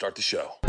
Start 0.00 0.14
the 0.14 0.22
show. 0.22 0.60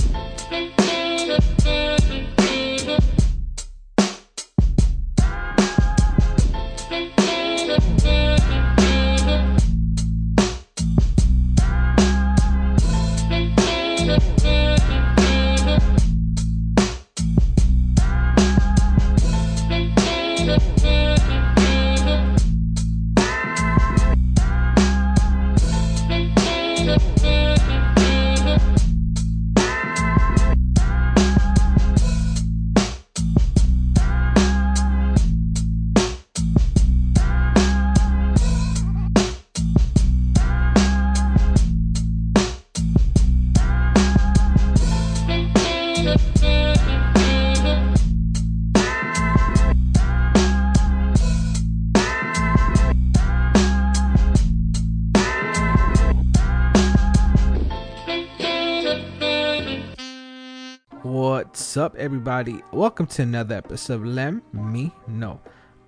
Everybody? 62.41 62.63
Welcome 62.71 63.05
to 63.07 63.21
another 63.21 63.53
episode 63.53 63.93
of 63.93 64.06
Lem 64.06 64.42
Me 64.52 64.92
Know. 65.08 65.39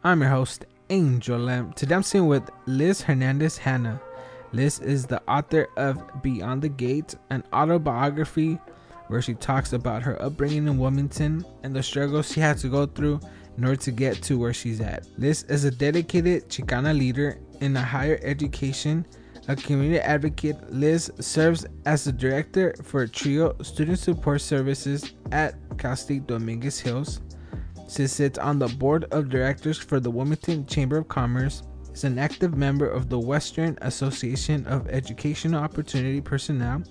I'm 0.03 0.21
your 0.21 0.29
host, 0.29 0.65
Angel 0.91 1.39
Lem. 1.39 1.73
Today 1.73 1.95
I'm 1.95 2.03
sitting 2.03 2.27
with 2.27 2.47
Liz 2.67 3.01
Hernandez 3.01 3.57
Hanna. 3.57 3.99
Liz 4.51 4.79
is 4.79 5.07
the 5.07 5.19
author 5.27 5.67
of 5.77 6.21
Beyond 6.21 6.61
the 6.61 6.69
Gate, 6.69 7.15
an 7.31 7.43
autobiography 7.53 8.59
where 9.07 9.19
she 9.19 9.33
talks 9.33 9.73
about 9.73 10.03
her 10.03 10.21
upbringing 10.21 10.67
in 10.67 10.77
Wilmington 10.77 11.43
and 11.63 11.75
the 11.75 11.81
struggles 11.81 12.31
she 12.31 12.39
had 12.39 12.59
to 12.59 12.69
go 12.69 12.85
through 12.85 13.19
in 13.57 13.65
order 13.65 13.77
to 13.77 13.91
get 13.91 14.21
to 14.21 14.37
where 14.37 14.53
she's 14.53 14.79
at. 14.79 15.07
Liz 15.17 15.41
is 15.49 15.63
a 15.63 15.71
dedicated 15.71 16.49
Chicana 16.49 16.95
leader 16.95 17.39
in 17.61 17.75
a 17.75 17.81
higher 17.81 18.19
education 18.21 19.07
a 19.47 19.55
community 19.55 19.99
advocate, 19.99 20.71
Liz 20.71 21.11
serves 21.19 21.65
as 21.85 22.05
the 22.05 22.11
director 22.11 22.73
for 22.83 23.05
TRIO 23.07 23.55
Student 23.61 23.99
Support 23.99 24.41
Services 24.41 25.13
at 25.31 25.55
Cal 25.77 25.95
State 25.95 26.27
Dominguez 26.27 26.79
Hills. 26.79 27.21
She 27.89 28.07
sits 28.07 28.39
on 28.39 28.59
the 28.59 28.67
board 28.67 29.05
of 29.11 29.29
directors 29.29 29.77
for 29.77 29.99
the 29.99 30.09
Wilmington 30.09 30.65
Chamber 30.65 30.97
of 30.97 31.07
Commerce, 31.07 31.63
is 31.93 32.05
an 32.05 32.17
active 32.17 32.57
member 32.57 32.87
of 32.87 33.09
the 33.09 33.19
Western 33.19 33.77
Association 33.81 34.65
of 34.65 34.87
Educational 34.87 35.61
Opportunity 35.61 36.21
Personnel, 36.21 36.83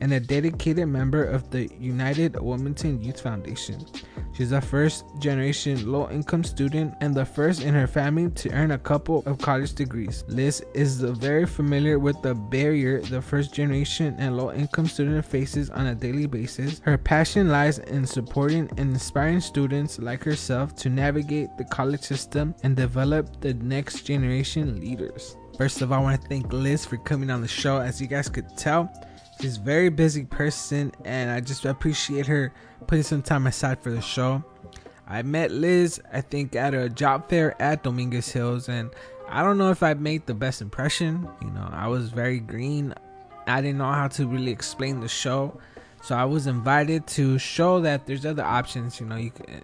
and 0.00 0.12
a 0.12 0.20
dedicated 0.20 0.86
member 0.88 1.24
of 1.24 1.50
the 1.50 1.68
United 1.78 2.38
Wilmington 2.40 3.02
Youth 3.02 3.20
Foundation. 3.20 3.84
She's 4.32 4.52
a 4.52 4.60
first 4.60 5.04
generation 5.18 5.90
low 5.90 6.08
income 6.10 6.44
student 6.44 6.94
and 7.00 7.14
the 7.14 7.24
first 7.24 7.62
in 7.62 7.74
her 7.74 7.86
family 7.86 8.30
to 8.30 8.50
earn 8.52 8.70
a 8.70 8.78
couple 8.78 9.22
of 9.26 9.38
college 9.38 9.74
degrees. 9.74 10.22
Liz 10.28 10.62
is 10.74 11.00
very 11.00 11.46
familiar 11.46 11.98
with 11.98 12.20
the 12.22 12.34
barrier 12.34 13.00
the 13.00 13.20
first 13.20 13.52
generation 13.52 14.14
and 14.18 14.36
low 14.36 14.52
income 14.52 14.86
student 14.86 15.24
faces 15.24 15.70
on 15.70 15.86
a 15.86 15.94
daily 15.94 16.26
basis. 16.26 16.80
Her 16.84 16.98
passion 16.98 17.48
lies 17.48 17.78
in 17.78 18.06
supporting 18.06 18.68
and 18.76 18.90
inspiring 18.90 19.40
students 19.40 19.98
like 19.98 20.22
herself 20.22 20.76
to 20.76 20.88
navigate 20.88 21.48
the 21.58 21.64
college 21.64 22.02
system 22.02 22.54
and 22.62 22.76
develop 22.76 23.40
the 23.40 23.54
next 23.54 24.02
generation 24.02 24.80
leaders. 24.80 25.36
First 25.56 25.82
of 25.82 25.90
all, 25.90 25.98
I 25.98 26.02
want 26.02 26.22
to 26.22 26.28
thank 26.28 26.52
Liz 26.52 26.86
for 26.86 26.96
coming 26.98 27.30
on 27.30 27.40
the 27.40 27.48
show. 27.48 27.78
As 27.78 28.00
you 28.00 28.06
guys 28.06 28.28
could 28.28 28.56
tell, 28.56 28.88
A 29.40 29.60
very 29.60 29.88
busy 29.88 30.24
person, 30.24 30.92
and 31.04 31.30
I 31.30 31.38
just 31.38 31.64
appreciate 31.64 32.26
her 32.26 32.52
putting 32.88 33.04
some 33.04 33.22
time 33.22 33.46
aside 33.46 33.80
for 33.80 33.90
the 33.90 34.00
show. 34.00 34.42
I 35.06 35.22
met 35.22 35.52
Liz, 35.52 36.00
I 36.12 36.22
think, 36.22 36.56
at 36.56 36.74
a 36.74 36.88
job 36.88 37.28
fair 37.30 37.54
at 37.62 37.84
Dominguez 37.84 38.30
Hills, 38.30 38.68
and 38.68 38.90
I 39.28 39.44
don't 39.44 39.56
know 39.56 39.70
if 39.70 39.80
I 39.84 39.94
made 39.94 40.26
the 40.26 40.34
best 40.34 40.60
impression. 40.60 41.28
You 41.40 41.50
know, 41.50 41.68
I 41.70 41.86
was 41.86 42.10
very 42.10 42.40
green. 42.40 42.92
I 43.46 43.60
didn't 43.60 43.78
know 43.78 43.92
how 43.92 44.08
to 44.08 44.26
really 44.26 44.50
explain 44.50 44.98
the 44.98 45.08
show, 45.08 45.58
so 46.02 46.16
I 46.16 46.24
was 46.24 46.48
invited 46.48 47.06
to 47.08 47.38
show 47.38 47.80
that 47.82 48.06
there's 48.06 48.26
other 48.26 48.44
options. 48.44 48.98
You 48.98 49.06
know, 49.06 49.16
you 49.16 49.30
can, 49.30 49.62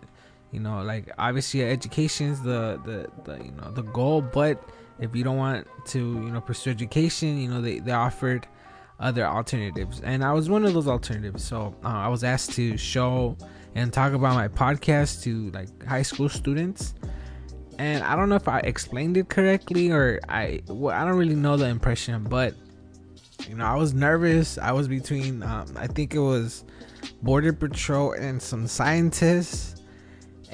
you 0.52 0.60
know, 0.60 0.82
like 0.82 1.10
obviously 1.18 1.64
education's 1.64 2.40
the 2.42 2.80
the, 2.84 3.10
the 3.24 3.44
you 3.44 3.50
know 3.50 3.72
the 3.72 3.82
goal, 3.82 4.22
but 4.22 4.62
if 5.00 5.16
you 5.16 5.24
don't 5.24 5.36
want 5.36 5.66
to 5.86 5.98
you 5.98 6.30
know 6.30 6.40
pursue 6.40 6.70
education, 6.70 7.38
you 7.38 7.48
know 7.48 7.60
they 7.60 7.80
they 7.80 7.92
offered 7.92 8.46
other 9.00 9.26
alternatives. 9.26 10.00
And 10.00 10.24
i 10.24 10.32
was 10.32 10.48
one 10.48 10.64
of 10.64 10.74
those 10.74 10.88
alternatives. 10.88 11.44
So 11.44 11.74
uh, 11.84 11.88
i 11.88 12.08
was 12.08 12.24
asked 12.24 12.52
to 12.52 12.76
show 12.76 13.36
and 13.74 13.92
talk 13.92 14.12
about 14.12 14.34
my 14.34 14.48
podcast 14.48 15.22
to 15.24 15.50
like 15.50 15.84
high 15.84 16.02
school 16.02 16.28
students. 16.28 16.94
And 17.78 18.04
i 18.04 18.14
don't 18.14 18.28
know 18.28 18.36
if 18.36 18.48
i 18.48 18.60
explained 18.60 19.16
it 19.16 19.28
correctly 19.28 19.90
or 19.90 20.20
i 20.28 20.60
well, 20.68 20.94
i 20.94 21.04
don't 21.04 21.16
really 21.16 21.34
know 21.34 21.56
the 21.56 21.66
impression 21.66 22.24
but 22.24 22.54
you 23.48 23.56
know 23.56 23.64
i 23.64 23.74
was 23.74 23.94
nervous. 23.94 24.58
I 24.58 24.72
was 24.72 24.88
between 24.88 25.42
um, 25.42 25.66
i 25.76 25.86
think 25.86 26.14
it 26.14 26.20
was 26.20 26.64
border 27.22 27.52
patrol 27.52 28.12
and 28.12 28.40
some 28.40 28.66
scientists 28.66 29.73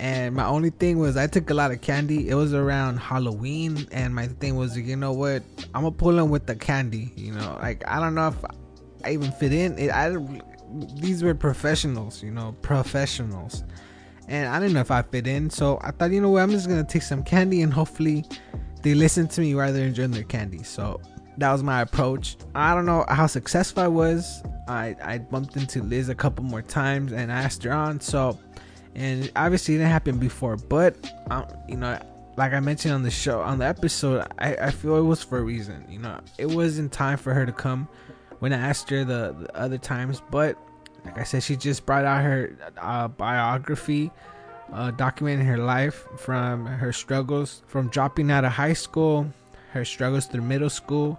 and 0.01 0.35
my 0.35 0.47
only 0.47 0.71
thing 0.71 0.99
was 0.99 1.19
I 1.19 1.27
took 1.27 1.51
a 1.51 1.55
lot 1.55 1.73
of 1.73 1.83
candy. 1.83 2.31
It 2.31 2.35
was 2.35 2.55
around 2.55 2.97
Halloween, 2.97 3.87
and 3.93 4.15
my 4.15 4.29
thing 4.29 4.57
was, 4.57 4.75
you 4.75 4.97
know 4.97 5.13
what? 5.13 5.43
I'm 5.75 5.83
gonna 5.83 5.91
pull 5.91 6.19
in 6.19 6.31
with 6.31 6.47
the 6.47 6.57
candy. 6.57 7.13
You 7.17 7.33
know, 7.33 7.59
like 7.61 7.87
I 7.87 8.01
don't 8.01 8.15
know 8.15 8.29
if 8.29 8.45
I 9.05 9.13
even 9.13 9.31
fit 9.31 9.53
in. 9.53 9.79
It, 9.79 9.91
I 9.91 10.17
these 10.95 11.23
were 11.23 11.35
professionals, 11.35 12.23
you 12.23 12.31
know, 12.31 12.57
professionals, 12.63 13.63
and 14.27 14.49
I 14.49 14.59
didn't 14.59 14.73
know 14.73 14.81
if 14.81 14.91
I 14.91 15.03
fit 15.03 15.27
in. 15.27 15.51
So 15.51 15.79
I 15.83 15.91
thought, 15.91 16.13
you 16.13 16.23
know 16.23 16.31
what? 16.31 16.45
I'm 16.45 16.51
just 16.51 16.67
gonna 16.67 16.83
take 16.83 17.03
some 17.03 17.23
candy, 17.23 17.61
and 17.61 17.71
hopefully 17.71 18.25
they 18.81 18.95
listen 18.95 19.29
to 19.29 19.43
me 19.43 19.53
rather 19.53 19.75
than 19.75 19.89
enjoying 19.89 20.13
their 20.13 20.25
candy. 20.25 20.63
So 20.63 20.99
that 21.37 21.53
was 21.53 21.63
my 21.63 21.83
approach. 21.83 22.39
I 22.55 22.75
don't 22.75 22.87
know 22.87 23.05
how 23.07 23.27
successful 23.27 23.83
I 23.83 23.89
was. 23.89 24.43
I 24.67 24.97
I 25.03 25.19
bumped 25.19 25.59
into 25.59 25.83
Liz 25.83 26.09
a 26.09 26.15
couple 26.15 26.43
more 26.43 26.63
times 26.63 27.13
and 27.13 27.31
I 27.31 27.43
asked 27.43 27.63
her 27.65 27.73
on. 27.73 28.01
So 28.01 28.39
and 28.95 29.31
obviously 29.37 29.75
it 29.75 29.79
didn't 29.79 29.91
happen 29.91 30.19
before 30.19 30.57
but 30.57 30.97
um, 31.31 31.47
you 31.69 31.77
know 31.77 31.99
like 32.37 32.53
i 32.53 32.61
mentioned 32.61 32.95
on 32.95 33.03
the 33.03 33.11
show 33.11 33.41
on 33.41 33.59
the 33.59 33.65
episode 33.65 34.27
I, 34.39 34.55
I 34.57 34.71
feel 34.71 34.97
it 34.97 35.03
was 35.03 35.23
for 35.23 35.39
a 35.39 35.43
reason 35.43 35.85
you 35.89 35.99
know. 35.99 36.21
It 36.39 36.47
wasn't 36.47 36.93
time 36.93 37.19
for 37.19 37.35
her 37.35 37.47
to 37.47 37.53
come 37.53 37.89
when 38.41 38.53
i 38.53 38.57
asked 38.57 38.91
her 38.91 39.05
the, 39.05 39.35
the 39.39 39.57
other 39.57 39.79
times 39.79 40.23
but 40.31 40.57
like 41.05 41.19
i 41.19 41.25
said 41.25 41.43
she 41.43 41.57
just 41.57 41.87
brought 41.87 42.05
out 42.05 42.23
her 42.23 42.57
uh, 42.79 43.09
biography 43.09 44.11
uh, 44.73 44.93
documenting 44.93 45.45
her 45.45 45.59
life 45.59 46.07
from 46.17 46.65
her 46.65 46.93
struggles 46.93 47.63
from 47.67 47.89
dropping 47.89 48.31
out 48.31 48.45
of 48.45 48.53
high 48.53 48.73
school 48.73 49.27
her 49.73 49.85
struggles 49.85 50.27
through 50.27 50.43
middle 50.43 50.71
school 50.71 51.19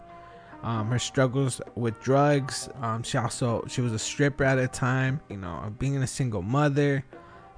um, 0.64 0.90
her 0.90 1.00
struggles 1.00 1.60
with 1.76 2.00
drugs 2.02 2.70
um, 2.82 3.04
she 3.04 3.18
also 3.18 3.64
she 3.68 3.82
was 3.82 3.92
a 3.94 4.00
stripper 4.00 4.44
at 4.44 4.60
a 4.60 4.68
time 4.68 5.20
you 5.30 5.38
know 5.38 5.74
being 5.80 5.98
a 5.98 6.08
single 6.08 6.42
mother 6.42 7.04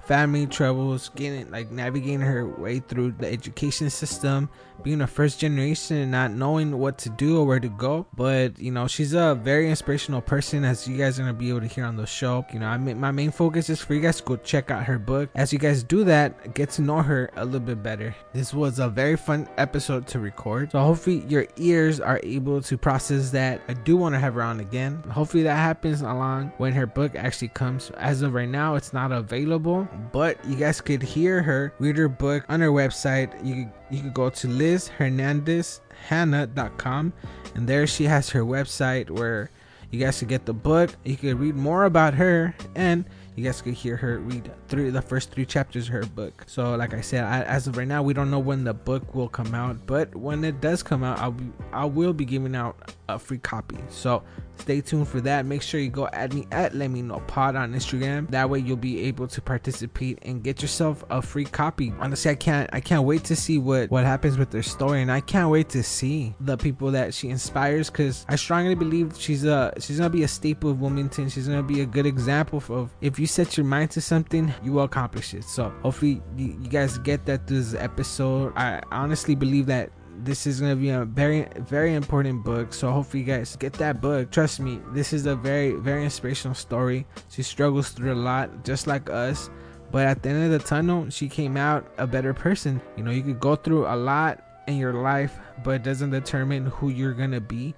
family 0.06 0.46
troubles, 0.46 1.10
getting 1.16 1.50
like 1.50 1.70
navigating 1.70 2.20
her 2.20 2.46
way 2.46 2.80
through 2.80 3.12
the 3.12 3.30
education 3.30 3.90
system, 3.90 4.48
being 4.82 5.00
a 5.00 5.06
first 5.06 5.40
generation 5.40 5.96
and 5.96 6.10
not 6.10 6.30
knowing 6.30 6.78
what 6.78 6.98
to 6.98 7.10
do 7.10 7.38
or 7.38 7.46
where 7.46 7.60
to 7.60 7.68
go. 7.68 8.06
But 8.16 8.58
you 8.58 8.70
know, 8.70 8.86
she's 8.86 9.14
a 9.14 9.34
very 9.34 9.70
inspirational 9.70 10.20
person, 10.20 10.64
as 10.64 10.86
you 10.86 10.96
guys 10.96 11.18
are 11.18 11.22
gonna 11.22 11.34
be 11.34 11.48
able 11.48 11.60
to 11.60 11.66
hear 11.66 11.84
on 11.84 11.96
the 11.96 12.06
show. 12.06 12.44
You 12.52 12.60
know, 12.60 12.66
I 12.66 12.78
mean, 12.78 13.00
my 13.00 13.10
main 13.10 13.30
focus 13.30 13.70
is 13.70 13.80
for 13.80 13.94
you 13.94 14.00
guys 14.00 14.18
to 14.18 14.22
go 14.24 14.36
check 14.36 14.70
out 14.70 14.84
her 14.84 14.98
book. 14.98 15.30
As 15.34 15.52
you 15.52 15.58
guys 15.58 15.82
do 15.82 16.04
that, 16.04 16.54
get 16.54 16.70
to 16.70 16.82
know 16.82 17.02
her 17.02 17.30
a 17.36 17.44
little 17.44 17.60
bit 17.60 17.82
better. 17.82 18.14
This 18.32 18.52
was 18.52 18.78
a 18.78 18.88
very 18.88 19.16
fun 19.16 19.48
episode 19.56 20.06
to 20.08 20.18
record, 20.18 20.72
so 20.72 20.80
hopefully 20.80 21.24
your 21.28 21.46
ears 21.56 22.00
are 22.00 22.20
able 22.22 22.60
to 22.62 22.78
process 22.78 23.30
that. 23.30 23.60
I 23.68 23.74
do 23.74 23.96
want 23.96 24.14
to 24.14 24.18
have 24.18 24.34
her 24.34 24.42
on 24.42 24.60
again. 24.60 25.02
Hopefully 25.10 25.42
that 25.44 25.56
happens 25.56 26.02
along 26.02 26.52
when 26.58 26.72
her 26.72 26.86
book 26.86 27.14
actually 27.16 27.48
comes. 27.48 27.90
As 27.96 28.22
of 28.22 28.34
right 28.34 28.48
now, 28.48 28.74
it's 28.74 28.92
not 28.92 29.12
available 29.12 29.88
but 30.12 30.44
you 30.44 30.56
guys 30.56 30.80
could 30.80 31.02
hear 31.02 31.42
her 31.42 31.72
read 31.78 31.96
her 31.96 32.08
book 32.08 32.44
on 32.48 32.60
her 32.60 32.70
website. 32.70 33.32
You 33.44 33.70
you 33.90 34.02
could 34.02 34.14
go 34.14 34.30
to 34.30 34.46
lizhernandezhanna.com 34.46 37.12
and 37.54 37.68
there 37.68 37.86
she 37.86 38.04
has 38.04 38.30
her 38.30 38.42
website 38.42 39.10
where 39.10 39.50
you 39.90 40.00
guys 40.00 40.18
could 40.18 40.28
get 40.28 40.46
the 40.46 40.54
book. 40.54 40.90
You 41.04 41.16
could 41.16 41.38
read 41.38 41.54
more 41.54 41.84
about 41.84 42.14
her 42.14 42.56
and 42.74 43.04
you 43.36 43.44
guys 43.44 43.60
could 43.60 43.74
hear 43.74 43.96
her 43.96 44.18
read 44.18 44.50
through 44.68 44.92
the 44.92 45.02
first 45.02 45.30
three 45.30 45.44
chapters 45.44 45.88
of 45.88 45.92
her 45.92 46.04
book. 46.04 46.44
So, 46.46 46.74
like 46.76 46.94
I 46.94 47.00
said, 47.00 47.24
I, 47.24 47.42
as 47.42 47.66
of 47.66 47.76
right 47.76 47.88
now, 47.88 48.02
we 48.02 48.14
don't 48.14 48.30
know 48.30 48.38
when 48.38 48.64
the 48.64 48.74
book 48.74 49.14
will 49.14 49.28
come 49.28 49.54
out, 49.54 49.86
but 49.86 50.14
when 50.14 50.44
it 50.44 50.60
does 50.60 50.82
come 50.82 51.02
out, 51.02 51.18
I'll 51.18 51.32
be 51.32 51.50
I 51.72 51.84
will 51.84 52.12
be 52.12 52.24
giving 52.24 52.54
out 52.54 52.92
a 53.08 53.18
free 53.18 53.38
copy. 53.38 53.78
So 53.88 54.22
stay 54.58 54.80
tuned 54.80 55.08
for 55.08 55.20
that. 55.22 55.44
Make 55.46 55.62
sure 55.62 55.80
you 55.80 55.90
go 55.90 56.08
add 56.08 56.32
me 56.32 56.46
at 56.50 56.74
Let 56.74 56.90
Me 56.90 57.02
Know 57.02 57.20
Pod 57.26 57.56
on 57.56 57.74
Instagram. 57.74 58.30
That 58.30 58.48
way 58.48 58.60
you'll 58.60 58.76
be 58.76 59.02
able 59.02 59.26
to 59.28 59.40
participate 59.40 60.18
and 60.22 60.42
get 60.42 60.62
yourself 60.62 61.04
a 61.10 61.20
free 61.20 61.44
copy. 61.44 61.92
Honestly, 61.98 62.30
I 62.30 62.34
can't 62.34 62.70
I 62.72 62.80
can't 62.80 63.04
wait 63.04 63.24
to 63.24 63.36
see 63.36 63.58
what 63.58 63.90
what 63.90 64.04
happens 64.04 64.38
with 64.38 64.50
their 64.50 64.62
story, 64.62 65.02
and 65.02 65.10
I 65.10 65.20
can't 65.20 65.50
wait 65.50 65.68
to 65.70 65.82
see 65.82 66.34
the 66.40 66.56
people 66.56 66.90
that 66.92 67.14
she 67.14 67.28
inspires. 67.28 67.90
Cause 67.90 68.24
I 68.28 68.36
strongly 68.36 68.74
believe 68.74 69.14
she's 69.18 69.44
a 69.44 69.72
she's 69.78 69.98
gonna 69.98 70.10
be 70.10 70.22
a 70.22 70.28
staple 70.28 70.70
of 70.70 70.80
Wilmington. 70.80 71.28
She's 71.28 71.48
gonna 71.48 71.62
be 71.62 71.80
a 71.80 71.86
good 71.86 72.06
example 72.06 72.62
of 72.68 72.90
if 73.00 73.18
you 73.18 73.23
set 73.26 73.56
your 73.56 73.66
mind 73.66 73.90
to 73.92 74.00
something, 74.00 74.52
you 74.62 74.72
will 74.72 74.84
accomplish 74.84 75.34
it. 75.34 75.44
So 75.44 75.72
hopefully 75.82 76.22
you, 76.36 76.56
you 76.60 76.68
guys 76.68 76.98
get 76.98 77.26
that 77.26 77.46
this 77.46 77.74
episode. 77.74 78.52
I 78.56 78.82
honestly 78.90 79.34
believe 79.34 79.66
that 79.66 79.90
this 80.18 80.46
is 80.46 80.60
gonna 80.60 80.76
be 80.76 80.90
a 80.90 81.04
very 81.04 81.46
very 81.60 81.94
important 81.94 82.44
book. 82.44 82.72
So 82.72 82.90
hopefully 82.90 83.22
you 83.22 83.26
guys 83.26 83.56
get 83.56 83.72
that 83.74 84.00
book. 84.00 84.30
Trust 84.30 84.60
me 84.60 84.80
this 84.92 85.12
is 85.12 85.26
a 85.26 85.36
very 85.36 85.72
very 85.72 86.04
inspirational 86.04 86.54
story. 86.54 87.06
She 87.30 87.42
struggles 87.42 87.90
through 87.90 88.12
a 88.12 88.16
lot 88.16 88.64
just 88.64 88.86
like 88.86 89.10
us. 89.10 89.50
But 89.90 90.06
at 90.06 90.22
the 90.22 90.30
end 90.30 90.52
of 90.52 90.60
the 90.60 90.66
tunnel 90.66 91.10
she 91.10 91.28
came 91.28 91.56
out 91.56 91.86
a 91.98 92.06
better 92.06 92.34
person. 92.34 92.80
You 92.96 93.04
know 93.04 93.10
you 93.10 93.22
could 93.22 93.40
go 93.40 93.56
through 93.56 93.86
a 93.86 93.96
lot 93.96 94.42
in 94.66 94.76
your 94.76 94.94
life 94.94 95.38
but 95.62 95.72
it 95.72 95.82
doesn't 95.82 96.10
determine 96.10 96.66
who 96.66 96.88
you're 96.90 97.14
gonna 97.14 97.40
be. 97.40 97.74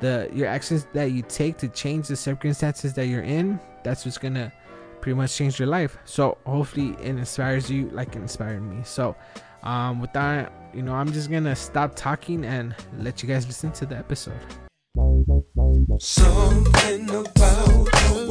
The 0.00 0.28
your 0.32 0.48
actions 0.48 0.86
that 0.92 1.12
you 1.12 1.22
take 1.22 1.56
to 1.58 1.68
change 1.68 2.08
the 2.08 2.16
circumstances 2.16 2.94
that 2.94 3.06
you're 3.06 3.22
in 3.22 3.60
that's 3.86 4.04
what's 4.04 4.18
gonna 4.18 4.52
pretty 5.06 5.16
much 5.16 5.36
change 5.36 5.60
your 5.60 5.68
life 5.68 5.98
so 6.04 6.36
hopefully 6.44 6.96
it 7.00 7.14
inspires 7.14 7.70
you 7.70 7.88
like 7.90 8.16
it 8.16 8.16
inspired 8.16 8.60
me 8.60 8.82
so 8.82 9.14
um, 9.66 10.00
with 10.00 10.12
that, 10.12 10.52
you 10.72 10.82
know, 10.82 10.94
I'm 10.94 11.12
just 11.12 11.28
gonna 11.28 11.56
stop 11.56 11.96
talking 11.96 12.44
and 12.44 12.72
let 12.98 13.20
you 13.20 13.28
guys 13.28 13.48
listen 13.48 13.72
to 13.72 13.86
the 13.86 13.96
episode. 13.96 14.38
Something 15.98 17.10
about 17.10 17.86
the 17.90 18.26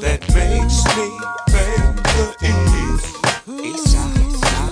that 0.00 0.20
makes 0.34 0.84
me 0.96 1.08
bang 1.50 1.96
the. 2.38 3.02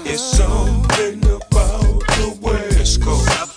It's 0.05 0.23
something 0.23 1.25
about 1.25 2.07
the 2.07 3.50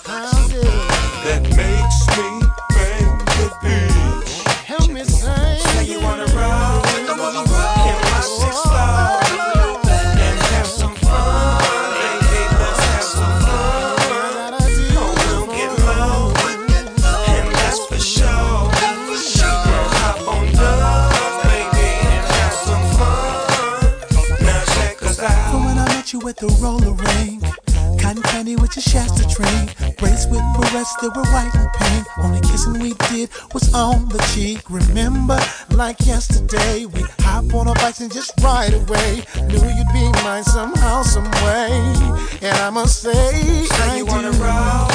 with 26.42 26.56
the 26.56 26.64
roller 26.64 26.94
rink. 26.94 27.44
Cotton 28.02 28.24
candy 28.24 28.56
with 28.56 28.76
your 28.76 28.84
Shasta 28.84 29.24
drink. 29.36 29.98
Braids 29.98 30.28
with 30.28 30.42
barrettes 30.56 30.94
that 31.02 31.12
were 31.16 31.28
white 31.34 31.54
and 31.56 31.70
pink. 31.74 32.08
Only 32.18 32.42
kissing 32.42 32.80
we 32.80 32.94
did 33.10 33.30
was 33.54 33.74
on 33.74 34.10
the 34.10 34.20
cheek. 34.34 34.62
Remember, 34.70 35.40
like 35.72 36.00
yesterday, 36.06 36.86
we 36.86 37.02
hop 37.20 37.54
on 37.54 37.68
our 37.68 37.76
bikes 37.76 38.02
and 38.02 38.12
just 38.12 38.34
ride 38.42 38.74
away. 38.74 39.24
Knew 39.48 39.64
you'd 39.78 39.94
be 39.94 40.12
mine 40.24 40.44
somehow, 40.44 41.04
some 41.04 41.30
way. 41.46 41.70
And 42.42 42.58
I 42.58 42.70
must 42.70 43.02
say, 43.02 43.66
so 43.66 43.84
I 43.84 43.98
you 43.98 44.06
wanna 44.06 44.32
roll 44.32 44.90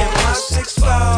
in 0.00 0.10
my 0.24 0.32
six 0.34 0.78
four 0.78 1.09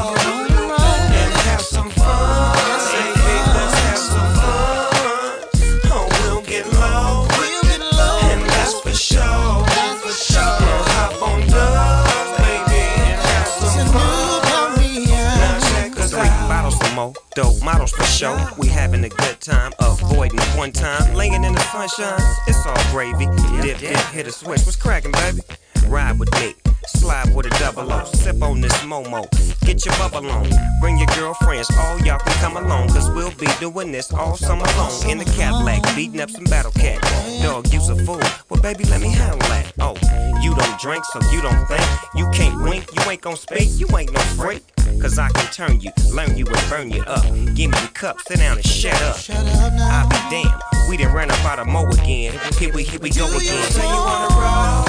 It's 21.99 22.65
all 22.65 22.75
gravy. 22.91 23.27
Dip, 23.61 23.79
dip, 23.79 23.97
hit 24.12 24.27
a 24.27 24.33
switch. 24.33 24.62
What's 24.65 24.77
cracking, 24.77 25.12
baby? 25.12 25.41
Ride 25.89 26.19
with 26.19 26.33
me. 26.41 26.55
Slide 26.87 27.35
with 27.35 27.47
a 27.47 27.50
double 27.59 27.93
O, 27.93 28.05
sip 28.05 28.43
on 28.43 28.62
this 28.62 28.73
Momo. 28.79 29.29
Get 29.67 29.85
your 29.85 29.94
bubble 29.97 30.29
on, 30.31 30.49
bring 30.81 30.97
your 30.97 31.06
girlfriends, 31.09 31.71
all 31.79 31.99
y'all 32.00 32.19
can 32.19 32.33
come 32.41 32.56
along. 32.56 32.89
Cause 32.89 33.11
we'll 33.11 33.31
be 33.33 33.47
doing 33.61 33.93
this 33.93 34.11
all 34.12 34.37
summer 34.37 34.65
long. 34.79 34.91
In 35.09 35.19
the 35.19 35.25
Cadillac, 35.25 35.83
beating 35.94 36.21
up 36.21 36.31
some 36.31 36.44
battle 36.44 36.73
cat. 36.73 37.00
Dog, 37.43 37.71
you's 37.73 37.91
a 37.91 37.97
fool. 38.06 38.21
Well, 38.49 38.62
baby, 38.62 38.85
let 38.85 39.00
me 39.03 39.11
handle 39.11 39.38
that. 39.50 39.73
Oh, 39.79 39.95
you 40.41 40.55
don't 40.55 40.81
drink, 40.81 41.05
so 41.05 41.21
you 41.31 41.43
don't 41.43 41.67
think. 41.67 41.85
You 42.15 42.29
can't 42.33 42.61
wink, 42.62 42.87
you 42.97 43.11
ain't 43.11 43.21
gon' 43.21 43.37
speak, 43.37 43.69
you 43.79 43.87
ain't 43.97 44.12
no 44.12 44.21
freak. 44.21 44.65
Cause 45.02 45.19
I 45.19 45.28
can 45.31 45.52
turn 45.52 45.81
you, 45.81 45.90
learn 46.12 46.37
you, 46.37 46.46
and 46.46 46.70
burn 46.70 46.90
you 46.93 47.02
up. 47.02 47.25
Give 47.56 47.72
me 47.72 47.78
the 47.81 47.90
cup, 47.93 48.20
sit 48.20 48.38
down 48.38 48.56
and 48.56 48.64
shut 48.64 48.94
up. 49.02 49.16
I'll 49.31 50.08
be 50.08 50.16
damned, 50.31 50.62
we 50.88 50.96
done 50.96 51.12
ran 51.12 51.28
up 51.28 51.44
out 51.44 51.58
of 51.58 51.66
Mo 51.66 51.88
again. 51.88 52.38
Here 52.56 52.72
we, 52.72 52.84
here 52.84 53.00
we 53.00 53.10
go 53.10 53.26
again. 53.26 53.72
Say 53.72 53.82
you 53.82 53.94
wanna 53.96 54.32
roll 54.32 54.87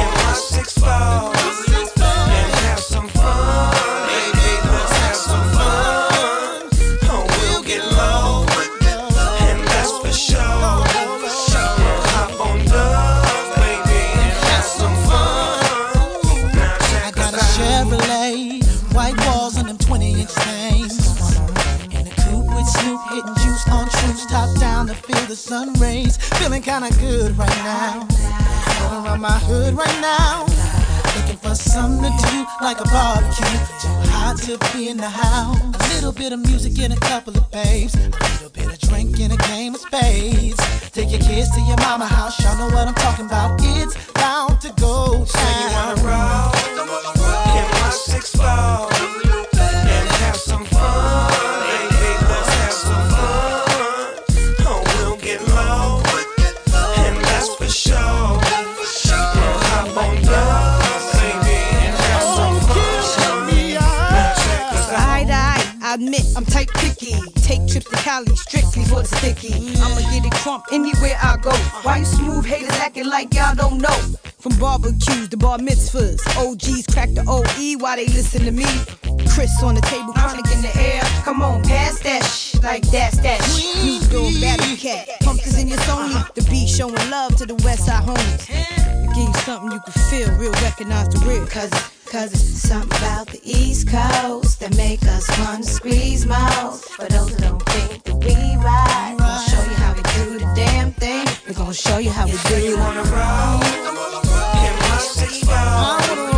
in 0.00 0.08
my 0.24 0.32
six 0.34 0.78
four 0.78 1.71
feel 25.12 25.26
the 25.26 25.36
sun 25.36 25.72
rays. 25.74 26.16
Feeling 26.38 26.62
kinda 26.62 26.90
good 27.00 27.36
right 27.38 27.58
now. 27.64 28.06
Going 28.80 29.06
around 29.06 29.20
my 29.20 29.38
hood 29.48 29.74
right 29.74 30.00
now. 30.00 30.46
Looking 31.16 31.36
for 31.36 31.54
something 31.54 32.12
to 32.18 32.26
do 32.30 32.46
like 32.60 32.80
a 32.80 32.84
barbecue. 32.84 33.58
Too 33.80 34.10
hot 34.10 34.36
to 34.46 34.58
be 34.72 34.88
in 34.88 34.96
the 34.96 35.08
house. 35.08 35.58
A 35.58 35.94
little 35.94 36.12
bit 36.12 36.32
of 36.32 36.40
music 36.40 36.78
and 36.78 36.92
a 36.92 37.00
couple 37.10 37.36
of 37.36 37.50
babes. 37.50 37.94
A 37.94 37.98
little 37.98 38.50
bit 38.50 38.66
of 38.66 38.78
drink 38.88 39.20
and 39.20 39.32
a 39.32 39.36
game 39.48 39.74
of 39.74 39.80
spades. 39.80 40.60
Take 40.92 41.10
your 41.10 41.20
kids 41.20 41.50
to 41.54 41.60
your 41.62 41.78
mama 41.78 42.06
house. 42.06 42.42
Y'all 42.42 42.56
know 42.56 42.74
what 42.74 42.88
I'm 42.88 42.94
talking 42.94 43.26
about. 43.26 43.60
It's 43.62 43.94
bound 44.12 44.60
to 44.62 44.72
go 44.80 44.96
down. 45.12 45.26
Say 45.26 45.52
you 45.62 45.68
wanna 45.76 46.02
roll 46.08 46.52
in 47.58 47.66
my 47.80 47.90
six 47.90 48.34
four 48.34 49.21
admit 66.02 66.24
I'm 66.36 66.44
type 66.44 66.68
picky. 66.74 67.14
Take 67.42 67.66
trips 67.68 67.88
to 67.90 67.96
Cali 67.96 68.34
strictly 68.36 68.84
for 68.84 69.02
the 69.02 69.08
sticky. 69.16 69.54
I'ma 69.78 70.00
get 70.10 70.26
it 70.26 70.32
crump 70.32 70.64
anywhere 70.72 71.16
I 71.22 71.36
go. 71.40 71.52
Why 71.82 71.98
you 71.98 72.04
smooth 72.04 72.44
haters 72.44 72.76
acting 72.78 73.06
like 73.06 73.34
y'all 73.34 73.54
don't 73.54 73.78
know? 73.78 73.98
From 74.38 74.58
barbecues 74.58 75.28
to 75.28 75.36
bar 75.36 75.58
mitzvahs, 75.58 76.20
OGs 76.36 76.86
crack 76.92 77.10
the 77.10 77.24
OE 77.28 77.78
while 77.78 77.96
they 77.96 78.06
listen 78.06 78.44
to 78.44 78.50
me. 78.50 78.66
Chris 79.28 79.62
on 79.62 79.74
the 79.74 79.80
table, 79.82 80.12
chronic 80.12 80.46
in 80.52 80.62
the 80.62 80.72
air. 80.76 81.02
Come 81.22 81.42
on, 81.42 81.62
pass 81.62 82.00
that 82.00 82.24
shh, 82.24 82.56
like 82.62 82.82
that's 82.90 83.18
that 83.18 83.40
shh. 83.42 84.08
Dogg, 84.10 84.34
Battle 84.40 84.76
Cat, 84.76 85.08
pumpkins 85.20 85.58
in 85.58 85.68
your 85.68 85.78
Sony. 85.80 86.34
The 86.34 86.42
beat 86.50 86.68
showing 86.68 86.94
love 87.10 87.36
to 87.36 87.46
the 87.46 87.54
West 87.62 87.86
Side 87.86 88.02
homies. 88.04 88.50
I 88.50 89.06
give 89.14 89.28
you 89.28 89.34
something 89.46 89.70
you 89.70 89.80
can 89.80 89.92
feel, 90.10 90.28
real 90.38 90.52
recognize 90.62 91.08
the 91.08 91.18
real. 91.24 91.46
Cause, 91.46 91.70
cause 92.12 92.30
it's 92.34 92.68
something 92.68 92.98
about 92.98 93.26
the 93.28 93.40
East 93.42 93.88
Coast 93.88 94.60
that 94.60 94.76
make 94.76 95.02
us 95.04 95.26
wanna 95.38 95.62
squeeze 95.64 96.26
most. 96.26 96.84
For 96.90 97.06
those 97.06 97.34
that 97.34 97.40
don't 97.40 97.62
think 97.70 98.02
that 98.04 98.16
we 98.16 98.34
ride, 98.62 99.16
we'll 99.18 99.38
show 99.48 99.62
you 99.70 99.76
how 99.82 99.94
we 99.94 100.02
do 100.02 100.38
the 100.38 100.52
damn 100.54 100.92
thing. 100.92 101.26
We're 101.48 101.54
gonna 101.54 101.72
show 101.72 101.96
you 101.96 102.10
how 102.10 102.26
we 102.26 102.36
do 102.48 102.60
You 102.60 102.74
it. 102.74 102.78
wanna 102.78 103.02
roll 103.16 103.62
in 104.66 104.74
my 104.82 104.98
six 104.98 105.38
four 105.40 106.31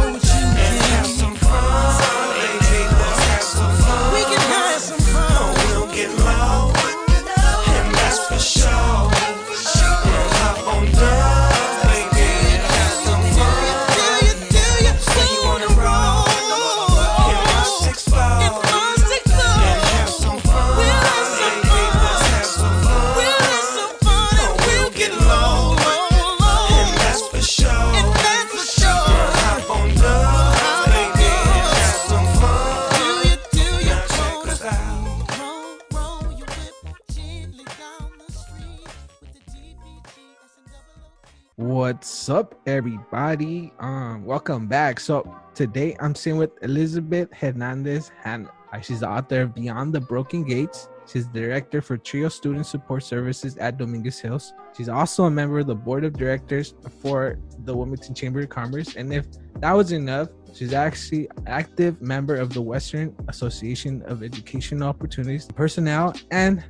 What's 42.24 42.30
up, 42.30 42.54
everybody? 42.64 43.70
Um, 43.80 44.24
welcome 44.24 44.66
back. 44.66 44.98
So 44.98 45.38
today 45.54 45.94
I'm 46.00 46.14
sitting 46.14 46.38
with 46.38 46.52
Elizabeth 46.62 47.28
Hernandez, 47.34 48.12
and 48.24 48.48
she's 48.80 49.00
the 49.00 49.10
author 49.10 49.42
of 49.42 49.54
Beyond 49.54 49.92
the 49.92 50.00
Broken 50.00 50.42
Gates. 50.42 50.88
She's 51.06 51.28
the 51.28 51.38
director 51.38 51.82
for 51.82 51.98
Trio 51.98 52.30
Student 52.30 52.64
Support 52.64 53.02
Services 53.02 53.58
at 53.58 53.76
Dominguez 53.76 54.20
Hills. 54.20 54.54
She's 54.74 54.88
also 54.88 55.24
a 55.24 55.30
member 55.30 55.58
of 55.58 55.66
the 55.66 55.74
board 55.74 56.02
of 56.02 56.14
directors 56.14 56.72
for 57.02 57.36
the 57.66 57.76
Wilmington 57.76 58.14
Chamber 58.14 58.40
of 58.40 58.48
Commerce. 58.48 58.96
And 58.96 59.12
if 59.12 59.26
that 59.60 59.72
was 59.72 59.92
enough, 59.92 60.30
she's 60.54 60.72
actually 60.72 61.28
active 61.46 62.00
member 62.00 62.36
of 62.36 62.54
the 62.54 62.62
Western 62.62 63.14
Association 63.28 64.00
of 64.06 64.22
Educational 64.22 64.88
Opportunities 64.88 65.44
Personnel 65.44 66.14
and 66.30 66.64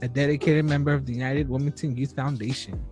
a 0.00 0.08
dedicated 0.08 0.64
member 0.64 0.94
of 0.94 1.04
the 1.04 1.12
United 1.12 1.50
Wilmington 1.50 1.94
Youth 1.98 2.16
Foundation. 2.16 2.82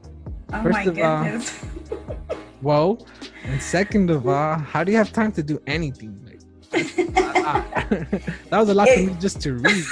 Oh 0.55 0.63
First 0.63 0.73
my 0.73 0.83
of 0.85 0.99
all- 0.99 1.25
goodness. 1.25 1.51
Whoa. 2.61 2.99
And 3.45 3.61
second 3.61 4.09
of 4.11 4.27
all, 4.27 4.57
how 4.57 4.85
do 4.85 4.93
you 4.93 4.97
have 4.99 5.13
time 5.13 5.33
to 5.33 5.43
do 5.43 5.61
anything? 5.67 6.19
Like, 6.25 6.41
that 6.97 8.51
was 8.53 8.69
a 8.71 8.75
lot 8.75 8.89
for 8.89 9.01
me 9.01 9.15
just 9.21 9.41
to 9.43 9.55
read. 9.55 9.85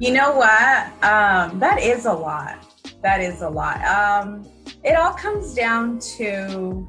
you 0.00 0.12
know 0.12 0.34
what? 0.34 0.86
Um, 1.04 1.58
that 1.58 1.78
is 1.82 2.06
a 2.06 2.12
lot. 2.12 2.64
That 3.02 3.20
is 3.20 3.42
a 3.42 3.48
lot. 3.48 3.82
Um, 3.84 4.46
it 4.82 4.94
all 4.96 5.12
comes 5.12 5.52
down 5.54 5.98
to 6.16 6.88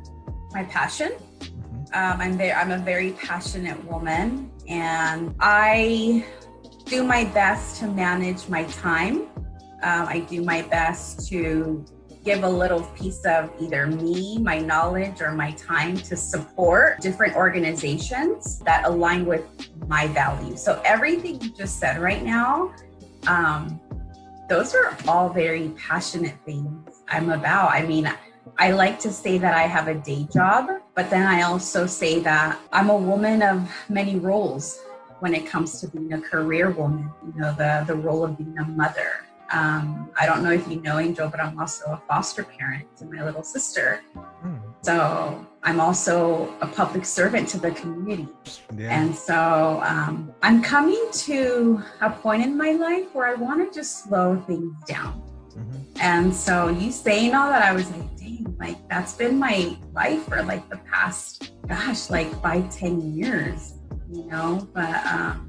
my 0.54 0.64
passion. 0.64 1.12
Um, 1.94 2.22
I'm 2.22 2.38
very, 2.38 2.52
I'm 2.54 2.72
a 2.72 2.78
very 2.78 3.12
passionate 3.14 3.84
woman, 3.86 4.50
and 4.68 5.36
I 5.40 6.26
do 6.86 7.04
my 7.04 7.26
best 7.26 7.78
to 7.82 7.88
manage 7.88 8.48
my 8.48 8.64
time. 8.66 9.24
Um, 9.84 10.08
I 10.08 10.26
do 10.30 10.42
my 10.44 10.62
best 10.64 11.28
to 11.30 11.84
give 12.28 12.44
a 12.44 12.50
little 12.50 12.82
piece 13.00 13.24
of 13.24 13.50
either 13.58 13.88
me, 13.88 14.38
my 14.38 14.60
knowledge, 14.60 15.22
or 15.22 15.32
my 15.32 15.52
time 15.52 15.96
to 15.96 16.18
support 16.18 17.00
different 17.00 17.34
organizations 17.38 18.60
that 18.60 18.84
align 18.84 19.26
with 19.26 19.46
my 19.88 20.08
values. 20.08 20.62
So 20.62 20.82
everything 20.84 21.40
you 21.40 21.52
just 21.52 21.80
said 21.80 22.02
right 22.02 22.22
now, 22.22 22.74
um, 23.28 23.80
those 24.50 24.76
are 24.76 24.98
all 25.08 25.30
very 25.30 25.70
passionate 25.78 26.36
things 26.46 27.02
I'm 27.08 27.30
about. 27.30 27.72
I 27.72 27.86
mean, 27.86 28.12
I 28.58 28.72
like 28.72 29.00
to 29.00 29.10
say 29.10 29.38
that 29.38 29.54
I 29.54 29.62
have 29.62 29.88
a 29.88 29.96
day 29.96 30.28
job, 30.34 30.70
but 30.96 31.10
then 31.10 31.26
I 31.26 31.44
also 31.44 31.88
say 31.88 32.20
that 32.20 32.60
I'm 32.74 32.90
a 32.90 32.98
woman 32.98 33.42
of 33.42 33.72
many 33.88 34.20
roles 34.20 34.82
when 35.20 35.34
it 35.34 35.46
comes 35.46 35.80
to 35.80 35.88
being 35.88 36.12
a 36.12 36.20
career 36.20 36.72
woman. 36.72 37.10
You 37.26 37.40
know, 37.40 37.54
the 37.54 37.86
the 37.88 37.96
role 37.96 38.26
of 38.26 38.38
being 38.38 38.58
a 38.58 38.66
mother. 38.66 39.27
Um, 39.52 40.10
I 40.20 40.26
don't 40.26 40.44
know 40.44 40.52
if 40.52 40.68
you 40.68 40.82
know 40.82 41.00
Angel, 41.00 41.30
but 41.30 41.40
I'm 41.40 41.58
also 41.60 41.86
a 41.92 42.02
foster 42.08 42.44
parent 42.44 42.86
to 42.98 43.06
my 43.06 43.24
little 43.24 43.44
sister. 43.44 44.02
Hmm, 44.42 44.56
So 44.82 45.46
I'm 45.64 45.80
also 45.80 46.54
a 46.62 46.68
public 46.68 47.06
servant 47.06 47.48
to 47.50 47.58
the 47.60 47.72
community. 47.72 48.28
yeah. 48.76 49.00
And 49.00 49.16
so 49.16 49.82
um, 49.84 50.34
I'm 50.44 50.62
coming 50.62 51.04
to 51.28 51.82
a 52.02 52.10
point 52.10 52.44
in 52.44 52.58
my 52.58 52.72
life 52.72 53.14
where 53.14 53.28
I 53.28 53.36
want 53.36 53.60
to 53.72 53.78
just 53.80 54.04
slow 54.04 54.36
things 54.48 54.74
down. 54.86 55.22
Mhm. 55.58 55.86
And 56.00 56.36
so 56.36 56.70
you 56.70 56.92
saying 56.92 57.34
all 57.34 57.50
that, 57.50 57.64
I 57.64 57.72
was 57.74 57.90
like, 57.92 58.16
dang, 58.18 58.56
like 58.60 58.78
that's 58.90 59.14
been 59.14 59.40
my 59.40 59.76
life 59.94 60.24
for 60.28 60.44
like 60.44 60.70
the 60.70 60.78
past, 60.92 61.54
gosh, 61.68 62.10
like 62.10 62.30
five, 62.44 62.70
ten 62.70 63.02
years, 63.16 63.74
you 64.12 64.26
know. 64.26 64.68
But 64.74 65.04
um, 65.08 65.47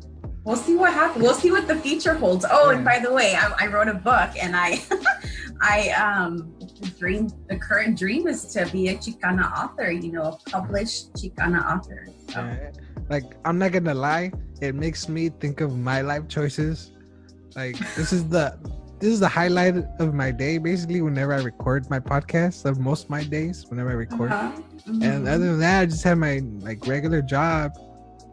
we'll 0.49 0.57
see 0.57 0.75
what 0.77 0.93
happens. 0.95 1.23
We'll 1.23 1.35
see 1.35 1.51
what 1.53 1.69
the 1.69 1.77
future 1.77 2.15
holds. 2.15 2.47
Oh, 2.51 2.71
and 2.71 2.83
by 2.85 2.99
the 2.99 3.13
way, 3.13 3.35
I, 3.37 3.53
I 3.61 3.67
wrote 3.67 3.89
a 3.89 3.95
book, 3.95 4.31
and 4.41 4.57
I, 4.57 4.81
I 5.61 5.91
um, 5.91 6.55
the 6.81 6.89
dream, 6.99 7.29
the 7.49 7.57
current 7.59 7.99
dream 7.99 8.27
is 8.27 8.47
to 8.55 8.67
be 8.73 8.89
a 8.89 8.97
Chicana 8.97 9.47
author. 9.53 9.91
You 9.91 10.11
know, 10.13 10.23
a 10.23 10.51
published 10.51 11.13
Chicana 11.15 11.61
author. 11.73 12.09
So, 12.33 12.41
Yeah. 12.41 12.71
Like 13.11 13.25
I'm 13.45 13.59
not 13.59 13.73
gonna 13.73 13.95
lie, 13.95 14.33
it 14.61 14.75
makes 14.75 15.09
me 15.09 15.29
think 15.29 15.61
of 15.61 15.77
my 15.79 16.01
life 16.03 16.29
choices. 16.29 16.93
Like 17.57 17.77
this 17.97 18.13
is 18.13 18.29
the 18.29 18.59
this 19.01 19.11
is 19.13 19.21
the 19.21 19.29
highlight 19.29 19.77
of 19.99 20.13
my 20.13 20.31
day 20.31 20.59
basically 20.59 21.01
whenever 21.01 21.33
I 21.33 21.41
record 21.41 21.89
my 21.89 22.01
podcast 22.01 22.65
of 22.67 22.79
most 22.81 23.05
of 23.05 23.11
my 23.11 23.23
days 23.25 23.65
whenever 23.69 23.91
I 23.91 23.95
record. 23.95 24.33
uh-huh. 24.33 24.63
And 24.87 25.25
Mhm. 25.25 25.33
other 25.35 25.47
than 25.53 25.61
that, 25.61 25.81
I 25.83 25.87
just 25.87 26.05
have 26.05 26.19
my 26.19 26.43
like 26.61 26.87
regular 26.87 27.23
job 27.23 27.73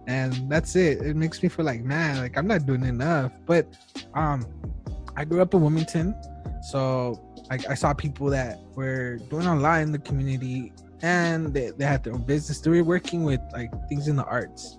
and 0.07 0.49
that's 0.49 0.75
it. 0.75 1.01
It 1.01 1.15
makes 1.15 1.41
me 1.41 1.49
feel 1.49 1.65
like 1.65 1.83
man, 1.83 2.17
like 2.17 2.37
I'm 2.37 2.47
not 2.47 2.65
doing 2.65 2.85
enough. 2.85 3.31
But 3.45 3.67
um 4.13 4.45
I 5.17 5.25
grew 5.25 5.41
up 5.41 5.53
in 5.53 5.61
Wilmington, 5.61 6.15
so 6.61 7.21
like 7.49 7.69
I 7.69 7.73
saw 7.75 7.93
people 7.93 8.27
that 8.31 8.59
were 8.75 9.17
doing 9.29 9.45
a 9.45 9.55
lot 9.55 9.81
in 9.81 9.91
the 9.91 9.99
community 9.99 10.73
and 11.01 11.53
they, 11.53 11.71
they 11.71 11.85
had 11.85 12.03
their 12.03 12.13
own 12.13 12.23
business. 12.23 12.59
They 12.59 12.71
were 12.71 12.83
working 12.83 13.23
with 13.23 13.41
like 13.53 13.71
things 13.87 14.07
in 14.07 14.15
the 14.15 14.25
arts. 14.25 14.77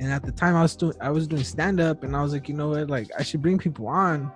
And 0.00 0.12
at 0.12 0.22
the 0.22 0.32
time 0.32 0.54
I 0.54 0.62
was 0.62 0.76
doing 0.76 0.94
I 1.00 1.10
was 1.10 1.26
doing 1.26 1.44
stand 1.44 1.80
up 1.80 2.02
and 2.02 2.16
I 2.16 2.22
was 2.22 2.32
like, 2.32 2.48
you 2.48 2.54
know 2.54 2.70
what, 2.70 2.88
like 2.88 3.08
I 3.18 3.22
should 3.22 3.42
bring 3.42 3.58
people 3.58 3.88
on 3.88 4.30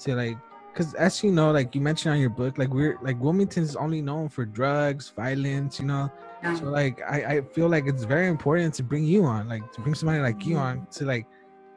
to 0.00 0.14
like 0.14 0.36
because 0.78 0.94
as 0.94 1.24
you 1.24 1.32
know, 1.32 1.50
like 1.50 1.74
you 1.74 1.80
mentioned 1.80 2.14
on 2.14 2.20
your 2.20 2.30
book, 2.30 2.56
like 2.56 2.68
we're 2.68 2.96
like 3.02 3.18
Wilmington 3.20 3.64
is 3.64 3.74
only 3.74 4.00
known 4.00 4.28
for 4.28 4.44
drugs, 4.44 5.08
violence, 5.16 5.80
you 5.80 5.86
know. 5.86 6.08
Yeah. 6.40 6.54
So 6.54 6.66
like 6.66 7.02
I, 7.02 7.24
I 7.24 7.40
feel 7.40 7.68
like 7.68 7.86
it's 7.88 8.04
very 8.04 8.28
important 8.28 8.74
to 8.74 8.84
bring 8.84 9.02
you 9.04 9.24
on, 9.24 9.48
like 9.48 9.72
to 9.72 9.80
bring 9.80 9.96
somebody 9.96 10.20
like 10.20 10.46
you 10.46 10.56
on 10.56 10.86
to 10.92 11.04
like 11.04 11.26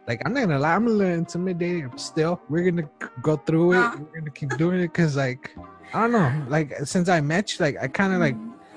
like 0.07 0.21
I'm 0.23 0.33
not 0.35 0.41
gonna 0.41 0.59
lie, 0.59 0.75
I'm 0.75 0.85
a 0.85 0.91
little 0.91 1.15
intimidated 1.15 1.99
still. 1.99 2.39
We're 2.47 2.63
gonna 2.69 2.87
go 3.23 3.37
through 3.37 3.73
it, 3.73 3.77
Huh. 3.77 3.97
we're 3.99 4.19
gonna 4.19 4.29
keep 4.31 4.55
doing 4.57 4.79
it 4.81 4.89
because 4.93 5.15
like 5.17 5.49
I 5.95 6.01
don't 6.01 6.11
know, 6.11 6.45
like 6.47 6.71
since 6.85 7.09
I 7.09 7.21
met 7.21 7.57
you, 7.57 7.65
like 7.65 7.77
I 7.81 7.87
kind 7.87 8.13
of 8.13 8.19
like 8.19 8.35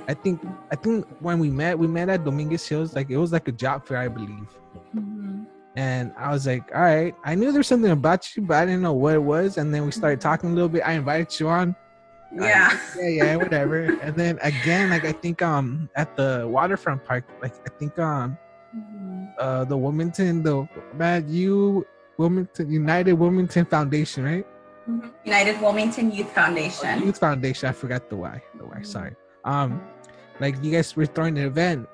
I 0.09 0.15
think 0.15 0.41
I 0.71 0.77
think 0.77 1.07
when 1.21 1.39
we 1.39 1.51
met, 1.51 1.79
we 1.79 1.87
met 1.87 2.09
at 2.09 2.25
Dominguez 2.25 2.67
Hills, 2.67 2.95
like 2.95 3.11
it 3.11 3.19
was 3.19 3.31
like 3.33 3.47
a 3.49 3.53
job 3.53 3.87
fair, 3.87 3.99
I 3.99 4.09
believe. 4.09 4.49
Mhm. 4.97 5.24
And 5.77 6.13
I 6.17 6.31
was 6.31 6.47
like, 6.47 6.71
all 6.75 6.83
right, 6.83 7.15
I 7.25 7.35
knew 7.35 7.51
there's 7.51 7.67
something 7.67 7.91
about 7.91 8.37
you, 8.37 8.43
but 8.43 8.57
I 8.59 8.67
didn't 8.67 8.83
know 8.83 8.93
what 8.93 9.15
it 9.15 9.23
was. 9.23 9.59
And 9.59 9.75
then 9.75 9.85
we 9.85 9.91
started 9.91 10.21
talking 10.21 10.51
a 10.51 10.55
little 10.55 10.69
bit. 10.69 10.83
I 10.87 10.93
invited 10.93 11.39
you 11.41 11.49
on. 11.49 11.75
Yeah. 12.33 12.79
yeah, 12.99 13.09
yeah, 13.09 13.37
whatever. 13.37 13.85
and 14.03 14.15
then 14.17 14.39
again, 14.43 14.91
like 14.91 15.05
I 15.05 15.13
think 15.13 15.41
um 15.43 15.89
at 15.97 16.17
the 16.17 16.47
waterfront 16.49 17.05
park, 17.05 17.25
like 17.43 17.55
I 17.67 17.71
think 17.79 17.99
um 17.99 18.39
Mhm. 18.75 19.33
uh 19.39 19.65
the 19.65 19.77
Wilmington, 19.77 20.43
the 20.43 20.69
man 20.95 21.29
you 21.29 21.87
Wilmington 22.19 22.71
United 22.71 23.13
Wilmington 23.15 23.65
Foundation, 23.67 24.25
right? 24.25 24.47
Mhm. 24.91 25.13
United 25.25 25.61
Wilmington 25.61 26.11
Youth 26.11 26.31
Foundation. 26.33 27.03
Youth 27.03 27.19
Foundation. 27.19 27.69
I 27.69 27.73
forgot 27.73 28.11
the 28.11 28.17
why. 28.17 28.43
The 28.59 28.65
why. 28.65 28.83
Sorry. 28.83 29.15
Um, 29.45 29.81
like 30.41 30.57
you 30.63 30.73
guys 30.73 30.97
were 30.97 31.07
throwing 31.07 31.39
an 31.39 31.45
event, 31.47 31.89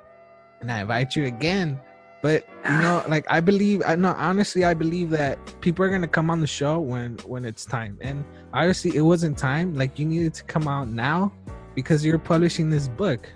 and 0.62 0.72
I 0.72 0.80
invite 0.80 1.16
you 1.16 1.26
again. 1.26 1.78
But 2.22 2.46
you 2.64 2.78
know, 2.78 3.04
like 3.08 3.26
I 3.28 3.40
believe, 3.40 3.82
I 3.86 3.96
know 3.96 4.14
honestly, 4.16 4.64
I 4.64 4.74
believe 4.74 5.10
that 5.10 5.38
people 5.60 5.84
are 5.84 5.88
gonna 5.88 6.08
come 6.08 6.30
on 6.30 6.40
the 6.40 6.46
show 6.46 6.78
when 6.78 7.18
when 7.26 7.44
it's 7.44 7.64
time. 7.64 7.98
And 8.00 8.24
obviously, 8.52 8.96
it 8.96 9.02
wasn't 9.02 9.38
time. 9.38 9.74
Like 9.74 9.98
you 9.98 10.06
needed 10.06 10.34
to 10.34 10.44
come 10.44 10.68
out 10.68 10.88
now 10.88 11.32
because 11.74 12.04
you're 12.04 12.18
publishing 12.18 12.70
this 12.70 12.88
book. 12.88 13.28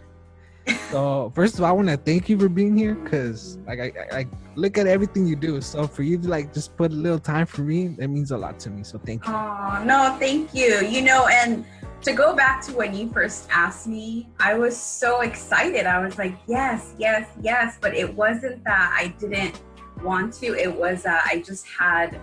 So 0.90 1.30
first 1.34 1.54
of 1.54 1.62
all, 1.62 1.70
I 1.70 1.72
want 1.72 1.88
to 1.88 1.96
thank 1.96 2.28
you 2.28 2.38
for 2.38 2.48
being 2.48 2.76
here 2.76 2.94
because 2.94 3.58
like 3.66 3.80
I, 3.80 3.92
I, 4.12 4.18
I 4.20 4.26
look 4.54 4.78
at 4.78 4.86
everything 4.86 5.26
you 5.26 5.36
do. 5.36 5.60
So 5.60 5.86
for 5.86 6.02
you 6.02 6.18
to 6.18 6.28
like 6.28 6.52
just 6.52 6.76
put 6.76 6.90
a 6.90 6.94
little 6.94 7.18
time 7.18 7.46
for 7.46 7.62
me, 7.62 7.88
that 7.98 8.08
means 8.08 8.30
a 8.30 8.38
lot 8.38 8.58
to 8.60 8.70
me. 8.70 8.82
So 8.82 8.98
thank 8.98 9.26
you. 9.26 9.32
Oh, 9.32 9.82
no, 9.84 10.16
thank 10.18 10.54
you. 10.54 10.80
You 10.80 11.02
know, 11.02 11.26
and 11.28 11.64
to 12.04 12.12
go 12.12 12.37
back 12.37 12.61
to 12.62 12.73
when 12.75 12.94
you 12.94 13.08
first 13.08 13.49
asked 13.50 13.87
me, 13.87 14.28
I 14.38 14.54
was 14.54 14.76
so 14.76 15.23
excited. 15.23 15.87
I 15.87 16.04
was 16.04 16.18
like, 16.18 16.34
yes, 16.46 16.92
yes, 16.99 17.30
yes. 17.40 17.78
But 17.80 17.94
it 17.94 18.14
wasn't 18.14 18.62
that 18.64 18.94
I 18.94 19.08
didn't 19.18 19.62
want 20.02 20.34
to, 20.34 20.54
it 20.54 20.73
was 20.73 21.02
that 21.02 21.25
I 21.26 21.40
just 21.40 21.66
had. 21.66 22.20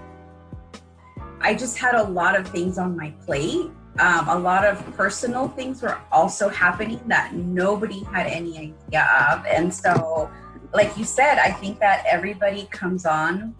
I 1.43 1.55
just 1.55 1.79
had 1.79 1.95
a 1.95 2.03
lot 2.03 2.39
of 2.39 2.47
things 2.47 2.77
on 2.77 2.95
my 2.95 3.09
plate. 3.25 3.71
Um, 3.97 4.29
a 4.29 4.38
lot 4.38 4.63
of 4.63 4.85
personal 4.95 5.47
things 5.47 5.81
were 5.81 5.97
also 6.11 6.50
happening 6.50 7.01
that 7.07 7.33
nobody 7.33 8.03
had 8.03 8.27
any 8.27 8.75
idea 8.85 9.07
of. 9.31 9.43
And 9.47 9.73
so, 9.73 10.29
like 10.71 10.95
you 10.95 11.03
said, 11.03 11.39
I 11.39 11.50
think 11.50 11.79
that 11.79 12.05
everybody 12.07 12.67
comes 12.69 13.07
on 13.07 13.55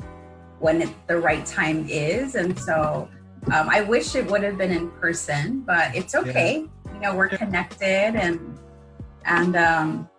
when 0.60 0.84
it, 0.84 0.90
the 1.08 1.18
right 1.18 1.44
time 1.44 1.88
is. 1.90 2.36
And 2.36 2.58
so, 2.58 3.10
um, 3.48 3.70
I 3.70 3.82
wish 3.82 4.16
it 4.16 4.30
would 4.30 4.44
have 4.44 4.58
been 4.58 4.72
in 4.72 4.92
person, 4.92 5.62
but 5.62 5.96
it's 5.96 6.14
okay. 6.14 6.66
You 6.94 7.00
know, 7.00 7.16
we're 7.16 7.30
connected 7.30 8.16
and 8.16 8.58
and 9.26 9.56
um, 9.56 10.10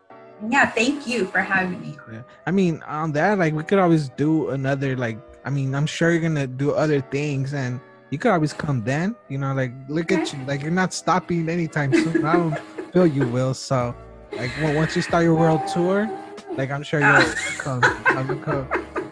yeah, 0.49 0.67
thank 0.67 1.07
you 1.07 1.27
for 1.27 1.39
having 1.39 1.81
me. 1.81 1.97
Yeah. 2.11 2.23
I 2.47 2.51
mean, 2.51 2.83
on 2.83 3.13
that, 3.13 3.39
like 3.39 3.55
we 3.55 3.63
could 3.63 3.79
always 3.79 4.09
do 4.11 4.51
another 4.51 4.97
like 4.97 5.19
I 5.45 5.51
mean, 5.51 5.75
I'm 5.75 5.87
sure 5.87 6.11
you're 6.11 6.21
gonna 6.21 6.47
do 6.47 6.73
other 6.73 7.01
things 7.01 7.55
and 7.55 7.81
you 8.11 8.19
could 8.19 8.33
always 8.33 8.53
come 8.53 8.83
then, 8.83 9.15
you 9.29 9.39
know, 9.39 9.55
like 9.55 9.73
look 9.89 10.11
at 10.11 10.33
you, 10.33 10.39
like 10.47 10.61
you're 10.63 10.71
not 10.71 10.93
stopping 10.93 11.49
anytime 11.49 11.93
soon. 11.93 12.25
I 12.25 12.33
don't 12.35 12.59
feel 12.93 13.07
you 13.07 13.27
will. 13.27 13.55
So 13.55 13.95
like 14.33 14.51
when, 14.61 14.75
once 14.75 14.97
you 14.97 15.03
start 15.03 15.25
your 15.25 15.35
world 15.35 15.63
tour, 15.73 16.11
like 16.57 16.71
I'm 16.71 16.83
sure 16.83 17.01
you'll 17.01 17.35
come. 17.59 17.83
You'll 18.27 18.39
come. 18.39 18.69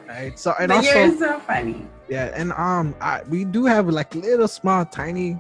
Right. 0.09 0.37
So 0.39 0.53
and 0.59 0.69
but 0.69 0.79
also 0.79 0.99
you're 0.99 1.17
so 1.17 1.39
funny. 1.41 1.87
Yeah, 2.11 2.33
and 2.35 2.53
um, 2.53 2.95
I, 3.01 3.23
we 3.29 3.45
do 3.45 3.65
have 3.67 3.89
like 3.89 4.15
little 4.15 4.49
small, 4.49 4.85
tiny, 4.85 5.39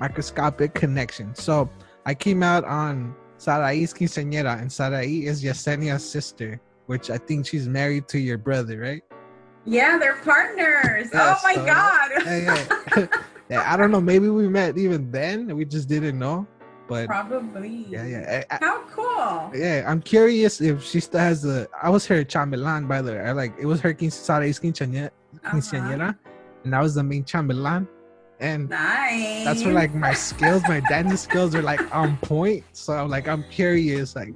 microscopic 0.00 0.74
connection. 0.74 1.34
So 1.34 1.68
I 2.04 2.14
came 2.14 2.42
out 2.42 2.64
on 2.64 3.14
Sarai's 3.38 3.94
quinceañera, 3.94 4.60
and 4.60 4.70
Sarai 4.70 5.26
is 5.26 5.42
Yesenia's 5.42 6.08
sister, 6.08 6.60
which 6.86 7.10
I 7.10 7.18
think 7.18 7.46
she's 7.46 7.68
married 7.68 8.08
to 8.08 8.18
your 8.18 8.38
brother, 8.38 8.78
right? 8.80 9.02
Yeah, 9.64 9.96
they're 9.98 10.16
partners. 10.16 11.08
Yeah, 11.12 11.36
oh 11.38 11.40
my 11.42 11.54
so- 11.54 11.64
god. 11.64 12.10
Yeah, 12.26 12.66
yeah. 12.96 13.06
yeah, 13.48 13.72
I 13.72 13.76
don't 13.76 13.90
know. 13.90 14.00
Maybe 14.00 14.28
we 14.28 14.48
met 14.48 14.76
even 14.76 15.10
then. 15.10 15.48
and 15.48 15.56
We 15.56 15.64
just 15.64 15.88
didn't 15.88 16.18
know. 16.18 16.46
But 16.86 17.06
Probably. 17.06 17.86
yeah, 17.88 18.04
yeah. 18.06 18.44
I, 18.50 18.54
I- 18.56 18.58
How 18.60 18.82
cool. 18.88 19.50
yeah, 19.58 19.84
I'm 19.86 20.02
curious 20.02 20.60
if 20.60 20.84
she 20.84 21.00
still 21.00 21.20
has 21.20 21.40
the. 21.40 21.66
I 21.82 21.88
was 21.88 22.04
her 22.06 22.22
chambelán, 22.24 22.86
by 22.86 23.00
the 23.00 23.12
way. 23.12 23.20
I 23.20 23.32
like 23.32 23.54
it 23.58 23.64
was 23.64 23.80
her 23.80 23.94
quince- 23.94 24.14
Sarai's 24.16 24.60
quinceañera. 24.60 25.10
Quinceañera, 25.44 26.10
uh-huh. 26.10 26.30
and 26.64 26.74
I 26.74 26.80
was 26.80 26.94
the 26.94 27.02
main 27.02 27.24
chambelán. 27.24 27.86
And 28.40 28.68
Nice. 28.68 29.44
that's 29.44 29.64
where 29.64 29.72
like 29.72 29.94
my 29.94 30.12
skills, 30.12 30.62
my 30.68 30.80
dancing 30.88 31.16
skills 31.16 31.54
are 31.54 31.62
like 31.62 31.94
on 31.94 32.16
point. 32.18 32.64
So 32.72 32.92
I'm 32.92 33.08
like, 33.08 33.28
I'm 33.28 33.44
curious, 33.44 34.16
like, 34.16 34.34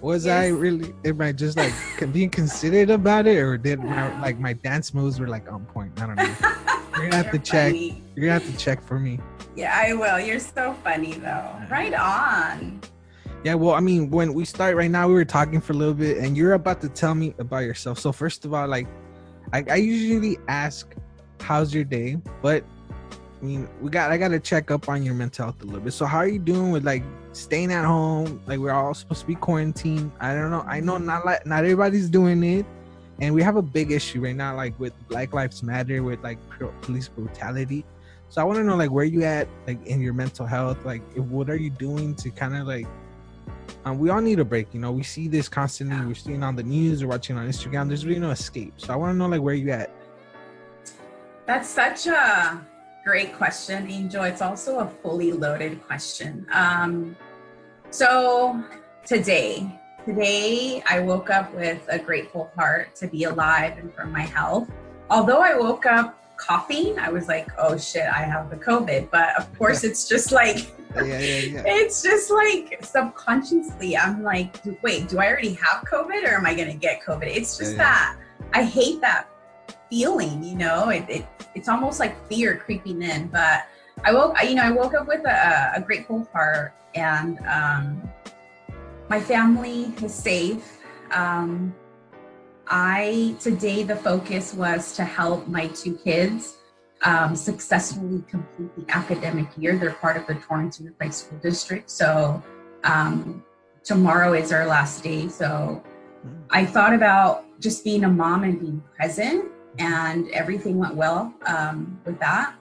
was 0.00 0.26
I 0.26 0.48
really? 0.48 0.94
Am 1.04 1.20
I 1.20 1.32
just 1.32 1.56
like 1.58 1.74
being 2.12 2.30
considerate 2.30 2.90
about 2.90 3.26
it, 3.26 3.38
or 3.38 3.58
did 3.58 3.80
my 3.80 4.18
like 4.20 4.38
my 4.38 4.52
dance 4.54 4.94
moves 4.94 5.20
were 5.20 5.28
like 5.28 5.50
on 5.50 5.64
point? 5.66 6.00
I 6.00 6.06
don't 6.06 6.16
know. 6.16 6.34
You're 6.96 7.10
gonna 7.10 7.16
have 7.16 7.30
to 7.30 7.36
You're 7.36 7.42
check. 7.42 7.72
funny. 7.72 8.02
You're 8.14 8.26
gonna 8.26 8.40
have 8.40 8.50
to 8.50 8.56
check 8.56 8.82
for 8.82 8.98
me. 8.98 9.20
Yeah, 9.56 9.76
I 9.76 9.94
will. 9.94 10.20
You're 10.20 10.40
so 10.40 10.74
funny 10.84 11.14
though. 11.14 11.50
Right 11.70 11.92
on. 11.92 12.80
Yeah, 13.44 13.54
well, 13.54 13.74
I 13.74 13.80
mean, 13.80 14.10
when 14.10 14.34
we 14.34 14.44
start 14.44 14.76
right 14.76 14.90
now, 14.90 15.08
we 15.08 15.14
were 15.14 15.24
talking 15.24 15.60
for 15.62 15.72
a 15.72 15.76
little 15.76 15.94
bit, 15.94 16.18
and 16.18 16.36
you're 16.36 16.52
about 16.52 16.80
to 16.82 16.88
tell 16.90 17.14
me 17.14 17.34
about 17.38 17.60
yourself. 17.60 17.98
So 17.98 18.12
first 18.12 18.44
of 18.44 18.52
all, 18.52 18.68
like, 18.68 18.86
I, 19.52 19.64
I 19.70 19.76
usually 19.76 20.38
ask, 20.48 20.94
"How's 21.40 21.74
your 21.74 21.84
day?" 21.84 22.18
But 22.42 22.64
I 23.40 23.44
mean, 23.44 23.68
we 23.80 23.90
got 23.90 24.10
I 24.10 24.18
got 24.18 24.28
to 24.28 24.40
check 24.40 24.70
up 24.70 24.88
on 24.88 25.02
your 25.02 25.14
mental 25.14 25.46
health 25.46 25.62
a 25.62 25.64
little 25.64 25.80
bit. 25.80 25.92
So 25.92 26.06
how 26.06 26.18
are 26.18 26.28
you 26.28 26.38
doing 26.38 26.72
with 26.72 26.84
like 26.84 27.02
staying 27.32 27.72
at 27.72 27.84
home? 27.84 28.40
Like 28.46 28.58
we're 28.58 28.72
all 28.72 28.94
supposed 28.94 29.22
to 29.22 29.26
be 29.26 29.34
quarantined. 29.34 30.12
I 30.20 30.34
don't 30.34 30.50
know. 30.50 30.64
I 30.66 30.80
know 30.80 30.98
not 30.98 31.24
like 31.24 31.46
not 31.46 31.64
everybody's 31.64 32.10
doing 32.10 32.42
it, 32.42 32.66
and 33.20 33.34
we 33.34 33.42
have 33.42 33.56
a 33.56 33.62
big 33.62 33.92
issue 33.92 34.20
right 34.20 34.36
now, 34.36 34.54
like 34.56 34.78
with 34.78 34.92
Black 35.08 35.32
Lives 35.32 35.62
Matter, 35.62 36.02
with 36.02 36.22
like 36.22 36.38
police 36.82 37.08
brutality. 37.08 37.84
So 38.28 38.40
I 38.40 38.44
want 38.44 38.58
to 38.58 38.64
know 38.64 38.76
like 38.76 38.90
where 38.90 39.04
you 39.04 39.24
at 39.24 39.48
like 39.66 39.84
in 39.86 40.00
your 40.00 40.12
mental 40.12 40.46
health, 40.46 40.84
like 40.84 41.02
what 41.16 41.50
are 41.50 41.56
you 41.56 41.70
doing 41.70 42.14
to 42.16 42.30
kind 42.30 42.56
of 42.56 42.66
like 42.66 42.86
we 43.86 44.10
all 44.10 44.20
need 44.20 44.38
a 44.38 44.44
break. 44.44 44.72
You 44.74 44.80
know, 44.80 44.92
we 44.92 45.02
see 45.02 45.28
this 45.28 45.48
constantly. 45.48 46.04
We're 46.06 46.14
seeing 46.14 46.42
on 46.42 46.56
the 46.56 46.62
news 46.62 47.02
or 47.02 47.08
watching 47.08 47.36
on 47.36 47.48
Instagram. 47.48 47.88
There's 47.88 48.04
really 48.04 48.20
no 48.20 48.30
escape. 48.30 48.74
So 48.76 48.92
I 48.92 48.96
want 48.96 49.14
to 49.14 49.16
know 49.16 49.26
like 49.26 49.40
where 49.40 49.54
you 49.54 49.70
at. 49.70 49.90
That's 51.46 51.68
such 51.68 52.06
a 52.06 52.60
great 53.04 53.34
question, 53.36 53.90
Angel. 53.90 54.22
It's 54.24 54.42
also 54.42 54.80
a 54.80 54.86
fully 54.86 55.32
loaded 55.32 55.82
question. 55.84 56.46
Um, 56.52 57.16
so 57.90 58.62
today, 59.04 59.80
today 60.04 60.82
I 60.88 61.00
woke 61.00 61.30
up 61.30 61.52
with 61.54 61.84
a 61.88 61.98
grateful 61.98 62.52
heart 62.54 62.94
to 62.96 63.08
be 63.08 63.24
alive 63.24 63.78
and 63.78 63.92
for 63.94 64.04
my 64.04 64.22
health. 64.22 64.70
Although 65.08 65.40
I 65.40 65.56
woke 65.56 65.86
up 65.86 66.19
coughing, 66.46 66.98
I 66.98 67.10
was 67.10 67.28
like, 67.28 67.48
oh 67.58 67.76
shit, 67.76 68.06
I 68.06 68.22
have 68.22 68.50
the 68.50 68.56
COVID. 68.56 69.10
But 69.10 69.36
of 69.38 69.44
course, 69.58 69.84
it's 69.84 70.08
just 70.08 70.32
like 70.32 70.58
Yeah, 70.96 71.04
yeah, 71.04 71.18
yeah. 71.20 71.62
it's 71.66 72.02
just 72.02 72.32
like 72.32 72.78
subconsciously 72.82 73.96
i'm 73.96 74.24
like 74.24 74.56
wait 74.82 75.08
do 75.08 75.20
i 75.20 75.26
already 75.28 75.54
have 75.54 75.84
covid 75.84 76.24
or 76.24 76.34
am 76.34 76.46
i 76.46 76.52
gonna 76.52 76.74
get 76.74 77.00
covid? 77.00 77.28
It's 77.28 77.56
just 77.56 77.76
that 77.76 78.16
i 78.54 78.64
hate 78.64 79.00
that 79.00 79.28
feeling 79.88 80.42
you 80.42 80.56
know? 80.56 80.88
It, 80.88 81.04
it 81.08 81.26
it's 81.54 81.68
almost 81.68 82.00
like 82.00 82.14
fear 82.28 82.56
creeping 82.56 83.02
in. 83.02 83.28
But 83.28 83.66
i 84.02 84.12
woke 84.12 84.34
I- 84.36 84.48
you 84.50 84.56
know 84.56 84.64
i 84.64 84.72
woke 84.72 84.94
up 84.94 85.06
with 85.06 85.24
a, 85.26 85.72
a 85.76 85.80
grateful 85.80 86.28
heart 86.32 86.74
and 86.96 87.38
um 87.46 88.02
my 89.08 89.20
family 89.20 89.94
is 90.02 90.12
safe. 90.12 90.78
Um 91.12 91.72
i 92.70 93.34
today 93.38 93.82
the 93.82 93.96
focus 93.96 94.54
was 94.54 94.94
to 94.94 95.04
help 95.04 95.46
my 95.48 95.66
two 95.68 95.96
kids 95.98 96.56
um, 97.02 97.34
successfully 97.34 98.22
complete 98.28 98.70
the 98.76 98.94
academic 98.94 99.46
year. 99.56 99.76
They're 99.78 99.92
part 99.92 100.16
of 100.16 100.26
the 100.26 100.34
Torrance 100.34 100.80
Unified 100.80 101.14
School 101.14 101.38
District. 101.38 101.90
So 101.90 102.42
um, 102.84 103.44
tomorrow 103.84 104.34
is 104.34 104.52
our 104.52 104.66
last 104.66 105.02
day. 105.02 105.28
So 105.28 105.82
I 106.50 106.66
thought 106.66 106.92
about 106.92 107.44
just 107.60 107.84
being 107.84 108.04
a 108.04 108.08
mom 108.08 108.44
and 108.44 108.60
being 108.60 108.82
present, 108.94 109.46
and 109.78 110.28
everything 110.30 110.78
went 110.78 110.94
well 110.94 111.32
um, 111.46 111.98
with 112.04 112.18
that. 112.20 112.54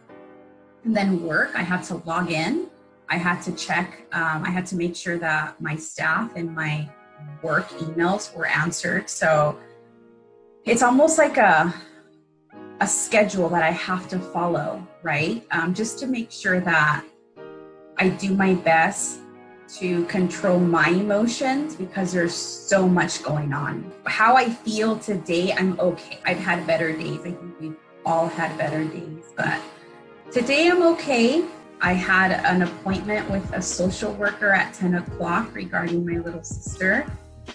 And 0.86 0.96
then 0.96 1.22
work, 1.24 1.52
I 1.56 1.64
had 1.64 1.84
to 1.84 1.96
log 2.06 2.32
in. 2.32 2.68
I 3.10 3.18
had 3.18 3.42
to 3.42 3.52
check, 3.54 4.06
um, 4.14 4.44
I 4.46 4.50
had 4.50 4.66
to 4.68 4.76
make 4.76 4.96
sure 4.96 5.18
that 5.18 5.60
my 5.60 5.76
staff 5.76 6.34
and 6.36 6.54
my 6.54 6.88
work 7.42 7.68
emails 7.70 8.34
were 8.36 8.46
answered. 8.46 9.10
So 9.10 9.58
it's 10.70 10.84
almost 10.84 11.18
like 11.18 11.38
a 11.38 11.74
a 12.80 12.88
schedule 12.88 13.50
that 13.50 13.64
I 13.64 13.72
have 13.72 14.08
to 14.10 14.20
follow, 14.20 14.88
right? 15.02 15.44
Um, 15.52 15.74
just 15.74 15.98
to 16.00 16.08
make 16.08 16.32
sure 16.32 16.62
that 16.62 17.04
I 17.98 18.10
do 18.10 18.36
my 18.36 18.54
best 18.54 19.20
to 19.80 20.06
control 20.06 20.60
my 20.60 20.90
emotions 20.90 21.76
because 21.76 22.14
there's 22.14 22.36
so 22.36 22.88
much 22.88 23.24
going 23.24 23.52
on. 23.52 23.92
How 24.06 24.36
I 24.36 24.48
feel 24.50 24.98
today, 25.00 25.52
I'm 25.54 25.78
okay. 25.80 26.20
I've 26.24 26.38
had 26.38 26.68
better 26.68 26.96
days. 26.96 27.20
I 27.22 27.32
think 27.32 27.60
we've 27.60 27.76
all 28.06 28.28
had 28.28 28.56
better 28.56 28.86
days, 28.86 29.26
but 29.36 29.60
today 30.32 30.70
I'm 30.70 30.84
okay. 30.94 31.46
I 31.82 31.94
had 31.94 32.32
an 32.46 32.62
appointment 32.62 33.30
with 33.32 33.52
a 33.54 33.62
social 33.62 34.14
worker 34.14 34.52
at 34.52 34.76
10 34.76 34.96
o'clock 34.96 35.56
regarding 35.56 36.06
my 36.06 36.20
little 36.20 36.44
sister, 36.44 37.12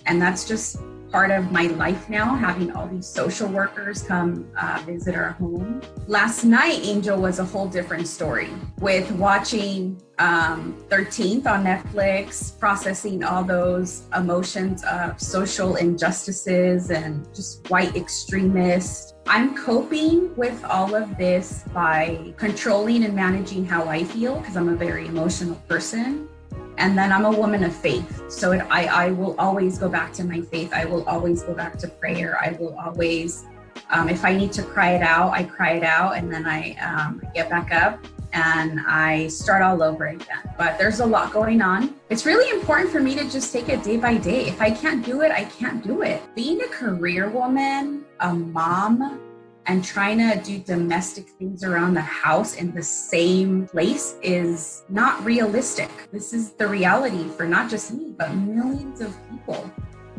and 0.06 0.20
that's 0.20 0.46
just 0.48 0.78
part 1.14 1.30
of 1.30 1.52
my 1.52 1.68
life 1.68 2.10
now, 2.10 2.34
having 2.34 2.72
all 2.72 2.88
these 2.88 3.06
social 3.06 3.46
workers 3.46 4.02
come 4.02 4.50
uh, 4.60 4.82
visit 4.84 5.14
our 5.14 5.30
home. 5.30 5.80
Last 6.08 6.42
night, 6.42 6.80
Angel 6.82 7.16
was 7.16 7.38
a 7.38 7.44
whole 7.44 7.68
different 7.68 8.08
story 8.08 8.50
with 8.80 9.08
watching 9.12 10.02
um, 10.18 10.74
13th 10.88 11.46
on 11.46 11.62
Netflix, 11.62 12.58
processing 12.58 13.22
all 13.22 13.44
those 13.44 14.02
emotions 14.16 14.82
of 14.90 15.20
social 15.20 15.76
injustices 15.76 16.90
and 16.90 17.32
just 17.32 17.70
white 17.70 17.94
extremists. 17.94 19.14
I'm 19.28 19.56
coping 19.56 20.34
with 20.34 20.64
all 20.64 20.96
of 20.96 21.16
this 21.16 21.62
by 21.72 22.34
controlling 22.36 23.04
and 23.04 23.14
managing 23.14 23.64
how 23.64 23.86
I 23.88 24.02
feel 24.02 24.40
because 24.40 24.56
I'm 24.56 24.68
a 24.68 24.74
very 24.74 25.06
emotional 25.06 25.54
person 25.68 26.28
and 26.78 26.96
then 26.96 27.12
I'm 27.12 27.24
a 27.24 27.30
woman 27.30 27.64
of 27.64 27.74
faith. 27.74 28.30
So 28.30 28.52
it, 28.52 28.66
I, 28.70 28.86
I 28.86 29.10
will 29.10 29.38
always 29.38 29.78
go 29.78 29.88
back 29.88 30.12
to 30.14 30.24
my 30.24 30.40
faith. 30.40 30.72
I 30.72 30.84
will 30.84 31.04
always 31.08 31.42
go 31.42 31.54
back 31.54 31.78
to 31.78 31.88
prayer. 31.88 32.38
I 32.40 32.52
will 32.58 32.76
always, 32.78 33.44
um, 33.90 34.08
if 34.08 34.24
I 34.24 34.34
need 34.36 34.52
to 34.54 34.62
cry 34.62 34.92
it 34.92 35.02
out, 35.02 35.32
I 35.32 35.44
cry 35.44 35.72
it 35.72 35.82
out, 35.84 36.16
and 36.16 36.32
then 36.32 36.46
I 36.46 36.72
um, 36.76 37.22
get 37.34 37.48
back 37.48 37.72
up 37.72 38.04
and 38.34 38.80
I 38.86 39.28
start 39.28 39.62
all 39.62 39.80
over 39.82 40.06
again. 40.06 40.52
But 40.58 40.76
there's 40.76 40.98
a 40.98 41.06
lot 41.06 41.32
going 41.32 41.62
on. 41.62 41.94
It's 42.10 42.26
really 42.26 42.50
important 42.50 42.90
for 42.90 43.00
me 43.00 43.14
to 43.14 43.30
just 43.30 43.52
take 43.52 43.68
it 43.68 43.84
day 43.84 43.96
by 43.96 44.16
day. 44.16 44.46
If 44.46 44.60
I 44.60 44.72
can't 44.72 45.04
do 45.04 45.22
it, 45.22 45.30
I 45.30 45.44
can't 45.44 45.82
do 45.84 46.02
it. 46.02 46.20
Being 46.34 46.60
a 46.62 46.66
career 46.66 47.28
woman, 47.28 48.04
a 48.18 48.34
mom, 48.34 49.20
and 49.66 49.84
trying 49.84 50.18
to 50.18 50.40
do 50.44 50.58
domestic 50.58 51.28
things 51.28 51.64
around 51.64 51.94
the 51.94 52.00
house 52.00 52.56
in 52.56 52.74
the 52.74 52.82
same 52.82 53.66
place 53.66 54.16
is 54.22 54.84
not 54.88 55.24
realistic. 55.24 55.90
This 56.12 56.32
is 56.32 56.52
the 56.52 56.66
reality 56.66 57.28
for 57.28 57.46
not 57.46 57.70
just 57.70 57.92
me, 57.94 58.14
but 58.16 58.34
millions 58.34 59.00
of 59.00 59.16
people. 59.30 59.70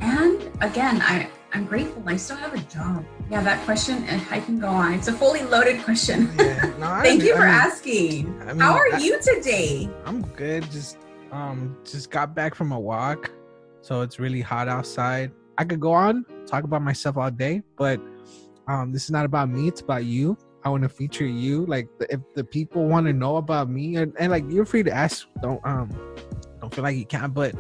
And 0.02 0.42
again, 0.62 1.02
I, 1.02 1.30
I'm 1.54 1.66
grateful 1.66 2.04
I 2.06 2.18
still 2.18 2.36
have 2.38 2.54
a 2.54 2.58
job. 2.64 3.06
Yeah, 3.30 3.42
that 3.44 3.64
question, 3.66 4.04
eh, 4.06 4.20
I 4.30 4.40
can 4.40 4.60
go 4.60 4.68
on. 4.68 4.94
It's 4.94 5.08
a 5.08 5.14
fully 5.14 5.44
loaded 5.44 5.82
question. 5.84 6.30
Yeah, 6.38 6.74
no, 6.80 7.00
Thank 7.04 7.24
you 7.24 7.34
I 7.34 7.38
for 7.38 7.42
mean- 7.46 7.50
asking. 7.50 8.42
I 8.42 8.46
mean, 8.54 8.60
How 8.60 8.74
are 8.74 8.94
I- 8.94 8.98
you 8.98 9.20
today? 9.22 9.90
I'm 10.06 10.22
good. 10.34 10.70
Just 10.72 10.98
um 11.32 11.76
just 11.86 12.12
got 12.12 12.36
back 12.36 12.56
from 12.56 12.72
a 12.72 12.80
walk. 12.80 13.32
So 13.82 14.02
it's 14.02 14.20
really 14.20 14.42
hot 14.42 14.68
outside. 14.68 15.32
I 15.58 15.64
could 15.66 15.80
go 15.80 15.92
on, 15.94 16.26
talk 16.46 16.64
about 16.66 16.82
myself 16.82 17.18
all 17.18 17.32
day, 17.32 17.62
but 17.78 18.00
um 18.67 18.91
this 18.91 19.06
is 19.06 19.12
not 19.12 19.25
about 19.25 19.49
me, 19.49 19.67
it's 19.67 19.82
about 19.82 20.06
you. 20.06 20.38
I 20.63 20.69
want 20.69 20.82
to 20.82 20.89
feature 20.89 21.28
you. 21.28 21.65
Like 21.67 21.88
if 22.10 22.19
the 22.34 22.43
people 22.43 22.88
want 22.88 23.06
to 23.06 23.13
know 23.13 23.38
about 23.38 23.69
me 23.69 23.97
and, 23.97 24.13
and 24.19 24.32
like 24.32 24.43
you're 24.49 24.65
free 24.65 24.84
to 24.84 24.91
ask, 24.91 25.28
don't 25.41 25.62
um 25.65 25.89
don't 26.60 26.73
feel 26.73 26.84
like 26.84 26.97
you 26.97 27.06
can't, 27.06 27.34
but 27.34 27.54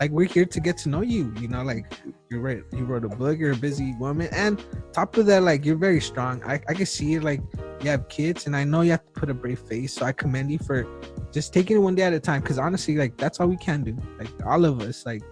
like 0.00 0.12
we're 0.12 0.28
here 0.28 0.44
to 0.44 0.60
get 0.60 0.78
to 0.78 0.88
know 0.88 1.00
you. 1.00 1.34
You 1.40 1.48
know, 1.48 1.62
like 1.62 1.92
you 2.30 2.38
wrote 2.38 2.64
you 2.72 2.84
wrote 2.84 3.04
a 3.04 3.08
book, 3.08 3.38
you're 3.38 3.52
a 3.52 3.56
busy 3.56 3.94
woman, 3.98 4.28
and 4.32 4.64
top 4.92 5.16
of 5.16 5.26
that, 5.26 5.42
like 5.42 5.64
you're 5.64 5.76
very 5.76 6.00
strong. 6.00 6.42
I, 6.44 6.54
I 6.68 6.74
can 6.74 6.86
see 6.86 7.14
it 7.14 7.24
like 7.24 7.40
you 7.82 7.90
have 7.90 8.08
kids 8.08 8.46
and 8.46 8.56
I 8.56 8.62
know 8.62 8.82
you 8.82 8.92
have 8.92 9.04
to 9.04 9.12
put 9.12 9.30
a 9.30 9.34
brave 9.34 9.58
face. 9.58 9.92
So 9.94 10.06
I 10.06 10.12
commend 10.12 10.52
you 10.52 10.58
for 10.58 10.86
just 11.32 11.52
taking 11.52 11.78
it 11.78 11.80
one 11.80 11.94
day 11.94 12.02
at 12.02 12.12
a 12.12 12.20
time 12.20 12.42
because 12.42 12.58
honestly 12.58 12.96
like 12.96 13.16
that's 13.16 13.40
all 13.40 13.48
we 13.48 13.56
can 13.56 13.82
do 13.82 13.96
like 14.18 14.28
all 14.46 14.64
of 14.64 14.80
us 14.82 15.06
like 15.06 15.22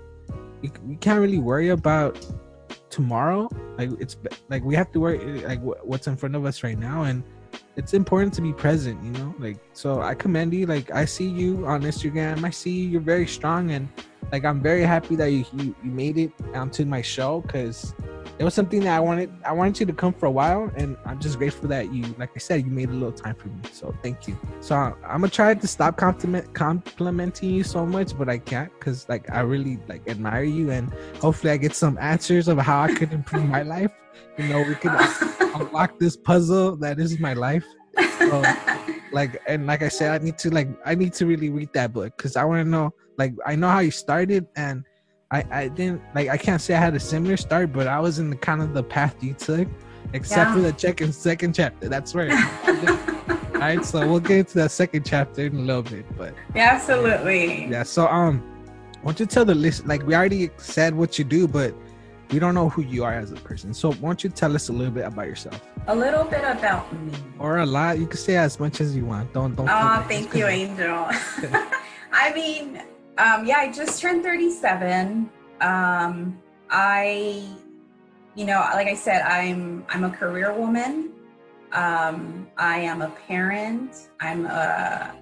we, 0.63 0.73
we 0.83 0.97
can't 0.97 1.21
really 1.21 1.39
worry 1.39 1.69
about 1.69 2.19
tomorrow 2.89 3.49
like 3.79 3.91
it's 3.99 4.17
like 4.49 4.63
we 4.65 4.75
have 4.75 4.91
to 4.93 5.01
worry 5.01 5.41
like 5.43 5.61
wh- 5.61 5.87
what's 5.87 6.07
in 6.07 6.17
front 6.17 6.35
of 6.35 6.45
us 6.45 6.63
right 6.63 6.79
now 6.79 7.05
and 7.05 7.23
it's 7.77 7.95
important 7.95 8.35
to 8.35 8.43
be 8.43 8.53
present, 8.53 9.03
you 9.03 9.11
know. 9.13 9.35
Like 9.39 9.59
so, 9.73 10.03
I 10.03 10.15
commend 10.15 10.53
you. 10.53 10.67
Like 10.67 10.91
I 10.91 11.05
see 11.05 11.29
you 11.29 11.67
on 11.67 11.83
Instagram. 11.83 12.45
I 12.45 12.51
see 12.51 12.71
you. 12.71 12.89
You're 12.89 13.01
very 13.01 13.27
strong, 13.27 13.71
and 13.71 13.89
like 14.33 14.45
I'm 14.45 14.63
very 14.63 14.83
happy 14.83 15.17
that 15.17 15.27
you 15.27 15.45
you, 15.55 15.75
you 15.83 15.91
made 15.91 16.19
it 16.19 16.33
onto 16.55 16.85
my 16.85 17.03
show 17.03 17.41
because 17.41 17.95
it 18.41 18.45
was 18.45 18.55
something 18.55 18.81
that 18.81 18.97
I 18.97 19.01
wanted. 19.01 19.31
I 19.45 19.53
wanted 19.53 19.81
you 19.81 19.87
to 19.87 19.93
come 19.93 20.15
for 20.15 20.25
a 20.25 20.31
while, 20.31 20.73
and 20.75 20.97
I'm 21.05 21.21
just 21.21 21.37
grateful 21.37 21.69
that 21.69 21.93
you, 21.93 22.15
like 22.19 22.31
I 22.35 22.39
said, 22.39 22.65
you 22.65 22.71
made 22.71 22.89
a 22.89 22.93
little 22.93 23.13
time 23.13 23.35
for 23.35 23.49
me. 23.49 23.61
So 23.71 23.95
thank 24.03 24.27
you. 24.27 24.39
So 24.61 24.75
I'm 24.75 25.21
gonna 25.21 25.29
try 25.29 25.53
to 25.53 25.67
stop 25.67 25.99
compliment 25.99 26.55
complimenting 26.55 27.51
you 27.51 27.63
so 27.63 27.85
much, 27.85 28.17
but 28.17 28.31
I 28.31 28.39
can't 28.39 28.73
because 28.79 29.07
like 29.11 29.31
I 29.31 29.41
really 29.41 29.79
like 29.89 30.09
admire 30.09 30.45
you, 30.45 30.71
and 30.71 30.91
hopefully 31.21 31.53
I 31.53 31.59
get 31.59 31.75
some 31.75 31.99
answers 31.99 32.49
of 32.49 32.57
how 32.57 32.81
I 32.81 32.95
could 32.95 33.13
improve 33.13 33.45
my 33.45 33.61
life. 33.61 33.93
You 34.39 34.49
know, 34.49 34.63
we 34.63 34.75
could 34.75 34.93
unlock 35.55 35.99
this 35.99 36.17
puzzle 36.17 36.77
that 36.77 36.99
is 36.99 37.21
my 37.21 37.35
life. 37.35 37.67
So, 38.21 38.43
like 39.13 39.39
and 39.49 39.67
like 39.67 39.83
I 39.83 39.89
said, 39.89 40.19
I 40.19 40.25
need 40.25 40.39
to 40.39 40.51
like 40.51 40.69
I 40.87 40.95
need 40.95 41.13
to 41.15 41.27
really 41.27 41.51
read 41.51 41.75
that 41.75 41.93
book 41.93 42.17
because 42.17 42.37
I 42.37 42.45
want 42.45 42.65
to 42.65 42.71
know. 42.71 42.95
Like 43.21 43.35
I 43.47 43.55
know 43.55 43.69
how 43.69 43.81
you 43.81 43.91
started 43.91 44.47
and 44.57 44.83
I, 45.31 45.45
I 45.51 45.69
didn't 45.69 46.01
like 46.15 46.29
I 46.31 46.39
can't 46.47 46.61
say 46.67 46.73
I 46.75 46.79
had 46.79 46.95
a 46.95 47.01
similar 47.01 47.37
start, 47.37 47.71
but 47.71 47.87
I 47.87 47.99
was 48.01 48.19
in 48.19 48.31
the 48.31 48.37
kind 48.49 48.63
of 48.63 48.73
the 48.73 48.83
path 48.83 49.15
you 49.23 49.35
took, 49.35 49.69
except 50.15 50.49
Yeah. 50.49 50.55
for 50.55 50.61
the 50.69 50.75
second 50.79 51.13
second 51.15 51.55
chapter. 51.55 51.87
That's 51.95 52.15
right. 52.15 52.33
All 53.55 53.67
right, 53.69 53.85
so 53.85 53.99
we'll 54.09 54.21
get 54.21 54.39
into 54.39 54.55
that 54.63 54.71
second 54.71 55.05
chapter 55.05 55.43
in 55.45 55.55
a 55.55 55.61
little 55.61 55.83
bit, 55.83 56.07
but 56.17 56.33
Yeah, 56.55 56.71
absolutely. 56.73 57.67
yeah. 57.67 57.83
So 57.83 58.07
um, 58.09 58.35
why 59.03 59.13
don't 59.13 59.21
you 59.21 59.27
tell 59.27 59.45
the 59.45 59.55
list? 59.55 59.87
Like 59.87 60.03
we 60.07 60.15
already 60.15 60.49
said 60.57 60.95
what 60.97 61.19
you 61.19 61.27
do, 61.27 61.47
but 61.47 61.75
we 62.31 62.39
don't 62.39 62.55
know 62.55 62.71
who 62.71 62.81
you 62.83 63.05
are 63.05 63.13
as 63.13 63.33
a 63.33 63.41
person. 63.51 63.75
So 63.75 63.93
why 64.01 64.09
don't 64.09 64.25
you 64.25 64.31
tell 64.31 64.55
us 64.55 64.71
a 64.71 64.73
little 64.73 64.95
bit 64.99 65.05
about 65.05 65.27
yourself, 65.27 65.61
A 65.89 65.95
little 65.95 66.25
bit 66.25 66.43
about 66.57 66.91
me. 67.05 67.13
or 67.39 67.59
a 67.59 67.67
lot? 67.67 67.99
You 67.99 68.07
can 68.07 68.17
say 68.19 68.37
as 68.39 68.59
much 68.59 68.81
as 68.81 68.97
you 68.97 69.05
want. 69.05 69.27
Don't 69.35 69.55
don't. 69.55 69.69
Oh, 69.69 70.05
thank 70.09 70.35
you, 70.35 70.47
Angel. 70.47 71.01
I 72.25 72.33
mean, 72.35 72.81
um, 73.19 73.47
yeah, 73.47 73.59
I 73.59 73.73
just 73.73 74.01
turned 74.01 74.23
37. 74.23 75.31
Um, 75.61 76.41
I, 76.71 77.45
you 78.35 78.45
know, 78.45 78.61
like 78.75 78.87
I 78.87 78.95
said, 78.95 79.23
I'm 79.23 79.85
I'm 79.89 80.05
a 80.05 80.11
career 80.11 80.55
woman. 80.55 81.13
Um, 81.73 82.49
I 82.57 82.79
am 82.79 83.03
a 83.03 83.11
parent. 83.11 84.09
I'm 84.21 84.47
a 84.47 85.15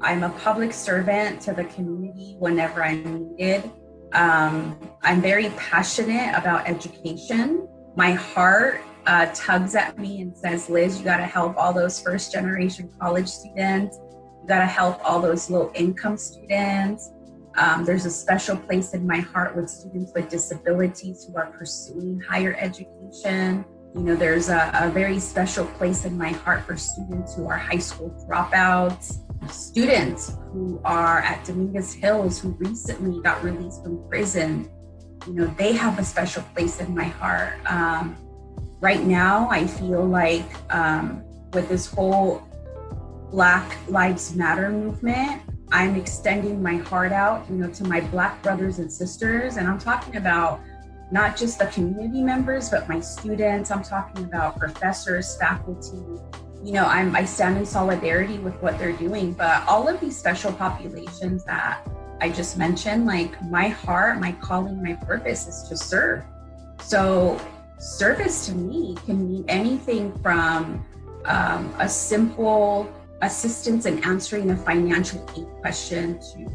I'm 0.00 0.24
a 0.24 0.30
public 0.30 0.72
servant 0.72 1.40
to 1.42 1.52
the 1.52 1.64
community 1.64 2.36
whenever 2.38 2.82
I'm 2.82 3.36
needed. 3.36 3.70
Um, 4.12 4.76
I'm 5.02 5.20
very 5.20 5.50
passionate 5.50 6.36
about 6.36 6.68
education. 6.68 7.68
My 7.96 8.12
heart 8.12 8.80
uh, 9.06 9.26
tugs 9.34 9.74
at 9.74 9.98
me 9.98 10.20
and 10.20 10.36
says, 10.36 10.68
Liz, 10.68 10.98
you 10.98 11.04
got 11.04 11.18
to 11.18 11.26
help 11.26 11.56
all 11.56 11.72
those 11.72 12.00
first 12.00 12.32
generation 12.32 12.90
college 13.00 13.28
students. 13.28 13.98
You 14.42 14.48
got 14.48 14.58
to 14.58 14.66
help 14.66 15.00
all 15.08 15.20
those 15.20 15.48
low 15.48 15.70
income 15.74 16.16
students. 16.16 17.10
Um, 17.56 17.84
there's 17.84 18.06
a 18.06 18.10
special 18.10 18.56
place 18.56 18.94
in 18.94 19.06
my 19.06 19.20
heart 19.20 19.54
with 19.54 19.68
students 19.68 20.12
with 20.14 20.28
disabilities 20.28 21.24
who 21.24 21.36
are 21.36 21.46
pursuing 21.46 22.20
higher 22.20 22.56
education. 22.58 23.64
You 23.94 24.00
know, 24.00 24.16
there's 24.16 24.48
a, 24.48 24.70
a 24.74 24.90
very 24.90 25.18
special 25.18 25.66
place 25.66 26.04
in 26.06 26.16
my 26.16 26.30
heart 26.30 26.64
for 26.64 26.76
students 26.76 27.34
who 27.34 27.46
are 27.46 27.58
high 27.58 27.78
school 27.78 28.10
dropouts, 28.26 29.18
students 29.50 30.32
who 30.52 30.80
are 30.84 31.18
at 31.18 31.44
Dominguez 31.44 31.92
Hills 31.92 32.40
who 32.40 32.50
recently 32.58 33.20
got 33.22 33.42
released 33.44 33.82
from 33.82 34.08
prison. 34.08 34.70
You 35.26 35.34
know, 35.34 35.46
they 35.58 35.72
have 35.72 35.98
a 35.98 36.04
special 36.04 36.42
place 36.54 36.80
in 36.80 36.94
my 36.94 37.04
heart. 37.04 37.54
Um, 37.70 38.16
right 38.80 39.02
now, 39.02 39.48
I 39.50 39.66
feel 39.66 40.04
like 40.04 40.48
um, 40.72 41.22
with 41.52 41.68
this 41.68 41.86
whole 41.86 42.42
Black 43.30 43.76
Lives 43.88 44.34
Matter 44.34 44.70
movement, 44.70 45.42
I'm 45.72 45.96
extending 45.96 46.62
my 46.62 46.76
heart 46.76 47.12
out, 47.12 47.48
you 47.48 47.56
know, 47.56 47.70
to 47.70 47.84
my 47.84 48.00
Black 48.00 48.42
brothers 48.42 48.78
and 48.78 48.92
sisters, 48.92 49.56
and 49.56 49.66
I'm 49.66 49.78
talking 49.78 50.16
about 50.16 50.60
not 51.10 51.36
just 51.36 51.58
the 51.58 51.66
community 51.66 52.22
members, 52.22 52.68
but 52.68 52.88
my 52.88 53.00
students. 53.00 53.70
I'm 53.70 53.82
talking 53.82 54.24
about 54.24 54.58
professors, 54.58 55.36
faculty. 55.36 55.96
You 56.62 56.72
know, 56.72 56.84
I'm 56.84 57.16
I 57.16 57.24
stand 57.24 57.56
in 57.56 57.64
solidarity 57.64 58.38
with 58.38 58.54
what 58.62 58.78
they're 58.78 58.92
doing, 58.92 59.32
but 59.32 59.66
all 59.66 59.88
of 59.88 59.98
these 59.98 60.16
special 60.16 60.52
populations 60.52 61.42
that 61.44 61.86
I 62.20 62.28
just 62.28 62.56
mentioned, 62.58 63.06
like 63.06 63.42
my 63.42 63.68
heart, 63.68 64.20
my 64.20 64.32
calling, 64.32 64.82
my 64.82 64.94
purpose 64.94 65.48
is 65.48 65.68
to 65.68 65.76
serve. 65.76 66.22
So 66.82 67.40
service 67.78 68.46
to 68.46 68.54
me 68.54 68.96
can 69.06 69.26
mean 69.26 69.44
anything 69.48 70.16
from 70.22 70.84
um, 71.24 71.74
a 71.78 71.88
simple 71.88 72.92
assistance 73.22 73.86
in 73.86 74.02
answering 74.04 74.50
a 74.50 74.56
financial 74.56 75.24
aid 75.36 75.46
question 75.60 76.18
to 76.20 76.50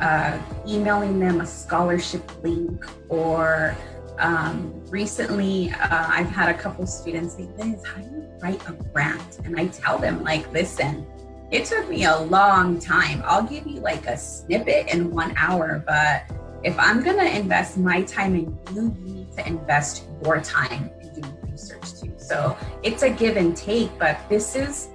uh, 0.00 0.40
emailing 0.66 1.18
them 1.18 1.40
a 1.40 1.46
scholarship 1.46 2.30
link 2.42 2.84
or 3.08 3.76
um, 4.18 4.72
recently 4.86 5.70
uh, 5.72 6.06
i've 6.08 6.30
had 6.30 6.48
a 6.48 6.58
couple 6.58 6.86
students 6.86 7.36
say 7.36 7.48
liz 7.58 7.84
how 7.84 8.00
do 8.00 8.16
you 8.16 8.28
write 8.40 8.60
a 8.68 8.72
grant? 8.72 9.38
And 9.44 9.58
i 9.58 9.66
tell 9.66 9.98
them 9.98 10.24
like 10.24 10.50
listen 10.52 11.06
it 11.50 11.64
took 11.64 11.88
me 11.88 12.04
a 12.04 12.14
long 12.14 12.78
time. 12.78 13.22
I'll 13.24 13.42
give 13.42 13.66
you 13.66 13.80
like 13.80 14.06
a 14.06 14.18
snippet 14.18 14.88
in 14.92 15.10
one 15.10 15.34
hour 15.36 15.82
but 15.86 16.24
if 16.62 16.78
i'm 16.78 17.02
going 17.02 17.18
to 17.18 17.36
invest 17.36 17.78
my 17.78 18.02
time 18.02 18.34
in 18.34 18.58
you 18.74 18.96
you 19.04 19.14
need 19.14 19.32
to 19.32 19.46
invest 19.46 20.04
your 20.24 20.40
time 20.40 20.90
in 21.00 21.20
doing 21.20 21.38
research 21.50 22.00
too. 22.00 22.12
So 22.18 22.56
it's 22.82 23.02
a 23.02 23.10
give 23.10 23.36
and 23.36 23.56
take 23.56 23.96
but 23.98 24.18
this 24.28 24.56
is 24.56 24.88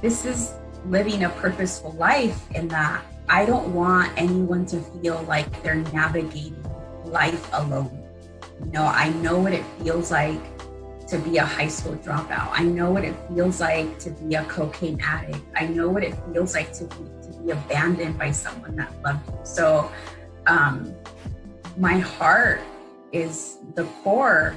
this 0.00 0.24
is 0.24 0.54
living 0.86 1.24
a 1.24 1.30
purposeful 1.30 1.92
life 1.92 2.50
in 2.54 2.68
that 2.68 3.02
I 3.28 3.46
don't 3.46 3.72
want 3.74 4.12
anyone 4.16 4.66
to 4.66 4.80
feel 4.80 5.22
like 5.22 5.62
they're 5.62 5.76
navigating 5.76 6.62
life 7.04 7.48
alone. 7.52 8.02
You 8.60 8.72
know, 8.72 8.84
I 8.84 9.08
know 9.10 9.38
what 9.38 9.52
it 9.52 9.64
feels 9.80 10.10
like 10.10 10.40
to 11.08 11.18
be 11.18 11.36
a 11.38 11.44
high 11.44 11.68
school 11.68 11.94
dropout. 11.96 12.50
I 12.52 12.64
know 12.64 12.90
what 12.90 13.04
it 13.04 13.14
feels 13.28 13.60
like 13.60 13.98
to 14.00 14.10
be 14.10 14.34
a 14.34 14.44
cocaine 14.44 15.00
addict. 15.00 15.40
I 15.54 15.66
know 15.66 15.88
what 15.88 16.02
it 16.02 16.14
feels 16.32 16.54
like 16.54 16.72
to 16.74 16.84
be 16.84 17.04
to 17.22 17.42
be 17.42 17.50
abandoned 17.50 18.18
by 18.18 18.30
someone 18.30 18.76
that 18.76 18.92
loved 19.02 19.26
you. 19.28 19.38
So 19.42 19.90
um 20.46 20.94
my 21.76 21.98
heart 21.98 22.60
is 23.12 23.58
the 23.74 23.84
core 24.02 24.56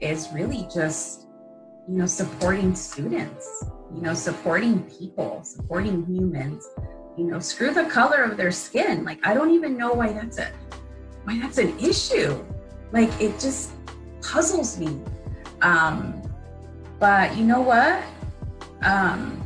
is 0.00 0.28
really 0.32 0.66
just 0.72 1.26
you 1.88 1.98
know 1.98 2.06
supporting 2.06 2.74
students 2.74 3.64
you 3.94 4.00
know 4.00 4.14
supporting 4.14 4.82
people 4.84 5.42
supporting 5.42 6.04
humans 6.06 6.68
you 7.16 7.24
know 7.24 7.38
screw 7.38 7.72
the 7.72 7.84
color 7.84 8.22
of 8.22 8.36
their 8.36 8.50
skin 8.50 9.04
like 9.04 9.18
i 9.26 9.34
don't 9.34 9.50
even 9.50 9.76
know 9.76 9.92
why 9.92 10.12
that's 10.12 10.38
a 10.38 10.50
why 11.24 11.38
that's 11.38 11.58
an 11.58 11.76
issue 11.78 12.42
like 12.92 13.10
it 13.20 13.38
just 13.40 13.72
puzzles 14.22 14.78
me 14.78 15.00
um 15.62 16.22
but 16.98 17.36
you 17.36 17.44
know 17.44 17.60
what 17.60 18.02
um 18.82 19.42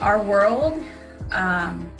our 0.00 0.22
world 0.22 0.82
um 1.32 1.90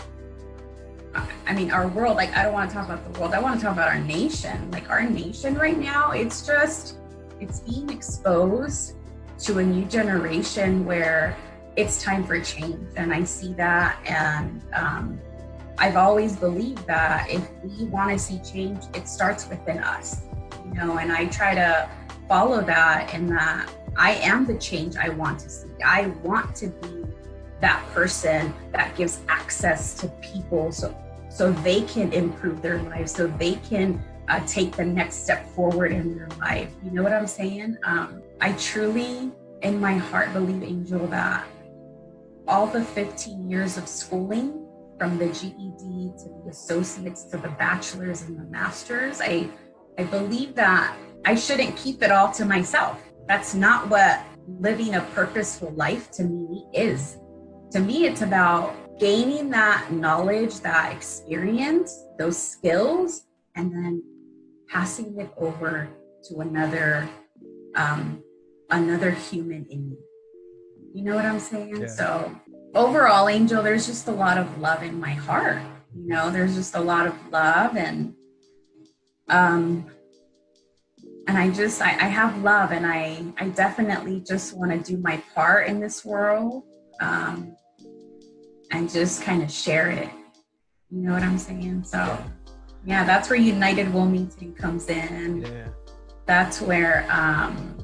I- 1.46 1.54
mean, 1.54 1.70
our 1.70 1.86
world, 1.86 2.16
like, 2.16 2.36
I 2.36 2.42
don't 2.42 2.52
want 2.52 2.70
to 2.70 2.74
talk 2.74 2.86
about 2.86 3.12
the 3.12 3.20
world. 3.20 3.34
I 3.34 3.40
want 3.40 3.60
to 3.60 3.64
talk 3.64 3.74
about 3.74 3.88
our 3.88 4.00
nation. 4.00 4.70
Like, 4.72 4.90
our 4.90 5.02
nation 5.02 5.54
right 5.54 5.78
now, 5.78 6.10
it's 6.10 6.44
just, 6.44 6.98
it's 7.38 7.60
being 7.60 7.90
exposed 7.90 8.93
to 9.44 9.59
a 9.59 9.62
new 9.62 9.85
generation 9.85 10.85
where 10.85 11.37
it's 11.76 12.02
time 12.02 12.24
for 12.24 12.40
change. 12.40 12.88
And 12.96 13.12
I 13.12 13.24
see 13.24 13.52
that. 13.54 13.98
And 14.07 14.62
um, 14.72 15.20
I've 15.78 15.96
always 15.96 16.37
believed 16.37 16.87
that 16.87 17.28
if 17.30 17.48
we 17.62 17.85
want 17.87 18.11
to 18.11 18.18
see 18.18 18.38
change, 18.38 18.85
it 18.94 19.09
starts 19.09 19.48
within 19.48 19.78
us, 19.78 20.22
you 20.64 20.74
know, 20.74 20.98
and 20.98 21.12
I 21.12 21.26
try 21.26 21.54
to 21.54 21.88
follow 22.28 22.62
that 22.62 23.12
and 23.12 23.28
that 23.30 23.70
I 23.96 24.14
am 24.14 24.46
the 24.46 24.57
change 24.57 24.96
I 24.96 25.11
want 25.11 25.40
to 25.40 25.50
see. 25.50 25.68
I 25.85 26.07
want 26.22 26.54
to 26.57 26.68
be 26.68 27.04
that 27.61 27.85
person 27.92 28.52
that 28.72 28.96
gives 28.96 29.20
access 29.28 29.94
to 29.94 30.09
people 30.20 30.72
so 30.72 30.94
so 31.30 31.50
they 31.50 31.83
can 31.83 32.12
improve 32.12 32.62
their 32.62 32.80
lives 32.83 33.12
so 33.12 33.26
they 33.26 33.54
can 33.57 34.02
uh, 34.28 34.40
take 34.46 34.76
the 34.76 34.85
next 34.85 35.24
step 35.24 35.48
forward 35.48 35.90
in 35.90 36.16
their 36.16 36.28
life 36.38 36.70
you 36.85 36.90
know 36.90 37.02
what 37.02 37.12
i'm 37.12 37.26
saying 37.26 37.76
um, 37.85 38.22
i 38.44 38.52
truly 38.52 39.33
in 39.62 39.80
my 39.80 39.94
heart 40.09 40.33
believe 40.33 40.62
angel 40.62 41.07
that 41.09 41.44
all 42.46 42.66
the 42.66 42.85
15 42.85 43.48
years 43.50 43.78
of 43.78 43.88
schooling 43.88 44.48
from 44.98 45.16
the 45.18 45.26
ged 45.26 46.18
to 46.22 46.28
the 46.42 46.50
associates 46.50 47.24
to 47.24 47.37
the 47.38 47.52
bachelors 47.64 48.22
and 48.22 48.38
the 48.38 48.48
masters 48.59 49.20
i 49.20 49.48
i 49.98 50.04
believe 50.16 50.54
that 50.54 50.96
i 51.24 51.35
shouldn't 51.35 51.74
keep 51.76 52.02
it 52.02 52.11
all 52.11 52.30
to 52.33 52.44
myself. 52.44 53.00
That's 53.26 53.54
not 53.54 53.88
what 53.88 54.20
living 54.61 54.94
a 54.94 55.00
purposeful 55.14 55.70
life 55.72 56.11
to 56.12 56.24
me 56.24 56.66
is. 56.74 57.16
To 57.72 57.80
me, 57.80 58.04
it's 58.07 58.22
about 58.22 58.74
gaining 58.98 59.50
that 59.50 59.90
knowledge, 59.90 60.61
that 60.61 60.92
experience, 60.92 62.04
those 62.18 62.37
skills, 62.37 63.24
and 63.57 63.72
then 63.72 64.02
passing 64.68 65.18
it 65.18 65.30
over 65.37 65.88
to 66.28 66.40
another, 66.40 67.09
um, 67.76 68.22
another 68.70 69.11
human 69.11 69.66
in 69.70 69.90
me. 69.90 69.96
You 70.94 71.03
know 71.03 71.14
what 71.14 71.24
I'm 71.24 71.40
saying? 71.40 71.77
Yeah. 71.83 71.87
So 71.88 72.40
overall, 72.74 73.29
Angel, 73.29 73.62
there's 73.62 73.87
just 73.87 74.09
a 74.09 74.12
lot 74.12 74.38
of 74.38 74.59
love 74.59 74.83
in 74.83 74.98
my 75.00 75.12
heart. 75.12 75.61
You 75.94 76.09
know, 76.09 76.31
there's 76.31 76.55
just 76.55 76.74
a 76.74 76.81
lot 76.81 77.07
of 77.07 77.14
love 77.31 77.77
and 77.77 78.14
um 79.29 79.87
and 81.27 81.38
I 81.38 81.50
just 81.50 81.81
I, 81.81 81.90
I 81.90 82.09
have 82.09 82.42
love 82.42 82.70
and 82.72 82.87
I 82.87 83.24
I 83.38 83.48
definitely 83.48 84.20
just 84.20 84.57
want 84.57 84.70
to 84.72 84.79
do 84.79 85.00
my 85.00 85.22
part 85.35 85.66
in 85.68 85.81
this 85.81 86.05
world. 86.05 86.64
Um 87.00 87.57
and 88.70 88.90
just 88.90 89.22
kind 89.22 89.42
of 89.42 89.50
share 89.50 89.90
it. 89.90 90.09
You 90.90 91.03
know 91.03 91.12
what 91.12 91.22
I'm 91.22 91.38
saying? 91.38 91.85
So 91.85 92.18
yeah, 92.85 93.05
that's 93.05 93.31
where 93.31 93.38
United 93.38 93.92
Wilmington 93.94 94.55
comes 94.55 94.88
in 94.88 95.42
Yeah. 95.42 95.68
that's 96.27 96.61
where 96.61 97.07
um 97.11 97.79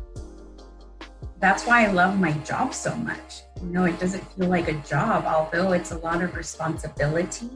that's 1.40 1.66
why 1.66 1.86
I 1.86 1.90
love 1.90 2.20
my 2.20 2.32
job 2.38 2.74
so 2.74 2.94
much. 2.94 3.42
You 3.62 3.68
know, 3.68 3.84
it 3.84 3.98
doesn't 3.98 4.22
feel 4.34 4.48
like 4.48 4.68
a 4.68 4.74
job, 4.74 5.24
although 5.24 5.72
it's 5.72 5.90
a 5.90 5.98
lot 5.98 6.22
of 6.22 6.36
responsibility. 6.36 7.48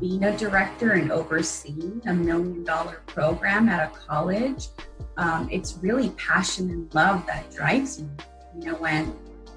Being 0.00 0.24
a 0.24 0.36
director 0.36 0.92
and 0.92 1.10
overseeing 1.10 2.00
a 2.06 2.14
million 2.14 2.62
dollar 2.62 3.02
program 3.06 3.68
at 3.68 3.90
a 3.90 3.94
college, 3.94 4.68
um, 5.16 5.48
it's 5.50 5.78
really 5.82 6.10
passion 6.10 6.70
and 6.70 6.94
love 6.94 7.26
that 7.26 7.50
drives 7.50 8.00
me. 8.00 8.08
You 8.60 8.72
know, 8.72 8.74
when 8.78 9.12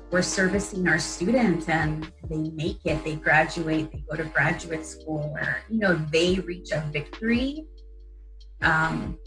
we're 0.10 0.24
servicing 0.24 0.88
our 0.88 0.98
students 0.98 1.70
and 1.70 2.12
they 2.28 2.50
make 2.50 2.80
it, 2.86 3.04
they 3.04 3.16
graduate, 3.16 3.92
they 3.92 4.04
go 4.10 4.16
to 4.16 4.24
graduate 4.24 4.86
school, 4.86 5.32
or 5.40 5.58
you 5.70 5.78
know, 5.78 5.94
they 6.12 6.36
reach 6.40 6.72
a 6.72 6.82
victory. 6.92 7.66
Um, 8.62 9.18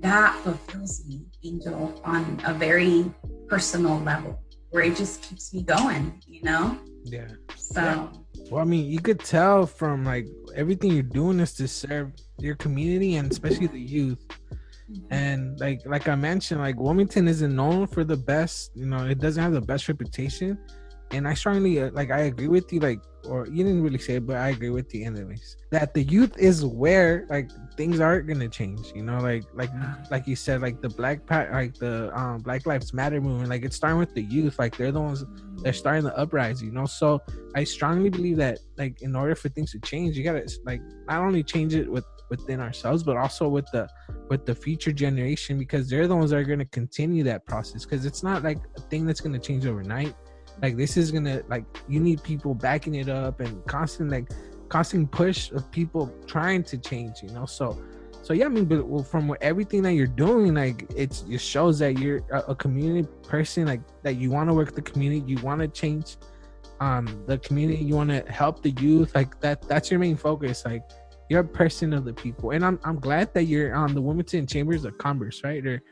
that 0.00 0.34
fulfills 0.42 1.04
me, 1.06 1.26
Angel, 1.44 2.00
on 2.04 2.40
a 2.44 2.54
very 2.54 3.12
personal 3.54 4.00
level, 4.00 4.36
where 4.70 4.82
it 4.82 4.96
just 4.96 5.22
keeps 5.22 5.54
me 5.54 5.62
going. 5.62 6.20
You 6.26 6.42
know, 6.42 6.76
Yeah. 7.04 7.28
so 7.56 8.10
Well, 8.50 8.60
I 8.60 8.64
mean, 8.64 8.84
you 8.90 8.98
could 8.98 9.20
tell 9.20 9.64
from 9.64 10.04
like 10.04 10.26
everything 10.56 10.90
you're 10.90 11.14
doing 11.20 11.38
is 11.38 11.52
to 11.54 11.68
serve 11.68 12.12
your 12.38 12.56
community 12.56 13.14
and 13.14 13.30
especially 13.30 13.68
the 13.68 13.86
youth. 13.98 14.22
Mm-hmm. 14.90 15.12
And 15.22 15.60
like 15.60 15.80
like 15.86 16.08
I 16.08 16.16
mentioned, 16.16 16.60
like 16.60 16.76
Wilmington 16.80 17.28
isn't 17.28 17.54
known 17.54 17.86
for 17.86 18.02
the 18.02 18.16
best. 18.16 18.72
You 18.74 18.86
know, 18.86 19.06
it 19.06 19.18
doesn't 19.20 19.42
have 19.46 19.52
the 19.52 19.66
best 19.72 19.88
reputation. 19.88 20.58
And 21.14 21.28
I 21.28 21.34
strongly 21.34 21.80
uh, 21.80 21.90
like 21.92 22.10
I 22.10 22.20
agree 22.20 22.48
with 22.48 22.72
you. 22.72 22.80
Like, 22.80 23.00
or 23.24 23.46
you 23.46 23.64
didn't 23.64 23.82
really 23.82 23.98
say 23.98 24.16
it, 24.16 24.26
but 24.26 24.36
I 24.36 24.48
agree 24.48 24.70
with 24.70 24.92
you 24.94 25.06
anyways. 25.06 25.56
That 25.70 25.94
the 25.94 26.02
youth 26.02 26.36
is 26.36 26.64
where 26.64 27.26
like 27.30 27.50
things 27.76 28.00
aren't 28.00 28.26
gonna 28.26 28.48
change. 28.48 28.92
You 28.94 29.04
know, 29.04 29.18
like 29.18 29.44
like 29.54 29.70
like 30.10 30.26
you 30.26 30.34
said, 30.34 30.60
like 30.60 30.80
the 30.80 30.88
Black 30.88 31.24
pa- 31.24 31.48
like 31.52 31.74
the 31.74 32.16
um 32.18 32.38
Black 32.38 32.66
Lives 32.66 32.92
Matter 32.92 33.20
movement. 33.20 33.48
Like 33.48 33.64
it's 33.64 33.76
starting 33.76 33.98
with 33.98 34.12
the 34.14 34.22
youth. 34.22 34.58
Like 34.58 34.76
they're 34.76 34.92
the 34.92 35.00
ones 35.00 35.24
they're 35.62 35.72
starting 35.72 36.04
the 36.04 36.16
uprising. 36.18 36.68
You 36.68 36.74
know, 36.74 36.86
so 36.86 37.20
I 37.54 37.64
strongly 37.64 38.10
believe 38.10 38.36
that 38.38 38.58
like 38.76 39.00
in 39.02 39.14
order 39.14 39.36
for 39.36 39.48
things 39.48 39.70
to 39.72 39.78
change, 39.80 40.16
you 40.16 40.24
gotta 40.24 40.46
like 40.64 40.82
not 41.06 41.22
only 41.22 41.44
change 41.44 41.74
it 41.74 41.90
with 41.90 42.04
within 42.30 42.60
ourselves, 42.60 43.02
but 43.02 43.16
also 43.16 43.48
with 43.48 43.66
the 43.72 43.88
with 44.28 44.46
the 44.46 44.54
future 44.54 44.92
generation 44.92 45.58
because 45.58 45.88
they're 45.88 46.08
the 46.08 46.16
ones 46.16 46.30
that 46.30 46.38
are 46.38 46.44
gonna 46.44 46.64
continue 46.66 47.22
that 47.24 47.46
process. 47.46 47.84
Because 47.84 48.04
it's 48.04 48.22
not 48.22 48.42
like 48.42 48.58
a 48.76 48.80
thing 48.80 49.06
that's 49.06 49.20
gonna 49.20 49.38
change 49.38 49.66
overnight. 49.66 50.14
Like 50.62 50.76
this 50.76 50.96
is 50.96 51.10
gonna 51.10 51.42
like 51.48 51.64
you 51.88 52.00
need 52.00 52.22
people 52.22 52.54
backing 52.54 52.94
it 52.94 53.08
up 53.08 53.40
and 53.40 53.64
constant 53.66 54.10
like 54.10 54.30
constant 54.68 55.10
push 55.10 55.50
of 55.52 55.70
people 55.70 56.12
trying 56.26 56.62
to 56.64 56.78
change. 56.78 57.22
You 57.22 57.30
know, 57.30 57.46
so 57.46 57.78
so 58.24 58.32
yeah, 58.32 58.46
I 58.46 58.48
mean, 58.48 58.64
but 58.64 59.02
from 59.02 59.36
everything 59.42 59.82
that 59.82 59.92
you're 59.92 60.06
doing, 60.06 60.54
like 60.54 60.86
it's 60.96 61.24
it 61.28 61.42
shows 61.42 61.78
that 61.80 61.98
you're 61.98 62.22
a, 62.30 62.54
community 62.54 63.06
person, 63.22 63.66
like 63.66 63.82
that 64.02 64.14
you 64.14 64.30
want 64.30 64.48
to 64.48 64.54
work 64.54 64.74
the 64.74 64.80
community, 64.80 65.22
you 65.30 65.36
want 65.42 65.60
to 65.60 65.68
change 65.68 66.16
um 66.80 67.22
the 67.26 67.36
community, 67.38 67.84
you 67.84 67.94
want 67.94 68.08
to 68.08 68.24
help 68.32 68.62
the 68.62 68.70
youth, 68.80 69.14
like 69.14 69.38
that. 69.40 69.60
That's 69.68 69.90
your 69.90 70.00
main 70.00 70.16
focus. 70.16 70.64
Like 70.64 70.82
you're 71.28 71.40
a 71.40 71.44
person 71.44 71.92
of 71.92 72.06
the 72.06 72.14
people, 72.14 72.52
and 72.52 72.64
I'm 72.64 72.80
I'm 72.82 72.98
glad 72.98 73.34
that 73.34 73.44
you're 73.44 73.74
on 73.74 73.94
the 73.94 74.00
Wilmington 74.00 74.46
Chambers 74.46 74.86
of 74.86 74.96
Commerce, 74.96 75.42
right? 75.44 75.64
Or 75.66 75.82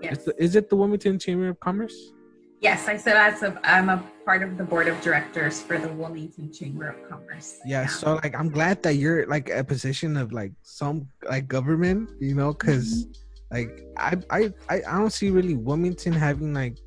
yes. 0.00 0.16
is, 0.16 0.24
the, 0.24 0.42
is 0.42 0.56
it 0.56 0.70
the 0.70 0.76
Wilmington 0.76 1.18
Chamber 1.18 1.50
of 1.50 1.60
Commerce? 1.60 2.12
Yes, 2.60 2.88
I 2.88 2.96
said 2.96 3.16
as 3.16 3.42
a, 3.42 3.60
I'm 3.64 3.88
a 3.90 4.02
part 4.24 4.42
of 4.42 4.56
the 4.56 4.64
board 4.64 4.88
of 4.88 4.98
directors 5.02 5.60
for 5.60 5.78
the 5.78 5.88
Wilmington 5.88 6.52
Chamber 6.52 6.88
of 6.88 7.08
Commerce. 7.08 7.60
Yeah, 7.66 7.86
so 7.86 8.14
like 8.22 8.34
I'm 8.34 8.48
glad 8.48 8.82
that 8.82 8.94
you're 8.94 9.26
like 9.26 9.50
a 9.50 9.62
position 9.62 10.16
of 10.16 10.32
like 10.32 10.52
some 10.62 11.08
like 11.28 11.48
government, 11.48 12.10
you 12.18 12.34
know, 12.34 12.52
because 12.52 13.06
mm-hmm. 13.06 13.54
like 13.54 13.84
I, 13.98 14.16
I 14.30 14.52
I 14.70 14.74
I 14.88 14.98
don't 14.98 15.12
see 15.12 15.30
really 15.30 15.54
Wilmington 15.54 16.12
having 16.12 16.54
like 16.54 16.78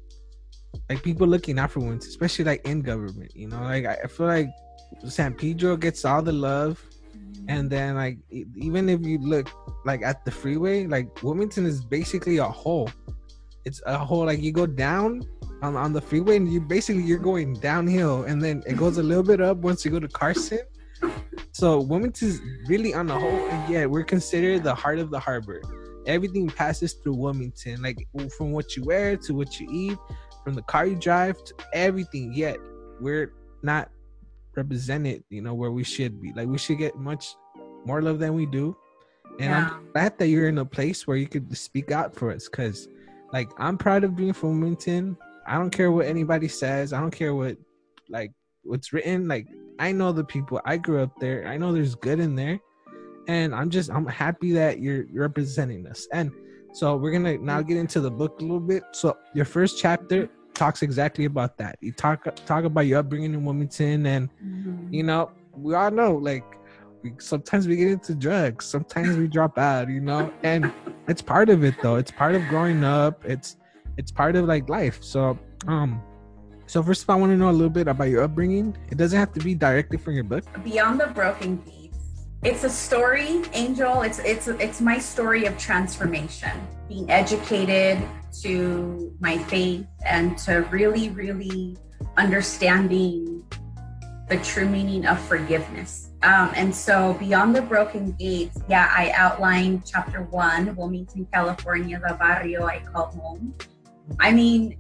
like 0.90 1.04
people 1.04 1.28
looking 1.28 1.60
out 1.60 1.72
for 1.72 1.82
Wilmington, 1.82 2.10
especially 2.10 2.46
like 2.46 2.66
in 2.68 2.82
government, 2.82 3.36
you 3.36 3.48
know. 3.48 3.62
Like 3.62 3.86
I, 3.86 4.08
feel 4.08 4.26
like 4.26 4.50
San 5.08 5.36
Pedro 5.36 5.78
gets 5.78 6.04
all 6.04 6.24
the 6.24 6.34
love, 6.34 6.84
mm-hmm. 7.16 7.46
and 7.48 7.70
then 7.70 7.94
like 7.94 8.18
even 8.32 8.90
if 8.90 9.06
you 9.06 9.20
look 9.20 9.50
like 9.86 10.02
at 10.02 10.26
the 10.26 10.32
freeway, 10.32 10.88
like 10.88 11.22
Wilmington 11.22 11.68
is 11.68 11.86
basically 11.86 12.38
a 12.38 12.50
hole. 12.50 12.90
It's 13.66 13.84
a 13.86 14.00
hole 14.00 14.26
like 14.26 14.42
you 14.42 14.52
go 14.52 14.66
down 14.66 15.22
on, 15.62 15.76
on 15.76 15.94
the 15.94 16.02
freeway 16.02 16.38
and 16.38 16.52
you 16.52 16.62
basically 16.62 17.04
you're 17.04 17.20
going 17.20 17.54
downhill 17.56 18.24
and 18.24 18.42
then 18.42 18.64
it 18.66 18.78
goes 18.78 18.98
a 18.98 19.04
little 19.04 19.24
bit 19.24 19.42
up 19.42 19.58
once 19.58 19.84
you 19.84 19.92
go 19.92 20.00
to 20.00 20.08
Carson. 20.08 20.60
So 21.52 21.82
Wilmington's 21.82 22.40
really 22.68 22.94
on 22.94 23.08
the 23.08 23.18
whole 23.18 23.30
and 23.50 23.74
yeah, 23.74 23.86
we're 23.86 24.04
considered 24.04 24.64
the 24.64 24.76
heart 24.76 25.00
of 25.00 25.10
the 25.12 25.20
harbor. 25.20 25.62
Everything 26.06 26.48
passes 26.50 26.94
through 26.94 27.16
Wilmington, 27.16 27.82
like 27.82 28.08
from 28.38 28.52
what 28.52 28.76
you 28.76 28.84
wear 28.84 29.18
to 29.18 29.34
what 29.34 29.60
you 29.60 29.68
eat, 29.72 29.98
from 30.44 30.56
the 30.56 30.62
car 30.64 30.86
you 30.86 30.96
drive 30.96 31.44
to 31.44 31.54
everything. 31.74 32.34
Yet 32.34 32.58
we're 33.00 33.34
not 33.62 33.90
represented, 34.56 35.24
you 35.30 35.42
know, 35.42 35.54
where 35.54 35.72
we 35.72 35.84
should 35.84 36.22
be. 36.22 36.34
Like 36.34 36.48
we 36.48 36.58
should 36.58 36.78
get 36.78 36.96
much 36.98 37.36
more 37.86 38.02
love 38.02 38.20
than 38.20 38.34
we 38.34 38.46
do. 38.46 38.76
And 39.40 39.50
Yeah. 39.50 39.70
I'm 39.72 39.92
glad 39.92 40.18
that 40.20 40.28
you're 40.28 40.48
in 40.48 40.58
a 40.58 40.66
place 40.66 41.06
where 41.06 41.18
you 41.18 41.28
could 41.28 41.56
speak 41.58 41.92
out 41.92 42.16
for 42.16 42.32
us 42.32 42.48
because 42.50 42.88
like 43.32 43.50
I'm 43.58 43.78
proud 43.78 44.04
of 44.04 44.16
being 44.16 44.34
from 44.34 44.60
Wilmington. 44.60 45.18
I 45.50 45.56
don't 45.56 45.72
care 45.72 45.92
what 45.92 46.06
anybody 46.06 46.48
says. 46.48 46.94
I 46.94 47.00
don't 47.00 47.12
care 47.12 47.34
what 47.34 47.58
like 48.10 48.32
what's 48.64 48.94
written. 48.94 49.28
Like 49.28 49.48
I 49.80 49.92
know 49.92 50.12
the 50.12 50.24
people. 50.24 50.62
I 50.66 50.78
grew 50.78 51.02
up 51.02 51.12
there. 51.20 51.48
I 51.48 51.58
know 51.58 51.74
there's 51.74 51.96
good 51.96 52.20
in 52.20 52.36
there. 52.36 52.60
And 53.28 53.54
I'm 53.54 53.70
just 53.70 53.90
I'm 53.92 54.06
happy 54.06 54.52
that 54.54 54.80
you're 54.80 55.06
representing 55.14 55.86
us. 55.88 56.08
And 56.14 56.32
so 56.74 56.96
we're 56.98 57.12
gonna 57.12 57.38
now 57.40 57.62
get 57.62 57.78
into 57.78 58.00
the 58.00 58.12
book 58.12 58.40
a 58.40 58.44
little 58.44 58.60
bit. 58.60 58.84
So 58.92 59.18
your 59.34 59.46
first 59.46 59.80
chapter 59.80 60.30
talks 60.54 60.82
exactly 60.84 61.26
about 61.26 61.58
that. 61.58 61.78
You 61.82 61.92
talk 61.94 62.24
talk 62.46 62.64
about 62.64 62.82
your 62.82 63.00
upbringing 63.00 63.34
in 63.34 63.44
Wilmington 63.44 64.06
and 64.06 64.30
Mhm. 64.44 64.94
you 64.94 65.04
know, 65.04 65.32
we 65.54 65.74
all 65.74 65.90
know 65.92 66.16
like 66.16 66.44
we, 67.02 67.14
sometimes 67.18 67.68
we 67.68 67.76
get 67.78 67.88
into 67.88 68.14
drugs, 68.14 68.66
sometimes 68.66 69.16
we 69.18 69.28
drop 69.28 69.58
out, 69.58 69.90
you 69.90 70.02
know, 70.02 70.32
and 70.44 70.72
it's 71.08 71.22
part 71.22 71.50
of 71.50 71.64
it 71.64 71.76
though. 71.82 71.96
It's 71.96 72.12
part 72.12 72.36
of 72.36 72.46
growing 72.50 72.84
up. 72.84 73.24
It's 73.26 73.56
it's 74.00 74.12
part 74.12 74.36
of 74.36 74.46
like 74.46 74.70
life. 74.70 75.04
So 75.04 75.38
um 75.68 76.02
so 76.66 76.82
first 76.84 77.02
of 77.04 77.10
all, 77.10 77.18
I 77.18 77.20
want 77.20 77.32
to 77.32 77.38
know 77.38 77.50
a 77.50 77.58
little 77.60 77.76
bit 77.82 77.88
about 77.88 78.10
your 78.10 78.22
upbringing. 78.24 78.78
It 78.92 78.98
doesn't 78.98 79.18
have 79.18 79.34
to 79.34 79.40
be 79.40 79.56
directly 79.56 79.98
from 79.98 80.14
your 80.14 80.24
book. 80.24 80.46
Beyond 80.64 81.02
the 81.02 81.08
Broken 81.08 81.58
Gates. 81.66 81.98
It's 82.44 82.64
a 82.64 82.70
story, 82.70 83.42
Angel. 83.54 84.04
It's 84.04 84.20
it's 84.20 84.48
it's 84.48 84.80
my 84.80 85.00
story 85.00 85.46
of 85.46 85.58
transformation. 85.58 86.56
Being 86.88 87.10
educated 87.10 87.98
to 88.42 89.14
my 89.20 89.38
faith 89.38 89.86
and 90.06 90.38
to 90.46 90.62
really, 90.72 91.10
really 91.10 91.76
understanding 92.18 93.44
the 94.30 94.38
true 94.38 94.70
meaning 94.70 95.08
of 95.08 95.20
forgiveness. 95.20 96.12
Um, 96.22 96.52
and 96.56 96.74
so, 96.74 97.16
Beyond 97.20 97.56
the 97.56 97.64
Broken 97.64 98.12
Gates, 98.14 98.60
yeah, 98.70 98.94
I 98.96 99.12
outlined 99.16 99.84
chapter 99.86 100.22
one, 100.24 100.76
Wilmington, 100.76 101.28
California, 101.34 102.00
the 102.00 102.14
barrio 102.14 102.68
I 102.68 102.80
call 102.80 103.08
home. 103.08 103.56
I 104.20 104.32
mean, 104.32 104.78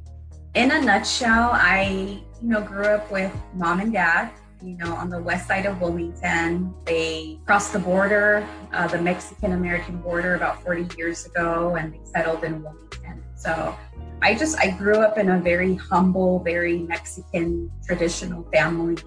in 0.56 0.72
a 0.72 0.82
nutshell, 0.82 1.52
I, 1.54 2.22
you 2.42 2.50
know, 2.50 2.62
grew 2.62 2.86
up 2.86 3.12
with 3.12 3.32
mom 3.54 3.80
and 3.80 3.94
dad, 3.94 4.32
you 4.64 4.76
know, 4.78 4.94
on 4.94 5.10
the 5.10 5.22
west 5.22 5.48
side 5.48 5.66
of 5.66 5.80
Wilmington. 5.80 6.74
They 6.86 7.40
crossed 7.46 7.74
the 7.74 7.80
border, 7.80 8.48
uh, 8.74 8.88
the 8.88 9.02
Mexican 9.02 9.54
American 9.54 9.98
border, 9.98 10.36
about 10.36 10.62
40 10.64 10.98
years 10.98 11.26
ago, 11.26 11.76
and 11.76 11.94
they 11.94 12.00
settled 12.04 12.44
in 12.44 12.64
Wilmington. 12.64 13.24
So 13.36 13.76
I 14.22 14.36
just, 14.36 14.58
I 14.60 14.72
grew 14.72 14.98
up 14.98 15.18
in 15.18 15.30
a 15.30 15.40
very 15.40 15.76
humble, 15.76 16.40
very 16.40 16.80
Mexican 16.80 17.72
traditional 17.86 18.44
family. 18.52 18.98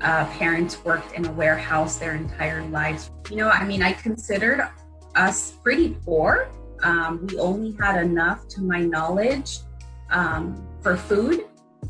Uh, 0.00 0.26
parents 0.32 0.84
worked 0.84 1.12
in 1.14 1.24
a 1.24 1.32
warehouse 1.32 1.96
their 1.96 2.14
entire 2.14 2.66
lives. 2.68 3.10
You 3.30 3.36
know, 3.36 3.48
I 3.48 3.64
mean, 3.64 3.82
I 3.82 3.92
considered 3.92 4.68
us 5.14 5.52
pretty 5.62 5.96
poor. 6.04 6.50
Um, 6.82 7.26
we 7.26 7.38
only 7.38 7.76
had 7.80 8.02
enough, 8.02 8.48
to 8.48 8.62
my 8.62 8.80
knowledge, 8.80 9.58
um, 10.10 10.66
for 10.82 10.96
food 10.96 11.44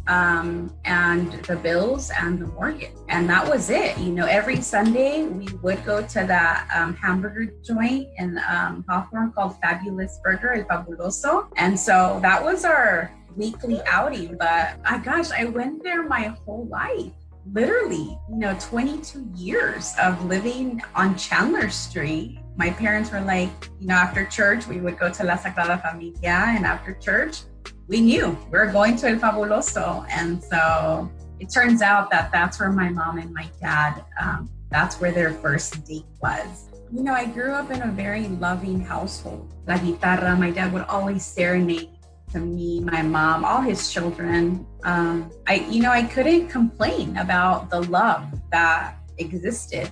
um, 0.07 0.75
and 0.85 1.33
the 1.45 1.57
bills 1.57 2.11
and 2.19 2.39
the 2.39 2.47
mortgage. 2.49 2.93
And 3.09 3.29
that 3.31 3.49
was 3.49 3.71
it. 3.71 3.97
You 3.99 4.13
know, 4.13 4.27
every 4.27 4.61
Sunday 4.61 5.27
we 5.27 5.49
would 5.63 5.85
go 5.85 6.03
to 6.03 6.27
that 6.27 6.69
um, 6.75 6.95
hamburger 6.95 7.53
joint 7.63 8.09
in 8.19 8.39
um, 8.49 8.85
Hawthorne 8.89 9.33
called 9.33 9.59
Fabulous 9.61 10.21
Burger, 10.23 10.55
El 10.55 10.65
Fabuloso. 10.65 11.49
And 11.57 11.79
so 11.79 12.19
that 12.23 12.43
was 12.43 12.65
our 12.65 13.11
weekly 13.37 13.83
outing, 13.87 14.37
but 14.39 14.79
I 14.85 14.99
gosh, 14.99 15.31
I 15.33 15.47
went 15.47 15.83
there 15.83 16.07
my 16.07 16.35
whole 16.45 16.67
life. 16.67 17.13
Literally, 17.53 18.19
you 18.31 18.37
know, 18.37 18.57
22 18.59 19.29
years 19.35 19.95
of 20.01 20.25
living 20.27 20.83
on 20.95 21.17
Chandler 21.17 21.69
Street. 21.69 22.39
My 22.57 22.71
parents 22.71 23.11
were 23.11 23.21
like, 23.21 23.51
you 23.81 23.89
know, 23.89 23.95
after 23.95 24.25
church, 24.27 24.67
we 24.67 24.81
would 24.81 24.99
go 24.99 25.11
to 25.11 25.25
La 25.25 25.37
Sagrada 25.37 25.81
Familia, 25.83 26.55
and 26.55 26.65
after 26.65 26.95
church, 26.95 27.43
we 27.89 28.01
knew 28.01 28.39
we 28.51 28.59
are 28.59 28.71
going 28.71 28.97
to 28.97 29.09
El 29.09 29.17
Fabuloso. 29.17 30.07
And 30.09 30.43
so 30.43 31.11
it 31.41 31.53
turns 31.53 31.83
out 31.83 32.11
that 32.11 32.31
that's 32.33 32.61
where 32.61 32.71
my 32.71 32.89
mom 32.89 33.19
and 33.19 33.33
my 33.35 33.49
dad, 33.61 34.05
um, 34.21 34.49
that's 34.71 35.01
where 35.01 35.13
their 35.13 35.33
first 35.33 35.85
date 35.85 36.07
was. 36.23 36.71
You 36.93 37.03
know, 37.03 37.13
I 37.13 37.27
grew 37.27 37.53
up 37.53 37.71
in 37.71 37.83
a 37.83 37.91
very 37.91 38.29
loving 38.29 38.81
household. 38.81 39.53
La 39.67 39.77
guitarra, 39.79 40.37
my 40.37 40.51
dad 40.51 40.73
would 40.73 40.85
always 40.85 41.27
serenade 41.27 41.91
to 42.33 42.39
me, 42.41 42.81
my 42.81 43.03
mom, 43.03 43.45
all 43.45 43.61
his 43.61 43.93
children. 43.93 44.67
Um, 44.85 45.31
I, 45.47 45.67
you 45.71 45.83
know, 45.83 45.91
I 45.91 46.03
couldn't 46.03 46.49
complain 46.49 47.17
about 47.17 47.71
the 47.71 47.83
love 47.83 48.27
that 48.51 48.97
existed. 49.19 49.91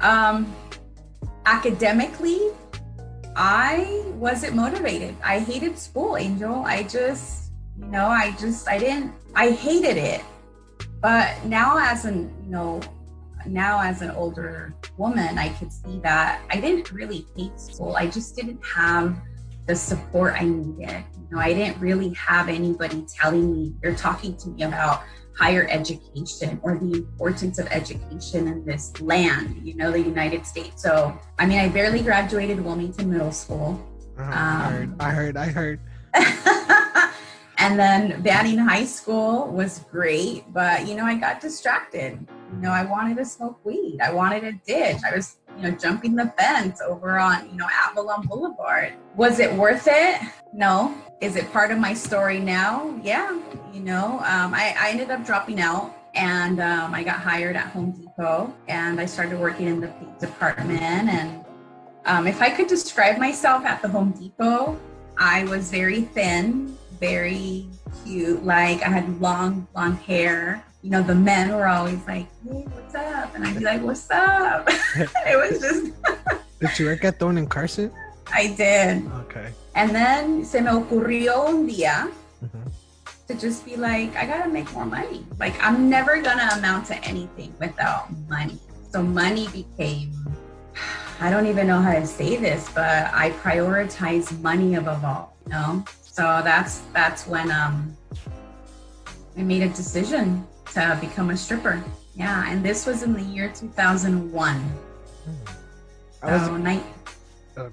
Um, 0.00 0.52
academically, 1.46 2.50
I 3.36 4.04
wasn't 4.14 4.54
motivated. 4.54 5.16
I 5.24 5.38
hated 5.38 5.78
school, 5.78 6.16
Angel. 6.16 6.64
I 6.64 6.82
just, 6.82 7.52
you 7.78 7.86
know, 7.86 8.06
I 8.06 8.32
just, 8.32 8.68
I 8.68 8.78
didn't, 8.78 9.12
I 9.34 9.50
hated 9.50 9.96
it. 9.96 10.22
But 11.00 11.42
now, 11.44 11.78
as 11.78 12.04
an, 12.04 12.30
you 12.44 12.50
know, 12.50 12.80
now 13.46 13.80
as 13.80 14.02
an 14.02 14.10
older 14.10 14.74
woman, 14.96 15.38
I 15.38 15.48
could 15.50 15.72
see 15.72 15.98
that 16.02 16.42
I 16.50 16.60
didn't 16.60 16.92
really 16.92 17.26
hate 17.36 17.58
school. 17.58 17.96
I 17.96 18.06
just 18.06 18.36
didn't 18.36 18.60
have 18.64 19.16
the 19.66 19.74
support 19.76 20.34
I 20.34 20.44
needed. 20.44 21.04
You 21.14 21.36
know, 21.36 21.38
I 21.38 21.54
didn't 21.54 21.80
really 21.80 22.12
have 22.14 22.48
anybody 22.48 23.06
telling 23.08 23.52
me 23.52 23.74
or 23.84 23.94
talking 23.94 24.36
to 24.38 24.48
me 24.48 24.64
about 24.64 25.02
higher 25.40 25.66
education 25.70 26.60
or 26.62 26.76
the 26.76 26.92
importance 26.92 27.58
of 27.58 27.66
education 27.68 28.46
in 28.46 28.62
this 28.66 29.00
land, 29.00 29.58
you 29.64 29.74
know, 29.74 29.90
the 29.90 29.98
United 29.98 30.44
States. 30.44 30.82
So, 30.82 31.18
I 31.38 31.46
mean, 31.46 31.58
I 31.58 31.68
barely 31.70 32.02
graduated 32.02 32.62
Wilmington 32.62 33.10
Middle 33.10 33.32
School. 33.32 33.80
Uh-huh. 34.18 34.30
I 34.30 34.70
heard, 34.70 34.88
Um, 34.90 34.96
I 35.00 35.10
heard, 35.10 35.36
I 35.38 35.46
heard. 35.46 35.80
and 37.60 37.78
then 37.78 38.22
Banning 38.22 38.56
High 38.56 38.86
School 38.86 39.46
was 39.48 39.84
great, 39.90 40.50
but 40.52 40.88
you 40.88 40.94
know, 40.94 41.04
I 41.04 41.14
got 41.14 41.40
distracted. 41.42 42.18
You 42.52 42.58
know, 42.58 42.70
I 42.70 42.84
wanted 42.84 43.18
to 43.18 43.24
smoke 43.24 43.62
weed. 43.64 43.98
I 44.02 44.12
wanted 44.12 44.44
a 44.44 44.52
ditch. 44.52 44.96
I 45.06 45.14
was, 45.14 45.36
you 45.56 45.64
know, 45.64 45.70
jumping 45.76 46.16
the 46.16 46.32
fence 46.38 46.80
over 46.80 47.18
on, 47.18 47.48
you 47.50 47.56
know, 47.56 47.68
Avalon 47.70 48.26
Boulevard. 48.26 48.94
Was 49.14 49.40
it 49.40 49.52
worth 49.52 49.86
it? 49.88 50.20
No. 50.54 50.94
Is 51.20 51.36
it 51.36 51.52
part 51.52 51.70
of 51.70 51.78
my 51.78 51.92
story 51.92 52.40
now? 52.40 52.98
Yeah. 53.04 53.38
You 53.72 53.80
know, 53.80 54.20
um, 54.20 54.54
I, 54.54 54.74
I 54.78 54.90
ended 54.90 55.10
up 55.10 55.24
dropping 55.24 55.60
out 55.60 55.94
and 56.14 56.60
um, 56.60 56.94
I 56.94 57.04
got 57.04 57.16
hired 57.16 57.56
at 57.56 57.66
Home 57.68 57.92
Depot 57.92 58.52
and 58.68 58.98
I 58.98 59.04
started 59.04 59.38
working 59.38 59.68
in 59.68 59.80
the 59.80 59.88
paint 59.88 60.18
department. 60.18 60.80
And 60.80 61.44
um, 62.06 62.26
if 62.26 62.40
I 62.40 62.48
could 62.48 62.68
describe 62.68 63.18
myself 63.18 63.64
at 63.66 63.82
the 63.82 63.88
Home 63.88 64.12
Depot, 64.12 64.80
I 65.18 65.44
was 65.44 65.70
very 65.70 66.02
thin, 66.02 66.76
very 67.00 67.66
cute. 68.04 68.44
Like 68.44 68.82
I 68.82 68.88
had 68.90 69.20
long 69.20 69.66
blonde 69.72 69.98
hair. 69.98 70.62
You 70.82 70.90
know, 70.90 71.02
the 71.02 71.14
men 71.14 71.52
were 71.52 71.66
always 71.66 72.00
like, 72.06 72.26
"Hey, 72.44 72.64
what's 72.72 72.94
up?" 72.94 73.34
And 73.34 73.44
I'd 73.46 73.58
be 73.58 73.64
like, 73.64 73.82
"What's 73.82 74.10
up?" 74.10 74.64
it 74.96 75.36
was 75.36 75.60
just, 75.60 75.92
Did 76.60 76.78
you 76.78 76.86
work 76.86 77.04
at 77.04 77.18
Thorn 77.18 77.36
and 77.38 77.48
Carson? 77.50 77.90
I 78.32 78.48
did. 78.56 79.04
Okay. 79.26 79.50
And 79.74 79.90
then 79.90 80.44
se 80.44 80.60
me 80.60 80.68
ocurrió 80.70 81.48
un 81.48 81.66
día 81.66 82.10
Mhm. 82.44 82.72
to 83.28 83.34
just 83.34 83.64
be 83.66 83.76
like, 83.76 84.16
I 84.16 84.24
gotta 84.26 84.48
make 84.48 84.72
more 84.72 84.86
money. 84.86 85.26
Like 85.38 85.54
I'm 85.62 85.90
never 85.90 86.20
gonna 86.22 86.48
amount 86.56 86.86
to 86.88 86.96
anything 87.04 87.52
without 87.60 88.08
money. 88.28 88.58
So 88.92 89.02
money 89.02 89.48
became 89.52 90.12
I 91.20 91.28
don't 91.30 91.46
even 91.46 91.66
know 91.66 91.80
how 91.80 91.92
to 91.92 92.06
say 92.06 92.36
this, 92.36 92.68
but 92.74 93.12
I 93.12 93.30
prioritize 93.44 94.32
money 94.40 94.76
above 94.76 95.04
all, 95.04 95.36
you 95.44 95.52
know? 95.52 95.84
So 96.20 96.42
that's 96.44 96.82
that's 96.92 97.26
when 97.26 97.50
um 97.50 97.96
I 99.38 99.42
made 99.42 99.62
a 99.62 99.70
decision 99.70 100.46
to 100.74 100.98
become 101.00 101.30
a 101.30 101.36
stripper. 101.36 101.82
Yeah, 102.14 102.44
and 102.46 102.62
this 102.62 102.84
was 102.84 103.02
in 103.02 103.14
the 103.14 103.22
year 103.22 103.50
2001. 103.54 104.60
I 106.22 106.32
was, 106.32 106.44
So, 106.44 106.56
ni- 106.58 106.82
go 107.56 107.70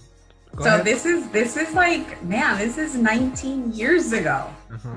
so 0.63 0.65
ahead. 0.65 0.86
this 0.86 1.05
is 1.05 1.27
this 1.31 1.57
is 1.57 1.73
like 1.73 2.23
man, 2.23 2.57
this 2.57 2.77
is 2.77 2.95
19 2.95 3.73
years 3.73 4.13
ago. 4.13 4.47
Uh-huh. 4.71 4.95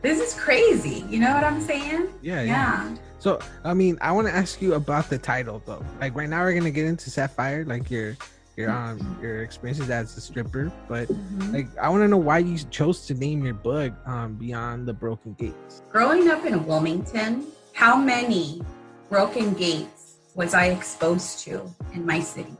This 0.00 0.20
is 0.20 0.38
crazy. 0.38 1.04
You 1.10 1.18
know 1.18 1.34
what 1.34 1.42
I'm 1.42 1.60
saying? 1.60 2.10
Yeah, 2.22 2.42
yeah. 2.42 2.46
Yeah. 2.46 2.96
So, 3.18 3.40
I 3.64 3.74
mean, 3.74 3.98
I 4.02 4.12
want 4.12 4.28
to 4.28 4.34
ask 4.36 4.62
you 4.62 4.74
about 4.74 5.10
the 5.10 5.18
title 5.18 5.60
though. 5.66 5.84
Like 6.00 6.14
right 6.14 6.28
now, 6.28 6.44
we're 6.44 6.54
gonna 6.54 6.70
get 6.70 6.86
into 6.86 7.10
Sapphire, 7.10 7.64
like 7.64 7.90
your 7.90 8.16
your 8.56 8.70
um 8.70 9.18
your 9.20 9.42
experiences 9.42 9.90
as 9.90 10.16
a 10.16 10.20
stripper. 10.20 10.72
But 10.88 11.08
Mhm. 11.08 11.52
like, 11.52 11.68
I 11.78 11.88
want 11.88 12.02
to 12.02 12.08
know 12.08 12.16
why 12.18 12.38
you 12.38 12.58
chose 12.70 13.06
to 13.06 13.14
name 13.14 13.44
your 13.44 13.54
book 13.54 13.92
um 14.06 14.34
Beyond 14.34 14.86
the 14.86 14.92
Broken 14.94 15.34
Gates. 15.34 15.82
Growing 15.90 16.30
up 16.30 16.44
in 16.44 16.64
Wilmington, 16.66 17.46
how 17.72 17.96
many 17.96 18.62
broken 19.10 19.54
gates 19.54 20.14
was 20.34 20.54
I 20.54 20.66
exposed 20.66 21.40
to 21.40 21.62
in 21.92 22.04
my 22.06 22.20
city? 22.20 22.56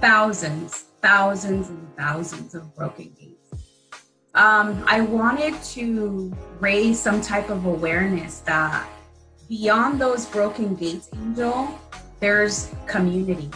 Thousands, 0.00 0.84
thousands, 1.02 1.68
and 1.68 1.96
thousands 1.96 2.54
of 2.54 2.74
broken 2.76 3.14
gates. 3.18 3.32
Um, 4.34 4.84
I 4.86 5.00
wanted 5.00 5.54
to 5.74 6.30
raise 6.60 7.00
some 7.00 7.22
type 7.22 7.48
of 7.48 7.64
awareness 7.64 8.40
that 8.40 8.86
beyond 9.48 9.98
those 9.98 10.26
broken 10.26 10.74
gates, 10.74 11.08
Angel, 11.14 11.68
there's 12.20 12.70
community. 12.86 13.50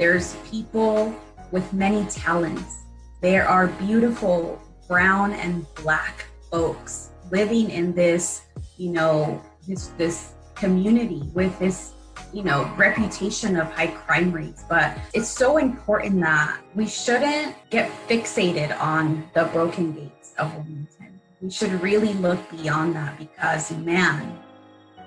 There's 0.00 0.34
people 0.50 1.14
with 1.50 1.74
many 1.74 2.06
talents. 2.06 2.84
There 3.20 3.46
are 3.46 3.66
beautiful 3.66 4.58
brown 4.88 5.34
and 5.34 5.66
black 5.74 6.24
folks 6.50 7.10
living 7.30 7.68
in 7.68 7.92
this, 7.92 8.46
you 8.78 8.92
know, 8.92 9.42
this 9.68 9.88
this 9.98 10.32
community 10.54 11.30
with 11.34 11.58
this, 11.58 11.92
you 12.32 12.42
know, 12.42 12.72
reputation 12.78 13.58
of 13.58 13.70
high 13.72 13.88
crime 13.88 14.32
rates. 14.32 14.64
But 14.66 14.96
it's 15.12 15.28
so 15.28 15.58
important 15.58 16.18
that 16.22 16.62
we 16.74 16.86
shouldn't 16.86 17.54
get 17.68 17.90
fixated 18.08 18.74
on 18.80 19.28
the 19.34 19.50
broken 19.52 19.92
gates 19.92 20.32
of 20.38 20.50
Wilmington. 20.54 21.20
We 21.42 21.50
should 21.50 21.72
really 21.82 22.14
look 22.14 22.40
beyond 22.50 22.96
that 22.96 23.18
because 23.18 23.70
man, 23.72 24.38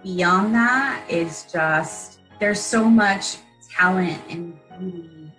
beyond 0.03 0.53
that 0.53 1.03
is 1.10 1.47
just 1.51 2.19
there's 2.39 2.62
so 2.62 2.88
much 2.88 3.38
talent 3.75 4.21
and 4.29 4.56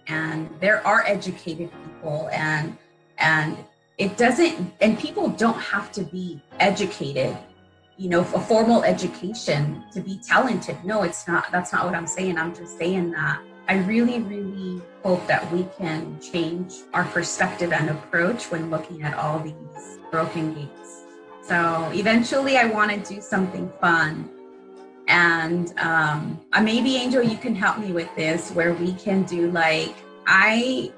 and 0.07 0.49
there 0.61 0.87
are 0.87 1.05
educated 1.07 1.71
people 1.85 2.29
and 2.33 2.77
and 3.19 3.57
it 3.99 4.17
doesn't 4.17 4.73
and 4.81 4.99
people 4.99 5.29
don't 5.29 5.61
have 5.61 5.93
to 5.93 6.03
be 6.03 6.43
educated 6.61 7.37
you 7.97 8.09
know 8.09 8.21
a 8.21 8.41
formal 8.41 8.83
education 8.83 9.85
to 9.93 10.01
be 10.01 10.19
talented. 10.27 10.77
No 10.85 11.03
it's 11.03 11.27
not 11.29 11.51
that's 11.53 11.73
not 11.73 11.85
what 11.85 11.95
i'm 11.95 12.07
saying. 12.07 12.39
I'm 12.39 12.55
just 12.55 12.77
saying 12.79 13.13
that 13.13 13.41
i 13.69 13.77
really 13.79 14.21
really 14.21 14.83
hope 15.03 15.27
that 15.27 15.51
we 15.53 15.67
can 15.79 16.19
change 16.21 16.75
our 16.93 17.05
perspective 17.05 17.73
and 17.73 17.91
approach 17.91 18.51
when 18.51 18.71
looking 18.71 19.03
at 19.03 19.15
all 19.15 19.39
these 19.39 19.99
broken 20.11 20.55
gates. 20.55 21.05
So 21.43 21.91
eventually 21.95 22.57
i 22.57 22.67
want 22.67 22.91
to 22.91 23.15
do 23.15 23.21
something 23.21 23.71
fun 23.81 24.29
and 25.09 25.79
um, 25.79 26.41
uh, 26.53 26.61
maybe 26.61 26.97
angel 26.97 27.23
you 27.23 27.37
can 27.37 27.55
help 27.55 27.79
me 27.79 27.93
with 27.93 28.09
this 28.17 28.51
where 28.53 28.75
we 28.75 28.93
can 28.95 29.23
do 29.25 29.51
like 29.51 29.95
i 30.27 30.91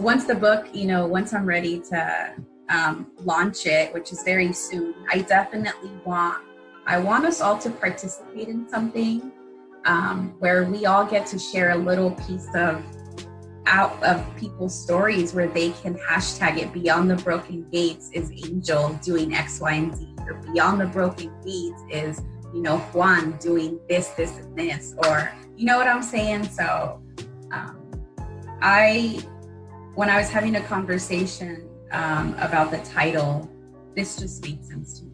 once 0.00 0.24
the 0.24 0.34
book 0.34 0.66
you 0.72 0.86
know 0.86 1.06
once 1.06 1.32
i'm 1.32 1.46
ready 1.46 1.80
to 1.80 2.34
um, 2.68 3.06
launch 3.20 3.66
it 3.66 3.92
which 3.94 4.12
is 4.12 4.22
very 4.24 4.52
soon 4.52 4.94
i 5.12 5.18
definitely 5.18 5.92
want 6.04 6.42
i 6.86 6.98
want 6.98 7.24
us 7.24 7.40
all 7.40 7.56
to 7.56 7.70
participate 7.70 8.48
in 8.48 8.68
something 8.68 9.30
um, 9.84 10.34
where 10.40 10.64
we 10.64 10.84
all 10.84 11.04
get 11.04 11.26
to 11.26 11.38
share 11.38 11.70
a 11.70 11.76
little 11.76 12.10
piece 12.10 12.48
of 12.56 12.84
out 13.66 14.00
of 14.02 14.24
people's 14.36 14.80
stories 14.80 15.34
where 15.34 15.48
they 15.48 15.70
can 15.70 15.94
hashtag 15.94 16.58
it 16.58 16.72
beyond 16.72 17.10
the 17.10 17.16
broken 17.16 17.64
gates 17.70 18.10
is 18.12 18.30
angel 18.44 18.92
doing 19.02 19.34
x 19.34 19.60
y 19.60 19.72
and 19.72 19.94
z 19.96 20.08
or 20.26 20.34
beyond 20.52 20.80
the 20.80 20.86
broken 20.86 21.32
gates 21.44 21.82
is 21.90 22.22
you 22.56 22.62
know 22.62 22.78
juan 22.92 23.36
doing 23.38 23.78
this 23.88 24.08
this 24.10 24.38
and 24.38 24.56
this 24.56 24.94
or 25.04 25.30
you 25.56 25.66
know 25.66 25.76
what 25.76 25.86
i'm 25.86 26.02
saying? 26.02 26.44
So 26.48 27.02
um, 27.52 27.76
i 28.62 29.22
when 29.94 30.08
i 30.08 30.16
was 30.16 30.30
having 30.30 30.56
a 30.56 30.62
conversation 30.62 31.68
um, 31.92 32.34
about 32.38 32.70
the 32.70 32.78
title 32.78 33.48
this 33.94 34.16
just 34.16 34.42
made 34.42 34.64
sense 34.64 35.00
to 35.00 35.04
me. 35.06 35.12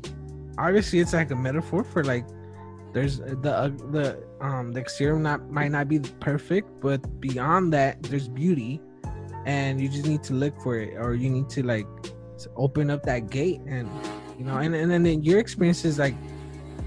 Obviously, 0.59 0.99
it's 0.99 1.13
like 1.13 1.31
a 1.31 1.37
metaphor 1.37 1.85
for 1.85 2.03
like 2.03 2.27
there's 2.93 3.19
the 3.19 3.53
uh, 3.55 3.69
the 3.93 4.23
um 4.41 4.73
the 4.73 4.81
exterior 4.81 5.19
not 5.19 5.49
might 5.51 5.71
not 5.71 5.89
be 5.89 6.01
perfect, 6.21 6.69
but 6.81 6.99
beyond 7.21 7.73
that, 7.73 8.03
there's 8.03 8.29
beauty, 8.29 8.81
and 9.47 9.81
you 9.81 9.89
just 9.89 10.07
need 10.07 10.23
to 10.25 10.35
look 10.35 10.61
for 10.61 10.79
it, 10.79 10.95
or 10.99 11.15
you 11.15 11.31
need 11.31 11.49
to 11.51 11.63
like 11.63 11.87
open 12.57 12.91
up 12.91 13.05
that 13.05 13.31
gate 13.31 13.61
and 13.69 13.89
you 14.37 14.45
know 14.45 14.57
and, 14.57 14.75
and 14.75 14.91
then 14.91 15.23
your 15.23 15.39
experiences 15.39 15.97
like 15.97 16.15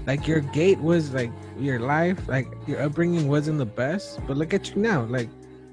like 0.06 0.26
your 0.26 0.40
gate 0.40 0.78
was 0.78 1.12
like 1.12 1.32
your 1.58 1.80
life 1.80 2.28
like 2.28 2.46
your 2.66 2.80
upbringing 2.82 3.28
wasn't 3.28 3.58
the 3.58 3.66
best 3.66 4.20
but 4.26 4.36
look 4.36 4.54
at 4.54 4.70
you 4.70 4.82
now. 4.82 5.02
Like 5.02 5.28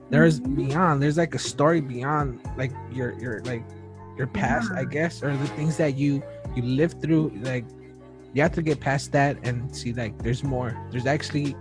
there's 0.09 0.39
mm-hmm. 0.39 0.55
beyond 0.55 1.01
there's 1.01 1.17
like 1.17 1.35
a 1.35 1.39
story 1.39 1.81
beyond 1.81 2.41
like 2.57 2.71
your 2.91 3.13
your 3.19 3.41
like 3.43 3.63
your 4.15 4.27
past 4.27 4.71
i 4.73 4.83
guess 4.83 5.23
or 5.23 5.35
the 5.35 5.47
things 5.47 5.75
that 5.77 5.95
you 5.95 6.21
you 6.55 6.63
lived 6.63 7.01
through. 7.01 7.31
Like 7.41 7.65
you 8.33 8.41
have 8.41 8.53
to 8.53 8.61
get 8.61 8.79
past 8.79 9.11
that 9.11 9.37
and 9.43 9.73
see 9.75 9.93
like 9.93 10.17
there's 10.21 10.43
more. 10.43 10.77
There's 10.91 11.05
actually 11.05 11.55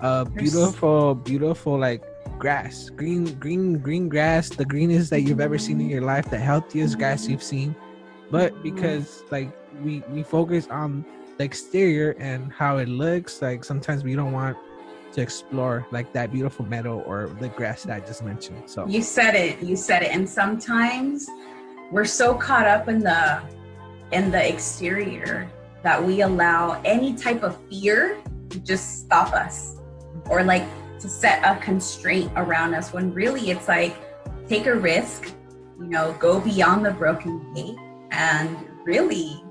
a 0.00 0.24
beautiful 0.24 1.14
beautiful 1.14 1.78
like 1.78 2.02
grass. 2.38 2.90
Green 2.90 3.34
green 3.38 3.78
green 3.78 4.08
grass 4.08 4.48
the 4.48 4.64
greenest 4.64 5.10
that 5.10 5.22
you've 5.22 5.40
ever 5.40 5.58
seen 5.58 5.80
in 5.80 5.86
mm-hmm. 5.86 5.92
your 5.92 6.02
life 6.02 6.30
the 6.30 6.38
healthiest 6.38 6.98
grass 6.98 7.22
mm-hmm. 7.22 7.32
you've 7.32 7.42
seen. 7.42 7.76
But 8.30 8.62
because 8.62 9.22
like 9.30 9.50
we 9.82 10.02
we 10.10 10.22
focus 10.22 10.68
on 10.68 11.04
the 11.38 11.44
exterior 11.44 12.14
and 12.18 12.52
how 12.52 12.78
it 12.78 12.88
looks 12.88 13.42
like 13.42 13.64
sometimes 13.64 14.04
we 14.04 14.14
don't 14.14 14.32
want 14.32 14.56
to 15.12 15.20
explore 15.20 15.86
like 15.92 16.12
that 16.12 16.32
beautiful 16.32 16.64
meadow 16.66 17.00
or 17.00 17.28
the 17.40 17.48
grass 17.48 17.84
that 17.84 18.02
i 18.02 18.06
just 18.06 18.24
mentioned 18.24 18.68
so 18.68 18.86
You 18.86 19.02
said 19.02 19.34
it. 19.34 19.62
You 19.62 19.76
said 19.76 20.02
it. 20.02 20.10
And 20.10 20.28
sometimes 20.28 21.28
we're 21.92 22.04
so 22.04 22.34
caught 22.34 22.66
up 22.66 22.88
in 22.88 23.00
the 23.00 23.40
in 24.10 24.30
the 24.30 24.48
exterior 24.48 25.48
that 25.82 26.02
we 26.02 26.22
allow 26.22 26.80
any 26.84 27.14
type 27.14 27.42
of 27.42 27.56
fear 27.68 28.18
to 28.50 28.58
just 28.58 29.00
stop 29.00 29.32
us 29.32 29.76
or 30.30 30.42
like 30.42 30.64
to 30.98 31.08
set 31.08 31.42
a 31.44 31.60
constraint 31.60 32.32
around 32.36 32.74
us 32.74 32.92
when 32.92 33.12
really 33.12 33.50
it's 33.50 33.68
like 33.68 33.94
take 34.48 34.66
a 34.66 34.74
risk, 34.74 35.32
you 35.78 35.86
know, 35.86 36.16
go 36.18 36.40
beyond 36.40 36.84
the 36.84 36.90
broken 36.90 37.52
gate 37.54 37.76
and 38.10 38.56
really 38.84 39.43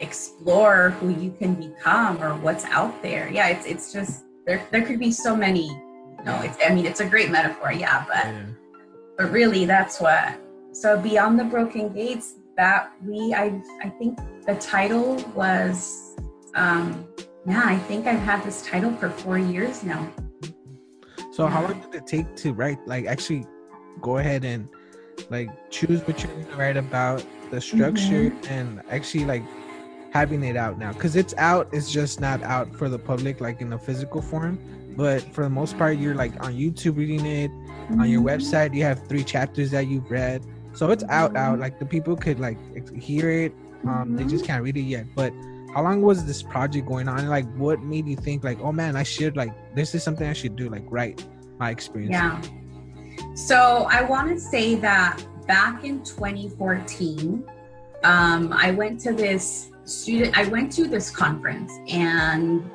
explore 0.00 0.90
who 1.00 1.08
you 1.08 1.34
can 1.38 1.54
become 1.54 2.22
or 2.22 2.34
what's 2.36 2.64
out 2.64 3.02
there. 3.02 3.30
Yeah, 3.30 3.48
it's 3.48 3.66
it's 3.66 3.92
just 3.92 4.24
there 4.46 4.66
there 4.70 4.82
could 4.82 4.98
be 4.98 5.10
so 5.10 5.34
many, 5.36 5.66
you 5.66 6.24
know, 6.24 6.40
it's 6.42 6.58
I 6.64 6.74
mean 6.74 6.86
it's 6.86 7.00
a 7.00 7.06
great 7.06 7.30
metaphor, 7.30 7.72
yeah, 7.72 8.04
but 8.06 8.26
yeah. 8.26 8.44
but 9.16 9.30
really 9.30 9.64
that's 9.64 10.00
what 10.00 10.38
so 10.72 11.00
beyond 11.00 11.38
the 11.38 11.44
broken 11.44 11.92
gates 11.92 12.34
that 12.56 12.92
we 13.04 13.34
i 13.34 13.46
i 13.82 13.88
think 13.98 14.18
the 14.46 14.54
title 14.56 15.16
was 15.34 16.16
um 16.54 17.06
yeah 17.46 17.62
i 17.64 17.78
think 17.88 18.06
i've 18.06 18.20
had 18.20 18.42
this 18.44 18.62
title 18.62 18.92
for 18.96 19.08
four 19.08 19.38
years 19.38 19.82
now 19.82 20.10
So 21.36 21.46
how 21.46 21.60
long 21.60 21.78
did 21.80 21.94
it 21.94 22.06
take 22.06 22.34
to 22.36 22.54
write? 22.54 22.80
Like 22.88 23.04
actually, 23.04 23.44
go 24.00 24.16
ahead 24.16 24.42
and 24.42 24.70
like 25.28 25.50
choose 25.68 26.00
what 26.06 26.22
you're 26.22 26.32
gonna 26.32 26.56
write 26.56 26.78
about, 26.78 27.22
the 27.50 27.60
structure, 27.60 28.32
and 28.48 28.80
actually 28.88 29.26
like 29.26 29.44
having 30.16 30.42
it 30.42 30.56
out 30.56 30.78
now. 30.78 30.92
Cause 30.92 31.14
it's 31.16 31.34
out. 31.36 31.68
It's 31.72 31.90
just 31.90 32.20
not 32.20 32.42
out 32.42 32.74
for 32.74 32.88
the 32.88 32.98
public 32.98 33.40
like 33.40 33.60
in 33.60 33.72
a 33.72 33.78
physical 33.78 34.22
form. 34.22 34.58
But 34.96 35.20
for 35.34 35.42
the 35.44 35.50
most 35.50 35.76
part, 35.76 35.98
you're 35.98 36.14
like 36.14 36.32
on 36.44 36.54
YouTube 36.54 36.96
reading 36.96 37.26
it. 37.26 37.50
On 38.00 38.08
your 38.08 38.22
website, 38.22 38.74
you 38.74 38.82
have 38.82 39.06
three 39.06 39.22
chapters 39.22 39.70
that 39.70 39.86
you've 39.86 40.10
read. 40.10 40.44
So 40.74 40.90
it's 40.90 41.04
out. 41.04 41.36
Out 41.36 41.58
like 41.58 41.78
the 41.78 41.86
people 41.86 42.16
could 42.16 42.40
like 42.40 42.58
hear 43.08 43.30
it. 43.30 43.52
Um, 43.84 44.16
they 44.16 44.24
just 44.24 44.44
can't 44.44 44.62
read 44.64 44.76
it 44.76 44.88
yet. 44.96 45.06
But 45.14 45.32
how 45.74 45.82
long 45.82 46.00
was 46.02 46.24
this 46.24 46.42
project 46.42 46.88
going 46.88 47.08
on? 47.08 47.28
Like, 47.28 47.46
what 47.56 47.80
made 47.82 48.06
you 48.08 48.16
think 48.16 48.42
like, 48.42 48.58
oh 48.60 48.72
man, 48.72 48.96
I 48.96 49.04
should 49.04 49.36
like 49.36 49.52
this 49.74 49.94
is 49.94 50.02
something 50.02 50.26
I 50.26 50.32
should 50.32 50.56
do. 50.56 50.68
Like, 50.70 50.84
write 50.88 51.24
my 51.58 51.70
experience. 51.70 52.12
yeah 52.12 52.40
so 53.34 53.86
i 53.90 54.02
want 54.02 54.28
to 54.28 54.38
say 54.38 54.74
that 54.74 55.22
back 55.46 55.84
in 55.84 56.02
2014 56.04 57.44
um 58.04 58.52
i 58.52 58.70
went 58.70 59.00
to 59.00 59.12
this 59.12 59.70
student 59.86 60.36
i 60.36 60.44
went 60.48 60.70
to 60.70 60.86
this 60.86 61.10
conference 61.10 61.72
and 61.88 62.68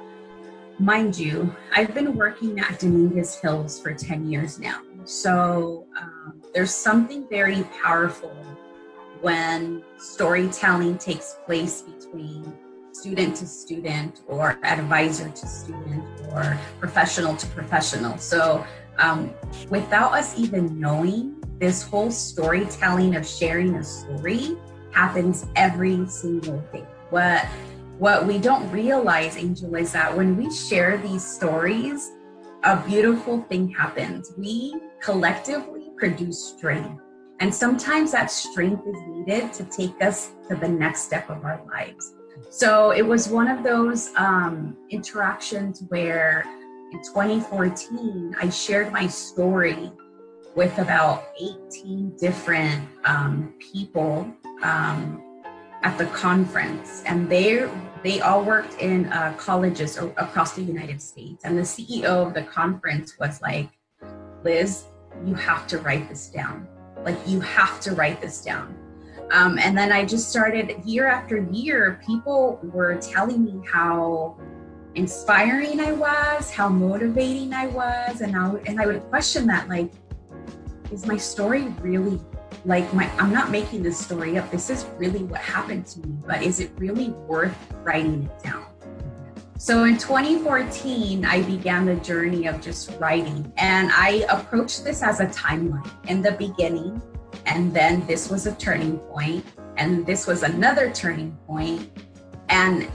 mind 0.79 1.17
you 1.17 1.53
i've 1.75 1.93
been 1.93 2.15
working 2.15 2.59
at 2.59 2.79
dominguez 2.79 3.35
hills 3.35 3.79
for 3.79 3.93
10 3.93 4.31
years 4.31 4.59
now. 4.59 4.81
So 5.05 5.87
um, 5.99 6.41
there's 6.53 6.73
something 6.73 7.27
very 7.29 7.63
powerful 7.83 8.35
when 9.21 9.83
storytelling 9.97 10.97
takes 10.97 11.37
place 11.45 11.81
between 11.81 12.53
student 12.91 13.35
to 13.37 13.47
student 13.47 14.21
or 14.27 14.59
advisor 14.63 15.29
to 15.29 15.47
student 15.47 16.03
or 16.31 16.57
professional 16.79 17.35
to 17.35 17.47
professional. 17.47 18.17
So 18.17 18.65
um, 18.97 19.33
without 19.69 20.13
us 20.13 20.37
even 20.37 20.79
knowing 20.79 21.41
this 21.59 21.83
whole 21.83 22.11
storytelling 22.11 23.15
of 23.15 23.25
sharing 23.25 23.75
a 23.75 23.83
story 23.83 24.57
happens 24.91 25.45
every 25.55 26.07
single 26.07 26.59
day 26.73 26.85
what 27.11 27.45
what 27.99 28.25
we 28.25 28.39
don't 28.39 28.69
realize 28.71 29.37
angel 29.37 29.75
is 29.75 29.91
that 29.91 30.15
when 30.15 30.35
we 30.35 30.51
share 30.51 30.97
these 30.97 31.23
stories 31.23 32.11
a 32.63 32.77
beautiful 32.87 33.41
thing 33.49 33.69
happens. 33.69 34.33
We 34.37 34.75
collectively 35.01 35.89
produce 35.97 36.53
strength. 36.55 37.01
And 37.39 37.53
sometimes 37.53 38.11
that 38.11 38.29
strength 38.29 38.85
is 38.85 38.97
needed 39.07 39.51
to 39.53 39.63
take 39.65 39.99
us 40.01 40.33
to 40.47 40.55
the 40.55 40.67
next 40.67 41.01
step 41.01 41.29
of 41.29 41.43
our 41.43 41.61
lives. 41.65 42.13
So 42.51 42.91
it 42.91 43.01
was 43.01 43.27
one 43.29 43.47
of 43.47 43.63
those 43.63 44.11
um, 44.15 44.77
interactions 44.91 45.83
where 45.87 46.45
in 46.91 46.99
2014, 47.01 48.35
I 48.39 48.49
shared 48.49 48.91
my 48.91 49.07
story 49.07 49.91
with 50.55 50.77
about 50.77 51.23
18 51.41 52.15
different 52.17 52.87
um, 53.05 53.55
people 53.59 54.31
um, 54.61 55.23
at 55.83 55.97
the 55.97 56.05
conference, 56.07 57.03
and 57.05 57.29
they 57.29 57.67
they 58.03 58.19
all 58.21 58.43
worked 58.43 58.81
in 58.81 59.05
uh, 59.07 59.33
colleges 59.37 59.97
across 59.97 60.53
the 60.53 60.63
United 60.63 61.01
States. 61.01 61.43
And 61.43 61.57
the 61.57 61.61
CEO 61.61 62.27
of 62.27 62.33
the 62.33 62.43
conference 62.43 63.17
was 63.19 63.41
like, 63.41 63.69
"Liz, 64.43 64.85
you 65.25 65.35
have 65.35 65.67
to 65.67 65.77
write 65.79 66.09
this 66.09 66.27
down. 66.27 66.67
Like 67.03 67.17
you 67.27 67.39
have 67.41 67.79
to 67.81 67.93
write 67.93 68.21
this 68.21 68.41
down." 68.43 68.75
Um, 69.31 69.57
and 69.59 69.77
then 69.77 69.91
I 69.91 70.05
just 70.05 70.29
started 70.29 70.83
year 70.83 71.07
after 71.07 71.37
year. 71.51 71.99
People 72.05 72.59
were 72.63 72.95
telling 72.95 73.45
me 73.45 73.61
how 73.65 74.37
inspiring 74.95 75.79
I 75.79 75.93
was, 75.93 76.51
how 76.51 76.67
motivating 76.67 77.53
I 77.53 77.67
was, 77.67 78.21
and 78.21 78.35
I 78.35 78.49
and 78.67 78.79
I 78.79 78.85
would 78.85 79.01
question 79.09 79.47
that 79.47 79.69
like, 79.69 79.91
is 80.91 81.05
my 81.05 81.17
story 81.17 81.69
really 81.81 82.19
like 82.65 82.93
my? 82.93 83.09
I'm 83.17 83.31
not 83.31 83.51
making 83.51 83.83
this 83.83 83.97
story 83.97 84.37
up. 84.37 84.49
This 84.51 84.69
is 84.69 84.85
really 84.97 85.23
what 85.23 85.41
happened 85.41 85.85
to 85.87 85.99
me, 85.99 86.17
but 86.25 86.41
is 86.41 86.59
it 86.59 86.71
really 86.77 87.09
worth 87.09 87.55
writing 87.83 88.23
it 88.23 88.43
down? 88.43 88.65
So 89.57 89.83
in 89.83 89.97
2014, 89.97 91.23
I 91.23 91.43
began 91.43 91.85
the 91.85 91.95
journey 91.95 92.47
of 92.47 92.61
just 92.61 92.97
writing, 92.99 93.51
and 93.57 93.91
I 93.93 94.25
approached 94.29 94.83
this 94.83 95.03
as 95.03 95.19
a 95.19 95.27
timeline. 95.27 95.87
In 96.07 96.21
the 96.21 96.31
beginning, 96.31 97.01
and 97.45 97.73
then 97.73 98.05
this 98.07 98.29
was 98.29 98.47
a 98.47 98.55
turning 98.55 98.97
point, 98.97 99.45
and 99.77 100.05
this 100.05 100.25
was 100.25 100.43
another 100.43 100.91
turning 100.91 101.37
point, 101.45 101.89
and 102.49 102.91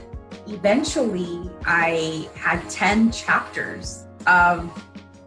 eventually 0.47 1.49
I 1.65 2.29
had 2.35 2.69
10 2.69 3.11
chapters 3.11 4.05
of 4.25 4.69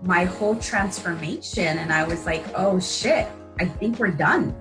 my 0.03 0.24
whole 0.24 0.57
transformation 0.57 1.78
and 1.78 1.93
I 1.93 2.05
was 2.05 2.24
like, 2.24 2.45
"Oh 2.55 2.81
shit, 2.81 3.28
I 3.59 3.65
think 3.65 3.99
we're 3.99 4.09
done." 4.09 4.55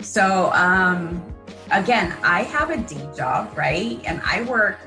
So, 0.00 0.50
um 0.54 1.22
again, 1.70 2.16
I 2.22 2.42
have 2.44 2.70
a 2.70 2.78
day 2.78 3.08
job, 3.16 3.56
right? 3.56 4.00
And 4.04 4.20
I 4.24 4.42
work 4.42 4.78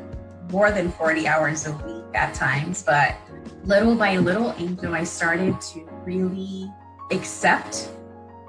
more 0.52 0.72
than 0.72 0.92
40 0.92 1.28
hours 1.28 1.68
a 1.68 1.72
week 1.72 2.04
at 2.14 2.34
times, 2.34 2.84
but 2.84 3.16
little 3.64 3.96
by 3.96 4.18
little, 4.18 4.54
Angel, 4.58 4.94
I 4.94 5.04
started 5.04 5.60
to 5.62 5.88
really 6.04 6.72
accept 7.12 7.90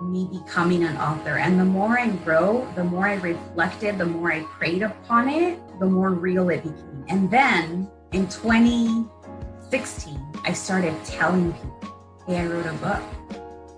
me 0.01 0.29
becoming 0.33 0.83
an 0.85 0.97
author. 0.97 1.37
And 1.39 1.61
the 1.61 1.65
more 1.65 1.99
I 1.99 2.09
wrote, 2.25 2.75
the 2.75 2.85
more 2.85 3.07
I 3.07 3.15
reflected, 3.15 3.99
the 3.99 4.07
more 4.07 4.33
I 4.33 4.43
prayed 4.43 4.83
upon 4.83 5.29
it, 5.29 5.61
the 5.79 5.87
more 5.87 6.11
real 6.11 6.49
it 6.51 6.65
became. 6.65 7.05
And 7.09 7.31
then 7.31 7.89
in 8.13 8.27
2016, 8.27 10.21
I 10.45 10.53
started 10.53 10.93
telling 11.05 11.53
people, 11.53 11.95
hey, 12.27 12.41
I 12.41 12.47
wrote 12.47 12.67
a 12.67 12.73
book. 12.75 13.01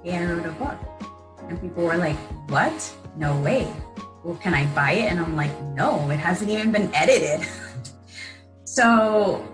Hey, 0.04 0.18
I 0.18 0.24
wrote 0.26 0.44
a 0.44 0.52
book. 0.52 0.76
And 1.48 1.58
people 1.62 1.84
were 1.84 1.96
like, 1.96 2.18
what? 2.50 2.94
No 3.16 3.40
way. 3.40 3.66
Well, 4.22 4.36
can 4.36 4.52
I 4.52 4.66
buy 4.74 4.92
it? 4.92 5.10
And 5.10 5.18
I'm 5.18 5.34
like, 5.34 5.58
no, 5.62 6.10
it 6.10 6.18
hasn't 6.18 6.50
even 6.50 6.72
been 6.72 6.94
edited. 6.94 7.48
so 8.64 9.48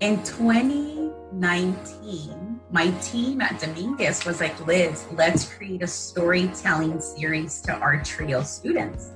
in 0.00 0.22
2019, 0.22 2.60
my 2.70 2.90
team 3.00 3.40
at 3.40 3.58
Dominguez 3.58 4.26
was 4.26 4.38
like, 4.38 4.66
Liz, 4.66 5.06
let's 5.12 5.50
create 5.50 5.82
a 5.82 5.86
storytelling 5.86 7.00
series 7.00 7.62
to 7.62 7.72
our 7.72 8.02
trio 8.02 8.42
students. 8.42 9.12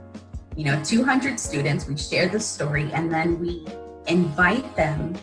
You 0.56 0.64
know, 0.64 0.82
200 0.82 1.38
students, 1.38 1.86
we 1.86 1.98
share 1.98 2.30
the 2.30 2.40
story, 2.40 2.90
and 2.94 3.12
then 3.12 3.38
we 3.38 3.66
invite 4.06 4.74
them 4.76 5.14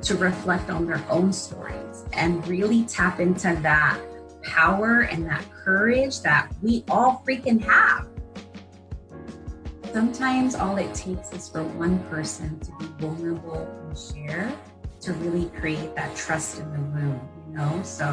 to 0.00 0.14
reflect 0.14 0.70
on 0.70 0.86
their 0.86 1.04
own 1.10 1.34
stories 1.34 2.06
and 2.14 2.48
really 2.48 2.84
tap 2.84 3.20
into 3.20 3.54
that 3.60 4.00
power 4.42 5.02
and 5.02 5.26
that 5.26 5.44
courage 5.52 6.20
that 6.22 6.50
we 6.62 6.84
all 6.88 7.22
freaking 7.26 7.60
have. 7.62 8.06
sometimes 9.92 10.54
all 10.54 10.76
it 10.76 10.94
takes 10.94 11.32
is 11.32 11.48
for 11.48 11.62
one 11.64 11.98
person 12.04 12.58
to 12.60 12.70
be 12.78 12.84
vulnerable 12.98 13.68
and 13.88 13.98
share 13.98 14.52
to 15.00 15.12
really 15.14 15.48
create 15.58 15.94
that 15.96 16.14
trust 16.14 16.60
in 16.60 16.70
the 16.72 16.78
room, 16.78 17.20
you 17.48 17.56
know? 17.56 17.82
So 17.82 18.04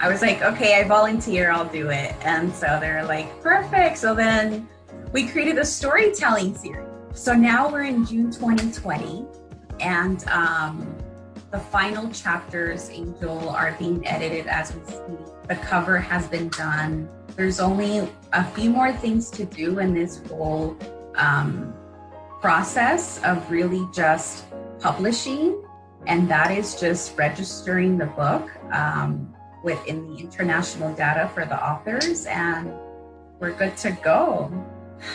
I 0.00 0.08
was 0.08 0.20
like, 0.20 0.42
okay, 0.42 0.80
I 0.80 0.84
volunteer, 0.86 1.50
I'll 1.50 1.64
do 1.64 1.90
it. 1.90 2.14
And 2.22 2.52
so 2.52 2.78
they're 2.80 3.04
like, 3.04 3.40
perfect. 3.40 3.98
So 3.98 4.14
then 4.14 4.68
we 5.12 5.26
created 5.28 5.58
a 5.58 5.64
storytelling 5.64 6.54
series. 6.56 6.88
So 7.14 7.32
now 7.32 7.70
we're 7.70 7.84
in 7.84 8.04
June 8.04 8.30
2020, 8.32 9.24
and 9.80 10.26
um, 10.28 10.94
the 11.54 11.60
final 11.60 12.10
chapters, 12.10 12.90
Angel, 12.90 13.48
are 13.50 13.76
being 13.78 14.04
edited 14.04 14.48
as 14.48 14.74
we 14.74 14.84
speak. 14.86 15.24
The 15.46 15.54
cover 15.54 15.98
has 15.98 16.26
been 16.26 16.48
done. 16.48 17.08
There's 17.36 17.60
only 17.60 18.10
a 18.32 18.44
few 18.44 18.70
more 18.70 18.92
things 18.92 19.30
to 19.30 19.44
do 19.44 19.78
in 19.78 19.94
this 19.94 20.20
whole 20.26 20.76
um, 21.14 21.72
process 22.40 23.22
of 23.22 23.48
really 23.48 23.86
just 23.94 24.46
publishing, 24.80 25.62
and 26.08 26.28
that 26.28 26.50
is 26.50 26.74
just 26.74 27.16
registering 27.16 27.98
the 27.98 28.06
book 28.06 28.50
um, 28.72 29.32
within 29.62 30.08
the 30.08 30.18
international 30.18 30.92
data 30.96 31.30
for 31.34 31.44
the 31.46 31.64
authors, 31.64 32.26
and 32.26 32.72
we're 33.38 33.52
good 33.52 33.76
to 33.76 33.92
go. 34.02 34.50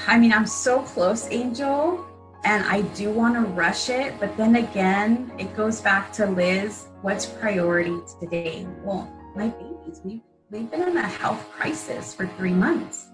I 0.08 0.18
mean, 0.18 0.32
I'm 0.32 0.48
so 0.48 0.84
close, 0.84 1.28
Angel, 1.32 2.06
and 2.44 2.64
I 2.66 2.82
do 2.96 3.12
want 3.12 3.36
to 3.36 3.42
rush 3.42 3.90
it, 3.90 4.20
but 4.20 4.36
then 4.38 4.56
again, 4.56 5.32
it 5.38 5.56
goes 5.56 5.82
back 5.82 6.12
to 6.14 6.26
Liz. 6.26 6.88
What's 7.02 7.26
priority 7.26 7.98
today? 8.20 8.66
Well, 8.84 9.12
my 9.36 9.50
babies. 9.50 10.02
We 10.04 10.22
we've 10.50 10.72
been 10.72 10.84
in 10.84 10.98
a 10.98 11.08
health 11.08 11.50
crisis 11.52 12.14
for 12.14 12.28
three 12.38 12.54
months. 12.54 13.08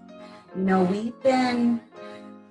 You 0.54 0.62
know, 0.62 0.84
we've 0.84 1.20
been 1.22 1.80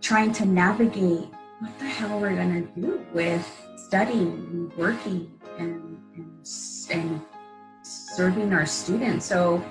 trying 0.01 0.33
to 0.33 0.45
navigate 0.45 1.27
what 1.59 1.79
the 1.79 1.85
hell 1.85 2.19
we're 2.19 2.35
gonna 2.35 2.61
do 2.61 3.05
with 3.13 3.45
studying 3.77 4.47
and 4.51 4.73
working 4.77 5.31
and 5.57 5.97
and, 6.15 6.45
and 6.91 7.21
serving 7.83 8.53
our 8.53 8.65
students. 8.65 9.25
So, 9.25 9.63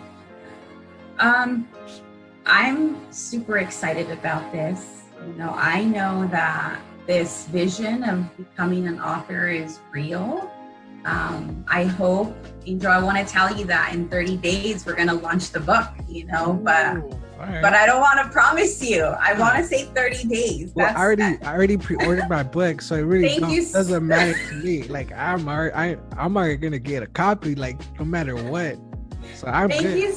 um, 1.18 1.68
I'm 2.46 3.12
super 3.12 3.58
excited 3.58 4.10
about 4.10 4.52
this. 4.52 5.02
You 5.26 5.32
know, 5.34 5.52
I 5.54 5.84
know 5.84 6.26
that 6.28 6.80
this 7.06 7.46
vision 7.46 8.02
of 8.04 8.34
becoming 8.36 8.86
an 8.86 9.00
author 9.00 9.48
is 9.48 9.80
real. 9.92 10.50
Um, 11.04 11.64
I 11.68 11.84
hope, 11.84 12.34
Angel, 12.64 12.90
I 12.90 12.98
want 13.02 13.18
to 13.18 13.30
tell 13.30 13.54
you 13.54 13.66
that 13.66 13.92
in 13.94 14.08
30 14.08 14.38
days 14.38 14.86
we're 14.86 14.94
going 14.96 15.08
to 15.08 15.14
launch 15.14 15.50
the 15.50 15.60
book, 15.60 15.86
you 16.08 16.24
know, 16.24 16.54
but 16.54 16.96
Alright. 17.38 17.60
but 17.60 17.74
I 17.74 17.84
don't 17.84 18.00
want 18.00 18.24
to 18.24 18.30
promise 18.32 18.82
you. 18.82 19.02
I 19.04 19.38
want 19.38 19.58
to 19.58 19.64
say 19.64 19.84
30 19.84 20.28
days. 20.28 20.72
well, 20.74 20.86
That's 20.86 20.98
I 20.98 21.02
already, 21.02 21.22
I 21.42 21.52
already 21.54 21.76
pre-ordered 21.76 22.28
my 22.30 22.42
book, 22.42 22.80
so 22.80 22.94
it 22.94 23.00
really 23.02 23.28
Thank 23.28 23.40
don't- 23.42 23.50
you 23.50 23.62
so- 23.62 23.78
doesn't 23.80 24.06
matter 24.06 24.32
to 24.48 24.54
me. 24.54 24.84
Like 24.88 25.12
I'm 25.12 25.46
already, 25.46 25.74
I, 25.74 25.96
I'm 26.16 26.36
already 26.38 26.56
gonna 26.56 26.78
get 26.78 27.02
a 27.02 27.06
copy, 27.06 27.54
like 27.54 27.78
no 27.98 28.06
matter 28.06 28.34
what. 28.36 28.78
So 29.34 29.48
I'm 29.48 29.68
Thank 29.68 29.82
good. 29.82 29.98
you, 29.98 30.12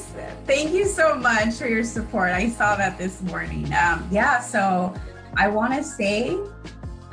thank 0.46 0.72
you 0.72 0.86
so 0.86 1.16
much 1.16 1.54
for 1.56 1.66
your 1.66 1.84
support. 1.84 2.30
I 2.30 2.48
saw 2.48 2.76
that 2.76 2.96
this 2.96 3.20
morning. 3.22 3.64
Um, 3.74 4.06
yeah, 4.10 4.40
so 4.40 4.94
I 5.36 5.48
want 5.48 5.74
to 5.74 5.82
say, 5.82 6.38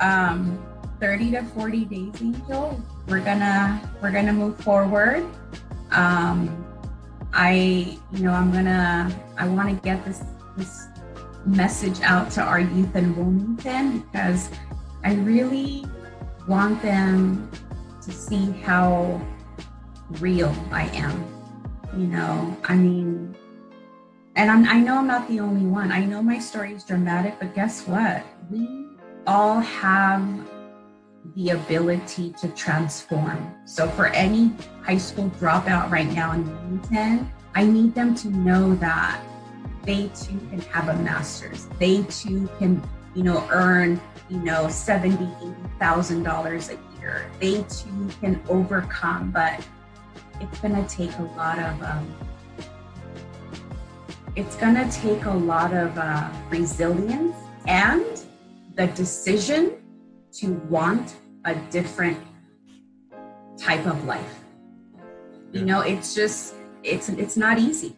um, 0.00 0.62
30 1.00 1.32
to 1.32 1.42
40 1.42 1.84
days, 1.84 2.22
Angel. 2.22 2.80
We're 3.08 3.20
gonna 3.20 3.80
we're 4.02 4.12
gonna 4.12 4.32
move 4.32 4.58
forward. 4.60 5.26
Um, 5.90 6.64
I, 7.32 7.98
you 8.12 8.24
know, 8.24 8.32
I'm 8.32 8.50
gonna 8.50 9.14
I 9.36 9.48
want 9.48 9.68
to 9.68 9.74
get 9.84 10.04
this 10.04 10.22
this 10.56 10.86
message 11.44 12.00
out 12.00 12.30
to 12.32 12.42
our 12.42 12.60
youth 12.60 12.96
in 12.96 13.14
Wilmington 13.14 14.00
because 14.00 14.50
I 15.04 15.14
really 15.14 15.84
want 16.48 16.82
them 16.82 17.50
to 18.02 18.10
see 18.10 18.50
how 18.62 19.20
real 20.20 20.54
I 20.72 20.86
am 20.88 21.36
you 21.96 22.06
know 22.06 22.56
i 22.64 22.76
mean 22.76 23.34
and 24.36 24.50
I'm, 24.50 24.66
i 24.68 24.78
know 24.78 24.98
i'm 24.98 25.06
not 25.06 25.26
the 25.28 25.40
only 25.40 25.64
one 25.64 25.90
i 25.90 26.04
know 26.04 26.22
my 26.22 26.38
story 26.38 26.74
is 26.74 26.84
dramatic 26.84 27.36
but 27.40 27.54
guess 27.54 27.86
what 27.86 28.24
we 28.50 28.85
all 29.26 29.60
have 29.60 30.22
the 31.34 31.50
ability 31.50 32.32
to 32.40 32.48
transform. 32.48 33.54
So 33.64 33.88
for 33.88 34.06
any 34.08 34.52
high 34.82 34.98
school 34.98 35.30
dropout 35.40 35.90
right 35.90 36.10
now 36.12 36.32
in 36.32 36.46
Wilmington, 36.46 37.32
i 37.54 37.64
need 37.64 37.94
them 37.94 38.14
to 38.14 38.28
know 38.28 38.74
that 38.76 39.20
they 39.84 40.08
too 40.08 40.38
can 40.50 40.60
have 40.72 40.88
a 40.88 40.96
master's. 41.02 41.66
They 41.78 42.02
too 42.04 42.48
can 42.58 42.82
you 43.14 43.22
know 43.22 43.46
earn 43.50 44.00
you 44.28 44.38
know 44.38 44.68
70 44.68 45.24
80000 45.78 46.22
dollars 46.22 46.70
a 46.70 46.78
year. 46.98 47.30
They 47.40 47.62
too 47.62 48.08
can 48.20 48.42
overcome 48.48 49.30
but 49.30 49.64
it's 50.40 50.60
gonna 50.60 50.86
take 50.88 51.16
a 51.18 51.22
lot 51.36 51.58
of 51.58 51.82
um, 51.82 52.14
it's 54.34 54.56
gonna 54.56 54.90
take 54.90 55.24
a 55.24 55.30
lot 55.30 55.72
of 55.72 55.96
uh, 55.96 56.30
resilience 56.50 57.36
and 57.66 58.25
the 58.76 58.86
decision 58.88 59.72
to 60.32 60.52
want 60.68 61.16
a 61.44 61.54
different 61.70 62.18
type 63.58 63.86
of 63.86 64.04
life. 64.04 64.38
You 65.52 65.64
know 65.64 65.80
it's 65.80 66.14
just 66.14 66.54
it's 66.82 67.08
it's 67.08 67.36
not 67.36 67.58
easy. 67.58 67.96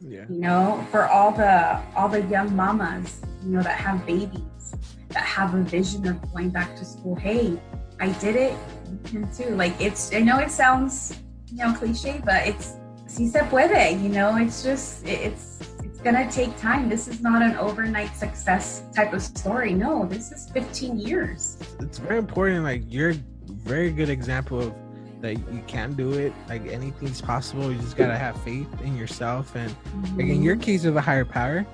Yeah. 0.00 0.26
you 0.30 0.38
know 0.38 0.86
for 0.92 1.06
all 1.08 1.32
the 1.32 1.82
all 1.96 2.08
the 2.08 2.22
young 2.30 2.54
mamas 2.54 3.18
you 3.42 3.50
know 3.50 3.62
that 3.64 3.74
have 3.80 4.06
babies 4.06 4.70
that 5.08 5.24
have 5.24 5.54
a 5.58 5.62
vision 5.62 6.06
of 6.06 6.22
going 6.32 6.50
back 6.50 6.76
to 6.76 6.84
school 6.84 7.16
hey 7.16 7.58
i 7.98 8.10
did 8.22 8.36
it 8.36 8.54
you 8.88 8.98
can 9.02 9.26
too 9.34 9.50
like 9.56 9.74
it's 9.80 10.14
i 10.14 10.20
know 10.20 10.38
it 10.38 10.52
sounds 10.52 11.18
you 11.50 11.56
know 11.58 11.74
cliche 11.74 12.22
but 12.24 12.46
it's 12.46 12.74
si 13.10 13.26
se 13.26 13.40
puede 13.50 13.98
you 14.00 14.08
know 14.08 14.36
it's 14.38 14.62
just 14.62 15.02
it- 15.04 15.34
it's 15.34 15.67
it's 15.98 16.04
gonna 16.04 16.30
take 16.30 16.56
time 16.56 16.88
this 16.88 17.08
is 17.08 17.20
not 17.20 17.42
an 17.42 17.56
overnight 17.56 18.14
success 18.14 18.84
type 18.94 19.12
of 19.12 19.20
story 19.20 19.74
no 19.74 20.06
this 20.06 20.30
is 20.30 20.48
15 20.50 20.96
years 20.96 21.58
It's 21.80 21.98
very 21.98 22.18
important. 22.18 22.62
Like 22.62 22.84
you're 22.86 23.10
a 23.10 23.20
very 23.48 23.90
good 23.90 24.08
example 24.08 24.60
of 24.60 24.74
that 25.22 25.32
you 25.32 25.60
can 25.66 25.94
do 25.94 26.12
it. 26.12 26.32
Like 26.48 26.64
anything's 26.68 27.20
possible. 27.20 27.72
You 27.72 27.78
just 27.78 27.96
gotta 27.96 28.16
have 28.16 28.40
faith 28.42 28.68
in 28.80 28.96
yourself 28.96 29.56
and 29.56 29.74
like 30.16 30.26
in 30.26 30.40
your 30.40 30.54
mm-hmm. 30.54 30.62
case 30.62 30.84
of 30.84 30.94
a 30.94 31.00
higher 31.00 31.24
power 31.24 31.66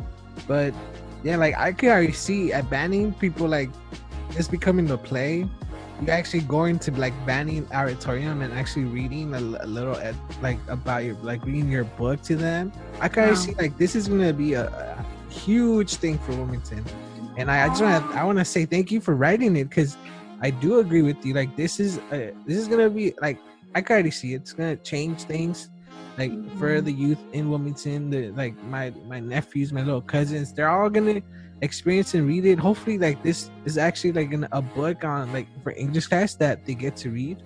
but 0.49 0.75
yeah 1.22 1.37
like 1.37 1.55
i 1.57 1.70
could 1.70 1.89
already 1.89 2.12
see 2.12 2.53
at 2.53 2.68
banning 2.68 3.12
people 3.14 3.47
like 3.47 3.70
it's 4.31 4.49
becoming 4.49 4.85
the 4.85 4.99
play 4.99 5.49
you 6.03 6.09
actually 6.09 6.40
going 6.40 6.78
to 6.80 6.90
like 6.92 7.14
banning 7.26 7.66
auditorium 7.72 8.42
and 8.42 8.53
actually 8.53 8.84
reading 8.84 9.34
a 9.34 9.40
little 9.40 9.97
ed- 9.97 10.16
like 10.40 10.59
about 10.68 11.05
your 11.05 11.14
like 11.22 11.45
reading 11.45 11.68
your 11.70 11.84
book 11.84 12.20
to 12.22 12.36
them 12.36 12.72
i 13.01 13.09
can 13.09 13.22
already 13.22 13.36
Wow. 13.36 13.42
see 13.42 13.55
like 13.59 13.78
this 13.78 13.95
is 13.95 14.09
gonna 14.09 14.32
be 14.32 14.55
a, 14.55 14.64
a 14.66 15.07
huge 15.32 15.97
thing 15.97 16.18
for 16.18 16.32
wilmington 16.32 16.84
and 17.36 17.51
i, 17.51 17.64
I 17.64 17.68
just 17.68 17.82
want 17.82 18.11
to 18.11 18.18
i 18.18 18.24
want 18.24 18.38
to 18.38 18.45
say 18.45 18.66
thank 18.66 18.90
you 18.90 19.01
for 19.01 19.14
writing 19.14 19.57
it 19.57 19.64
because 19.64 19.97
i 20.40 20.51
do 20.51 20.80
agree 20.80 21.03
with 21.03 21.24
you 21.24 21.34
like 21.34 21.55
this 21.57 21.78
is 21.78 21.99
uh, 22.11 22.30
this 22.47 22.57
is 22.59 22.68
gonna 22.68 22.90
be 22.90 23.14
like 23.20 23.38
i 23.74 23.80
can 23.80 23.95
already 23.95 24.11
see 24.11 24.32
it. 24.34 24.36
it's 24.42 24.53
gonna 24.53 24.76
change 24.76 25.22
things 25.24 25.70
like 26.18 26.32
for 26.59 26.80
Mhm. 26.80 26.84
the 26.84 26.92
youth 26.92 27.18
in 27.32 27.51
Wilmington, 27.51 28.09
the 28.09 28.30
like 28.32 28.55
my 28.62 28.92
my 29.09 29.18
nephews, 29.18 29.72
my 29.72 29.82
little 29.82 30.01
cousins, 30.01 30.53
they're 30.53 30.68
all 30.68 30.88
gonna 30.88 31.20
experience 31.65 32.15
and 32.15 32.29
read 32.29 32.45
it. 32.45 32.59
Hopefully, 32.59 32.99
like 32.99 33.23
this 33.23 33.51
is 33.65 33.79
actually 33.79 34.12
like 34.12 34.33
an, 34.33 34.47
a 34.53 34.62
book 34.62 35.05
on 35.05 35.33
like 35.33 35.49
for 35.62 35.73
English 35.73 36.07
class 36.07 36.35
that 36.37 36.65
they 36.67 36.75
get 36.75 36.95
to 37.03 37.11
read. 37.11 37.43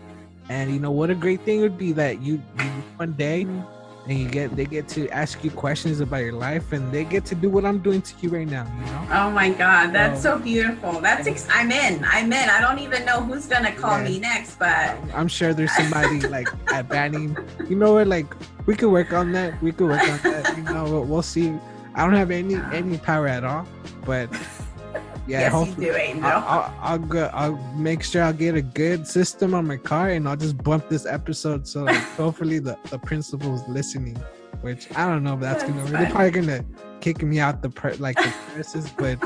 And 0.51 0.73
you 0.73 0.81
know 0.81 0.91
what 0.91 1.11
a 1.11 1.15
great 1.15 1.43
thing 1.43 1.61
would 1.61 1.79
be 1.79 1.93
that 1.93 2.21
you, 2.23 2.43
you 2.59 2.65
one 2.97 3.13
day 3.13 3.45
mm-hmm. 3.45 4.11
and 4.11 4.19
you 4.19 4.29
get 4.29 4.57
they 4.57 4.65
get 4.65 4.89
to 4.97 5.09
ask 5.11 5.45
you 5.45 5.51
questions 5.51 6.01
about 6.01 6.19
your 6.25 6.33
life 6.33 6.73
and 6.73 6.91
they 6.91 7.05
get 7.05 7.27
to 7.27 7.35
do 7.35 7.51
what 7.51 7.65
I'm 7.67 7.81
doing 7.81 8.01
to 8.01 8.15
you 8.23 8.31
right 8.31 8.49
now. 8.49 8.65
You 8.79 8.85
know. 8.87 9.09
Oh 9.13 9.31
my 9.31 9.51
God, 9.51 9.93
that's 9.93 10.23
So- 10.23 10.39
so 10.39 10.43
beautiful. 10.43 11.01
That's 11.01 11.27
ex- 11.27 11.49
I'm 11.51 11.71
in. 11.71 12.03
I'm 12.05 12.33
in. 12.33 12.49
I 12.49 12.61
don't 12.61 12.79
even 12.79 13.05
know 13.05 13.21
who's 13.21 13.47
gonna 13.47 13.73
call 13.73 13.99
Yeah. 13.99 14.09
me 14.09 14.19
next, 14.21 14.59
but 14.59 14.97
I'm 15.15 15.29
sure 15.29 15.53
there's 15.53 15.77
somebody 15.77 16.21
like 16.37 16.49
at 16.73 16.89
banning. 16.89 17.37
You 17.69 17.77
know 17.77 17.93
what? 17.95 18.07
Like 18.09 18.27
we 18.67 18.75
could 18.75 18.91
work 18.91 19.13
on 19.13 19.33
that. 19.33 19.61
We 19.63 19.73
could 19.73 19.89
work 19.89 20.03
on 20.03 20.19
that. 20.25 20.57
You 20.57 20.65
know, 20.65 20.85
we'll, 20.85 21.05
we'll 21.05 21.23
see. 21.23 21.53
I 21.99 22.05
don't 22.05 22.15
have 22.15 22.31
any 22.31 22.55
any 22.73 22.97
power 22.97 23.27
at 23.27 23.43
all, 23.43 23.67
but 24.07 24.33
yeah, 25.27 25.41
yes, 25.41 25.53
hopefully 25.53 25.89
you 25.89 25.93
do. 25.93 26.21
I'll, 26.23 26.45
I'll, 26.45 26.75
I'll 26.81 26.99
go. 27.01 27.29
I'll 27.35 27.57
make 27.75 28.05
sure 28.05 28.23
I'll 28.23 28.33
get 28.33 28.55
a 28.55 28.63
good 28.63 29.05
system 29.05 29.53
on 29.53 29.67
my 29.67 29.79
car, 29.79 30.11
and 30.11 30.29
I'll 30.29 30.37
just 30.37 30.63
bump 30.63 30.89
this 30.89 31.07
episode 31.07 31.67
so 31.67 31.83
like, 31.83 31.97
hopefully 32.17 32.61
the 32.61 32.79
the 32.91 33.01
principal's 33.01 33.67
listening. 33.69 34.17
Which 34.61 34.89
I 34.97 35.09
don't 35.09 35.25
know 35.25 35.35
if 35.35 35.41
that's, 35.41 35.65
That's 35.65 35.73
gonna. 35.73 35.87
funny. 35.87 36.05
They're 36.05 36.11
probably 36.13 36.31
gonna 36.31 36.65
kick 37.01 37.21
me 37.23 37.41
out 37.41 37.63
the 37.63 37.71
per, 37.71 37.95
like 37.95 38.17
the 38.17 38.33
premises, 38.47 38.91
but 38.97 39.19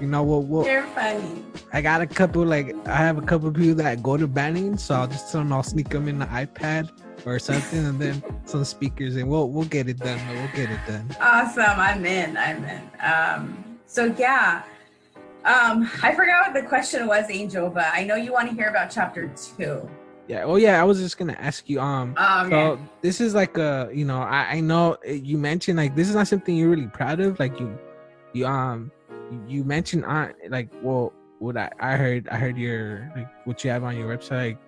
you 0.00 0.06
know 0.06 0.22
we'll, 0.22 0.44
we'll 0.44 0.64
You're 0.64 0.84
funny. 0.84 1.44
I 1.74 1.82
got 1.82 2.00
a 2.00 2.06
couple 2.06 2.46
like 2.46 2.74
I 2.86 2.96
have 2.96 3.18
a 3.18 3.22
couple 3.22 3.50
people 3.52 3.74
that 3.74 4.02
go 4.02 4.16
to 4.16 4.26
banning, 4.26 4.78
so 4.78 4.94
I'll 4.94 5.06
just 5.06 5.30
tell 5.30 5.42
them 5.42 5.52
I'll 5.52 5.62
sneak 5.62 5.90
them 5.90 6.08
in 6.08 6.18
the 6.18 6.26
iPad 6.26 6.90
or 7.26 7.38
something, 7.38 7.84
and 7.84 7.98
then 8.00 8.22
some 8.44 8.64
speakers, 8.64 9.16
and 9.16 9.28
we'll 9.28 9.50
we'll 9.50 9.64
get 9.66 9.88
it 9.88 9.98
done. 9.98 10.20
We'll 10.28 10.48
get 10.54 10.70
it 10.70 10.80
done. 10.86 11.06
Awesome. 11.20 11.64
I'm 11.78 12.04
in. 12.06 12.36
I'm 12.36 12.64
in. 12.64 12.82
Um, 13.04 13.78
so 13.86 14.14
yeah, 14.18 14.62
Um, 15.44 15.88
I 16.02 16.14
forgot 16.14 16.46
what 16.46 16.54
the 16.62 16.68
question 16.68 17.06
was, 17.06 17.26
Angel, 17.30 17.70
but 17.70 17.86
I 17.92 18.04
know 18.04 18.16
you 18.16 18.32
want 18.32 18.48
to 18.50 18.54
hear 18.54 18.68
about 18.68 18.90
chapter 18.90 19.30
two. 19.56 19.88
Yeah. 20.26 20.44
Oh 20.44 20.56
yeah. 20.56 20.80
I 20.80 20.84
was 20.84 20.98
just 20.98 21.16
gonna 21.16 21.36
ask 21.38 21.68
you. 21.68 21.80
Um. 21.80 22.14
Um, 22.18 22.50
So 22.50 22.78
this 23.02 23.20
is 23.20 23.34
like 23.34 23.56
a 23.56 23.88
you 23.92 24.04
know 24.04 24.18
I 24.20 24.56
I 24.56 24.60
know 24.60 24.96
uh, 25.06 25.12
you 25.12 25.38
mentioned 25.38 25.78
like 25.78 25.96
this 25.96 26.08
is 26.08 26.14
not 26.14 26.28
something 26.28 26.54
you're 26.56 26.68
really 26.70 26.88
proud 26.88 27.20
of. 27.20 27.38
Like 27.38 27.58
you, 27.58 27.78
you 28.34 28.46
um 28.46 28.90
you- 29.30 29.44
you 29.48 29.64
mentioned 29.64 30.04
on 30.04 30.32
like 30.48 30.68
well 30.82 31.12
what 31.38 31.56
I 31.56 31.70
I 31.80 31.96
heard 31.96 32.28
I 32.28 32.36
heard 32.36 32.56
your 32.58 33.10
like 33.16 33.28
what 33.46 33.62
you 33.64 33.70
have 33.70 33.84
on 33.84 33.96
your 33.96 34.08
website. 34.14 34.58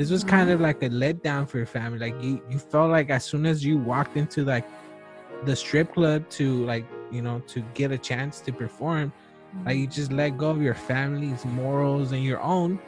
This 0.00 0.10
was 0.10 0.24
kind 0.24 0.48
of 0.48 0.54
mm-hmm. 0.54 0.62
like 0.62 0.82
a 0.82 0.88
letdown 0.88 1.46
for 1.46 1.58
your 1.58 1.66
family. 1.66 1.98
Like 1.98 2.22
you 2.22 2.42
you 2.48 2.58
felt 2.58 2.90
like 2.90 3.10
as 3.10 3.22
soon 3.22 3.44
as 3.44 3.62
you 3.62 3.76
walked 3.76 4.16
into 4.16 4.46
like 4.46 4.66
the 5.44 5.54
strip 5.54 5.92
club 5.92 6.26
to 6.30 6.64
like 6.64 6.86
you 7.12 7.20
know 7.20 7.40
to 7.48 7.60
get 7.74 7.92
a 7.92 7.98
chance 7.98 8.40
to 8.40 8.50
perform 8.50 9.12
like 9.66 9.76
you 9.76 9.86
just 9.86 10.10
let 10.10 10.38
go 10.38 10.48
of 10.48 10.62
your 10.62 10.72
family's 10.72 11.44
morals 11.44 12.12
and 12.12 12.24
your 12.24 12.40
own. 12.40 12.78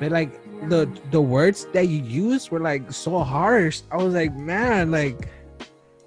But 0.00 0.10
like 0.12 0.32
mm-hmm. 0.32 0.70
the 0.70 0.88
the 1.10 1.20
words 1.20 1.66
that 1.74 1.88
you 1.88 2.00
used 2.02 2.50
were 2.50 2.60
like 2.60 2.90
so 2.90 3.18
harsh. 3.18 3.82
I 3.90 3.98
was 3.98 4.14
like 4.14 4.34
man 4.34 4.90
like 4.90 5.28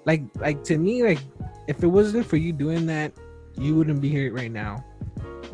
like 0.06 0.24
like 0.40 0.64
to 0.64 0.76
me 0.76 1.04
like 1.04 1.20
if 1.68 1.84
it 1.84 1.86
wasn't 1.86 2.26
for 2.26 2.36
you 2.36 2.52
doing 2.52 2.84
that 2.86 3.12
you 3.56 3.76
wouldn't 3.76 4.00
be 4.00 4.08
here 4.08 4.32
right 4.32 4.50
now. 4.50 4.84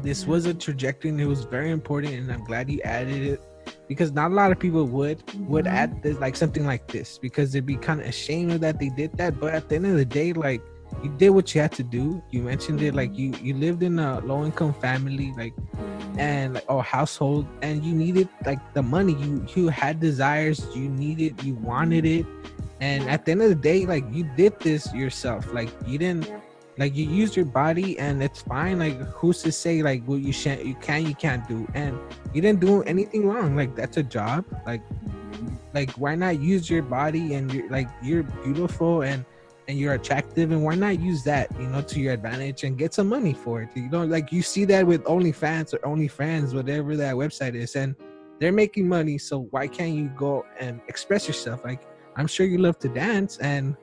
This 0.00 0.22
mm-hmm. 0.22 0.30
was 0.30 0.46
a 0.46 0.54
trajectory 0.54 1.10
and 1.10 1.20
it 1.20 1.26
was 1.26 1.44
very 1.44 1.72
important 1.72 2.14
and 2.14 2.32
i'm 2.32 2.44
glad 2.44 2.70
you 2.70 2.80
added 2.82 3.22
it 3.22 3.42
because 3.88 4.12
not 4.12 4.30
a 4.30 4.34
lot 4.34 4.52
of 4.52 4.58
people 4.58 4.84
would 4.84 5.22
would 5.48 5.64
mm-hmm. 5.64 5.74
add 5.74 6.02
this 6.02 6.18
like 6.18 6.36
something 6.36 6.66
like 6.66 6.86
this 6.88 7.18
because 7.18 7.52
they'd 7.52 7.66
be 7.66 7.76
kind 7.76 8.00
of 8.00 8.06
ashamed 8.06 8.52
of 8.52 8.60
that 8.60 8.78
they 8.78 8.88
did 8.90 9.16
that. 9.16 9.38
But 9.38 9.54
at 9.54 9.68
the 9.68 9.76
end 9.76 9.86
of 9.86 9.96
the 9.96 10.04
day 10.04 10.32
like 10.32 10.62
you 11.02 11.10
did 11.18 11.30
what 11.30 11.54
you 11.54 11.60
had 11.60 11.72
to 11.72 11.82
do. 11.82 12.22
You 12.30 12.42
mentioned 12.42 12.82
it 12.82 12.94
like 12.94 13.16
you 13.16 13.32
you 13.42 13.54
lived 13.54 13.82
in 13.82 13.98
a 13.98 14.20
low 14.20 14.44
income 14.44 14.74
family 14.74 15.32
like 15.36 15.54
mm-hmm. 15.54 16.18
and 16.18 16.54
like 16.54 16.64
or 16.68 16.82
household 16.82 17.46
and 17.62 17.84
you 17.84 17.94
needed 17.94 18.28
like 18.46 18.60
the 18.74 18.82
money. 18.82 19.14
You 19.14 19.46
you 19.54 19.68
had 19.68 20.00
desires. 20.00 20.66
You 20.74 20.88
needed 20.88 21.42
you 21.42 21.54
wanted 21.54 22.04
mm-hmm. 22.04 22.28
it. 22.28 22.50
And 22.80 23.08
at 23.08 23.24
the 23.24 23.32
end 23.32 23.42
of 23.42 23.48
the 23.48 23.54
day 23.54 23.86
like 23.86 24.04
you 24.12 24.24
did 24.36 24.58
this 24.60 24.92
yourself. 24.94 25.52
Like 25.52 25.70
you 25.86 25.98
didn't 25.98 26.30
like 26.76 26.96
you 26.96 27.06
use 27.06 27.36
your 27.36 27.44
body 27.44 27.98
and 27.98 28.22
it's 28.22 28.42
fine. 28.42 28.78
Like 28.78 28.98
who's 29.12 29.42
to 29.42 29.52
say 29.52 29.82
like 29.82 30.04
what 30.04 30.20
you 30.20 30.32
shan't 30.32 30.64
you 30.64 30.74
can 30.74 31.06
you 31.06 31.14
can't 31.14 31.46
do? 31.48 31.66
And 31.74 31.98
you 32.32 32.40
didn't 32.40 32.60
do 32.60 32.82
anything 32.82 33.26
wrong. 33.26 33.56
Like 33.56 33.76
that's 33.76 33.96
a 33.96 34.02
job. 34.02 34.44
Like 34.66 34.82
like 35.72 35.90
why 35.92 36.14
not 36.14 36.40
use 36.40 36.68
your 36.68 36.82
body 36.82 37.34
and 37.34 37.52
you're 37.52 37.70
like 37.70 37.88
you're 38.02 38.22
beautiful 38.22 39.02
and 39.02 39.24
and 39.66 39.78
you're 39.78 39.94
attractive 39.94 40.50
and 40.50 40.62
why 40.62 40.74
not 40.74 41.00
use 41.00 41.24
that 41.24 41.50
you 41.58 41.66
know 41.68 41.80
to 41.80 42.00
your 42.00 42.12
advantage 42.12 42.64
and 42.64 42.76
get 42.76 42.92
some 42.92 43.08
money 43.08 43.34
for 43.34 43.62
it? 43.62 43.68
You 43.76 43.88
know 43.88 44.04
like 44.04 44.32
you 44.32 44.42
see 44.42 44.64
that 44.66 44.86
with 44.86 45.04
OnlyFans 45.04 45.74
or 45.74 45.78
OnlyFans 45.78 46.54
whatever 46.54 46.96
that 46.96 47.14
website 47.14 47.54
is 47.54 47.76
and 47.76 47.94
they're 48.40 48.52
making 48.52 48.88
money 48.88 49.16
so 49.16 49.46
why 49.52 49.68
can't 49.68 49.94
you 49.94 50.08
go 50.16 50.44
and 50.58 50.80
express 50.88 51.28
yourself? 51.28 51.64
Like 51.64 51.82
I'm 52.16 52.26
sure 52.26 52.46
you 52.46 52.58
love 52.58 52.78
to 52.80 52.88
dance 52.88 53.38
and 53.38 53.76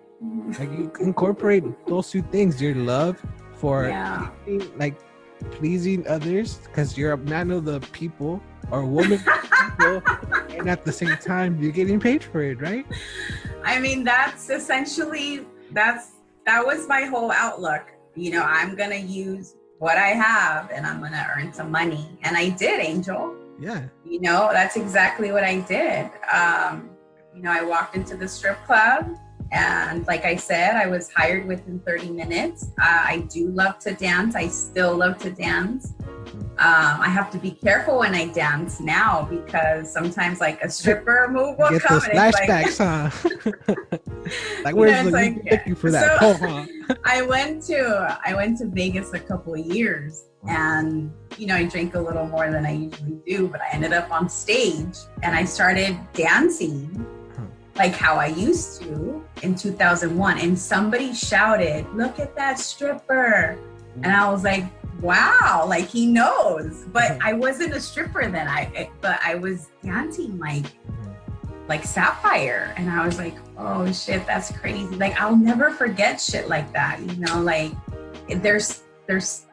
like 0.59 0.69
you 0.71 0.91
incorporate 0.99 1.63
those 1.87 2.09
two 2.11 2.21
things 2.21 2.61
your 2.61 2.75
love 2.75 3.21
for 3.55 3.87
Yeah. 3.87 4.29
pleasing, 4.45 4.77
like 4.77 4.95
pleasing 5.51 6.07
others 6.07 6.59
because 6.65 6.97
you're 6.97 7.13
a 7.13 7.17
man 7.17 7.49
of 7.51 7.65
the 7.65 7.79
people 7.91 8.41
or 8.69 8.81
a 8.81 8.85
woman 8.85 9.13
of 9.13 9.25
the 9.25 9.39
people 9.79 10.57
and 10.59 10.69
at 10.69 10.85
the 10.85 10.91
same 10.91 11.17
time 11.17 11.57
you're 11.59 11.71
getting 11.71 11.99
paid 11.99 12.23
for 12.23 12.41
it 12.43 12.61
right 12.61 12.85
I 13.63 13.79
mean, 13.79 14.03
that's 14.03 14.49
essentially 14.49 15.45
that's 15.71 16.13
that 16.47 16.65
was 16.65 16.87
my 16.87 17.03
whole 17.03 17.31
outlook. 17.31 17.83
You 18.15 18.31
know, 18.31 18.41
I'm 18.41 18.75
gonna 18.75 18.95
use 18.95 19.55
what 19.77 19.97
I 19.97 20.09
have 20.17 20.71
and 20.71 20.83
I'm 20.85 20.99
gonna 20.99 21.27
earn 21.37 21.53
some 21.53 21.69
money. 21.69 22.17
And 22.23 22.35
I 22.35 22.49
did, 22.49 22.79
Angel. 22.79 23.35
yeah 23.59 23.83
You 24.03 24.19
know, 24.21 24.49
that's 24.51 24.77
exactly 24.77 25.31
what 25.31 25.43
I 25.43 25.59
did. 25.59 26.09
Um, 26.33 26.89
you 27.35 27.41
know, 27.43 27.51
I 27.51 27.61
walked 27.63 27.95
into 27.95 28.17
the 28.17 28.27
strip 28.27 28.57
club 28.65 29.15
and 29.51 30.07
like 30.07 30.23
I 30.25 30.35
said, 30.37 30.75
I 30.75 30.87
was 30.87 31.11
hired 31.11 31.45
within 31.45 31.79
30 31.79 32.11
minutes. 32.11 32.69
Uh, 32.81 33.03
I 33.05 33.27
do 33.29 33.49
love 33.49 33.79
to 33.79 33.93
dance. 33.93 34.35
I 34.35 34.47
still 34.47 34.95
love 34.95 35.17
to 35.19 35.31
dance. 35.31 35.93
Um, 36.57 37.01
I 37.01 37.09
have 37.09 37.31
to 37.31 37.37
be 37.37 37.51
careful 37.51 37.99
when 37.99 38.13
I 38.15 38.27
dance 38.27 38.79
now 38.79 39.23
because 39.29 39.91
sometimes 39.91 40.39
like 40.39 40.61
a 40.63 40.69
stripper 40.69 41.27
move 41.31 41.57
will 41.57 41.69
get 41.69 41.81
come 41.81 41.95
those 41.99 42.07
and 42.07 42.17
it's 42.17 42.39
like, 42.39 42.49
flashbacks, 42.49 42.77
huh? 42.77 43.89
like 44.63 44.75
You 44.75 44.79
where's 44.79 45.05
the 45.05 45.11
like- 45.11 45.43
looking 45.49 45.75
for 45.75 45.91
that? 45.91 46.19
so- 46.21 46.27
oh, 46.27 46.65
huh? 46.87 46.95
I 47.03 47.21
went 47.23 47.63
to 47.63 48.19
I 48.25 48.33
went 48.35 48.57
to 48.59 48.67
Vegas 48.67 49.13
a 49.13 49.19
couple 49.19 49.53
of 49.55 49.65
years 49.65 50.25
and 50.47 51.11
you 51.37 51.47
know 51.47 51.55
I 51.55 51.63
drank 51.65 51.95
a 51.95 51.99
little 51.99 52.27
more 52.27 52.51
than 52.51 52.65
I 52.65 52.71
usually 52.73 53.17
do, 53.25 53.47
but 53.47 53.61
I 53.61 53.67
ended 53.73 53.93
up 53.93 54.11
on 54.11 54.29
stage 54.29 54.97
and 55.23 55.35
I 55.35 55.45
started 55.45 55.97
dancing 56.13 57.05
like 57.81 57.93
how 57.93 58.15
I 58.15 58.27
used 58.27 58.83
to 58.83 59.25
in 59.41 59.55
2001 59.55 60.37
and 60.37 60.57
somebody 60.57 61.15
shouted, 61.15 61.87
"Look 61.95 62.19
at 62.19 62.35
that 62.35 62.59
stripper." 62.59 63.57
And 64.03 64.13
I 64.13 64.31
was 64.31 64.43
like, 64.43 64.65
"Wow, 65.01 65.65
like 65.67 65.87
he 65.87 66.05
knows." 66.05 66.85
But 66.93 67.03
mm-hmm. 67.03 67.27
I 67.27 67.33
wasn't 67.33 67.73
a 67.73 67.81
stripper 67.81 68.29
then. 68.29 68.47
I 68.47 68.91
but 69.01 69.19
I 69.25 69.33
was 69.33 69.69
dancing 69.83 70.37
like 70.37 70.67
like 71.69 71.85
sapphire 71.85 72.73
and 72.75 72.89
i 72.89 73.05
was 73.05 73.17
like 73.17 73.35
oh 73.57 73.89
shit 73.93 74.25
that's 74.25 74.51
crazy 74.51 74.93
like 74.95 75.15
i'll 75.21 75.37
never 75.37 75.69
forget 75.71 76.19
shit 76.19 76.49
like 76.49 76.69
that 76.73 76.99
you 76.99 77.15
know 77.23 77.39
like 77.41 77.71
there's 78.41 78.83
there's 79.07 79.45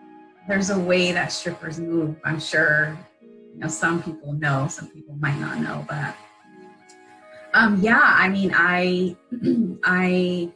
there's 0.48 0.70
a 0.70 0.78
way 0.78 1.12
that 1.12 1.30
strippers 1.30 1.78
move 1.78 2.16
i'm 2.24 2.40
sure 2.40 2.98
you 3.22 3.60
know 3.60 3.68
some 3.68 4.02
people 4.02 4.32
know 4.32 4.66
some 4.66 4.88
people 4.88 5.14
might 5.20 5.38
not 5.38 5.60
know 5.60 5.84
but 5.86 6.16
um 7.58 7.80
yeah 7.80 8.14
i 8.16 8.28
mean 8.28 8.52
i 8.54 9.16
i 9.84 10.50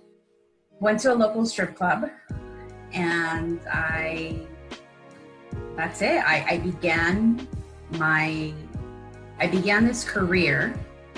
went 0.81 1.01
to 1.01 1.13
a 1.13 1.15
local 1.15 1.45
strip 1.45 1.75
club 1.75 2.09
and 2.93 3.61
i 3.73 4.39
that's 5.77 6.03
it. 6.03 6.23
I 6.25 6.45
i 6.49 6.59
began 6.59 7.49
my 7.93 8.53
i 9.39 9.47
began 9.47 9.87
this 9.87 10.05
career 10.05 10.75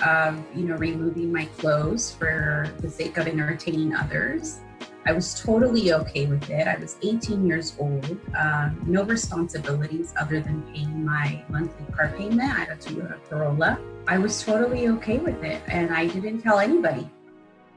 of 0.07 0.43
you 0.57 0.65
know 0.65 0.77
removing 0.77 1.33
my 1.33 1.45
clothes 1.57 2.13
for 2.13 2.69
the 2.81 2.89
sake 2.89 3.19
of 3.19 3.27
entertaining 3.27 3.95
others 3.95 4.61
i 5.07 5.13
was 5.13 5.41
totally 5.41 5.93
okay 5.93 6.27
with 6.27 6.49
it. 6.51 6.67
I 6.67 6.77
was 6.77 6.97
18 7.03 7.47
years 7.47 7.77
old 7.79 8.19
um, 8.37 8.81
no 8.87 9.03
responsibilities 9.05 10.15
other 10.19 10.41
than 10.41 10.63
paying 10.73 11.05
my 11.05 11.43
monthly 11.49 11.87
car 11.95 12.13
payment. 12.17 12.41
I 12.41 12.65
had 12.65 12.69
a 12.71 12.77
toyota 12.77 13.19
corolla. 13.29 13.79
I 14.07 14.19
was 14.19 14.43
totally 14.43 14.89
okay 14.89 15.19
with 15.19 15.43
it 15.43 15.63
and 15.69 15.93
i 15.93 16.07
didn't 16.07 16.41
tell 16.43 16.59
anybody. 16.59 17.11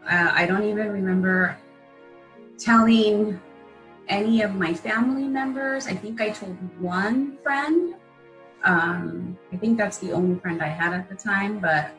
Uh, 0.05 0.31
i 0.33 0.45
don't 0.45 0.63
even 0.63 0.91
remember 0.91 1.57
telling 2.57 3.39
any 4.09 4.41
of 4.41 4.55
my 4.55 4.73
family 4.73 5.27
members. 5.27 5.87
I 5.87 5.93
think 5.93 6.21
i 6.21 6.29
told 6.29 6.57
one 6.79 7.37
friend. 7.43 7.95
Um, 8.63 9.37
I 9.53 9.57
think 9.57 9.77
that's 9.77 9.97
the 9.97 10.11
only 10.11 10.39
friend 10.39 10.61
I 10.61 10.67
had 10.67 10.93
at 10.93 11.09
the 11.09 11.15
time, 11.15 11.59
but 11.59 11.91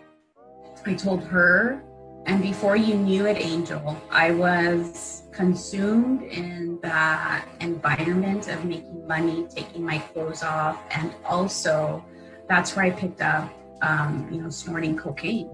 I 0.86 0.94
told 0.94 1.24
her. 1.24 1.82
And 2.26 2.42
before 2.42 2.76
you 2.76 2.94
knew 2.94 3.26
it, 3.26 3.38
Angel, 3.38 3.96
I 4.10 4.32
was 4.32 5.22
consumed 5.32 6.22
in 6.22 6.78
that 6.82 7.46
environment 7.60 8.48
of 8.48 8.64
making 8.64 9.06
money, 9.06 9.46
taking 9.48 9.84
my 9.84 9.98
clothes 9.98 10.42
off, 10.42 10.78
and 10.90 11.14
also 11.24 12.04
that's 12.48 12.76
where 12.76 12.84
I 12.84 12.90
picked 12.90 13.22
up, 13.22 13.50
um, 13.82 14.28
you 14.30 14.42
know, 14.42 14.50
snorting 14.50 14.96
cocaine. 14.96 15.50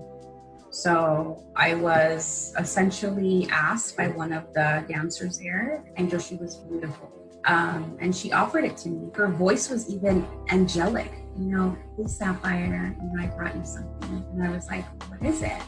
So 0.70 1.44
I 1.54 1.74
was 1.74 2.52
essentially 2.58 3.46
asked 3.50 3.96
by 3.96 4.08
one 4.08 4.32
of 4.32 4.52
the 4.52 4.84
dancers 4.88 5.38
there, 5.38 5.84
Angel, 5.96 6.18
she 6.18 6.34
was 6.34 6.56
beautiful 6.56 7.12
um, 7.46 7.96
and 8.00 8.14
she 8.14 8.32
offered 8.32 8.64
it 8.64 8.76
to 8.78 8.88
me. 8.88 9.10
Her 9.14 9.28
voice 9.28 9.68
was 9.68 9.88
even 9.88 10.26
angelic. 10.50 11.10
You 11.36 11.46
know, 11.46 11.78
hey 11.96 12.06
Sapphire, 12.06 12.96
you 13.00 13.12
know, 13.12 13.22
I 13.22 13.26
brought 13.26 13.56
you 13.56 13.64
something, 13.64 14.24
and 14.32 14.42
I 14.44 14.50
was 14.50 14.68
like, 14.68 14.84
what 15.10 15.22
is 15.22 15.42
it? 15.42 15.60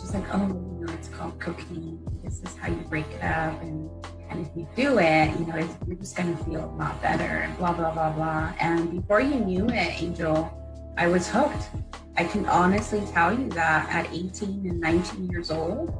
She's 0.00 0.12
like, 0.12 0.24
oh, 0.34 0.48
you 0.48 0.86
know, 0.86 0.92
it's 0.92 1.08
called 1.08 1.38
cocaine. 1.38 2.00
This 2.22 2.42
is 2.42 2.56
how 2.56 2.68
you 2.68 2.82
break 2.88 3.06
it 3.10 3.22
up, 3.22 3.60
and 3.62 3.88
and 4.30 4.44
if 4.44 4.50
you 4.56 4.66
do 4.74 4.98
it, 4.98 5.38
you 5.38 5.46
know, 5.46 5.56
it's, 5.56 5.74
you're 5.86 5.96
just 5.96 6.16
gonna 6.16 6.36
feel 6.38 6.64
a 6.64 6.72
lot 6.76 7.00
better, 7.00 7.48
blah 7.58 7.72
blah 7.72 7.92
blah 7.92 8.10
blah. 8.10 8.52
And 8.58 8.90
before 8.90 9.20
you 9.20 9.36
knew 9.36 9.66
it, 9.68 10.02
Angel, 10.02 10.52
I 10.96 11.06
was 11.06 11.28
hooked. 11.28 11.68
I 12.16 12.24
can 12.24 12.46
honestly 12.46 13.02
tell 13.12 13.38
you 13.38 13.48
that 13.50 13.88
at 13.90 14.12
18 14.12 14.68
and 14.68 14.80
19 14.80 15.30
years 15.30 15.50
old, 15.50 15.92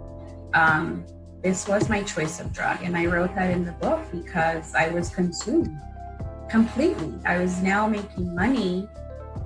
um, 0.55 1.05
this 1.45 1.69
was 1.69 1.91
my 1.91 2.03
choice 2.03 2.41
of 2.41 2.51
drug 2.55 2.83
and 2.83 2.97
i 2.97 3.05
wrote 3.05 3.35
that 3.35 3.51
in 3.51 3.67
the 3.67 3.73
book 3.73 4.01
because 4.11 4.75
i 4.75 4.89
was 4.89 5.11
consumed 5.11 5.79
completely 6.49 7.13
i 7.27 7.37
was 7.37 7.61
now 7.61 7.87
making 7.87 8.35
money 8.35 8.89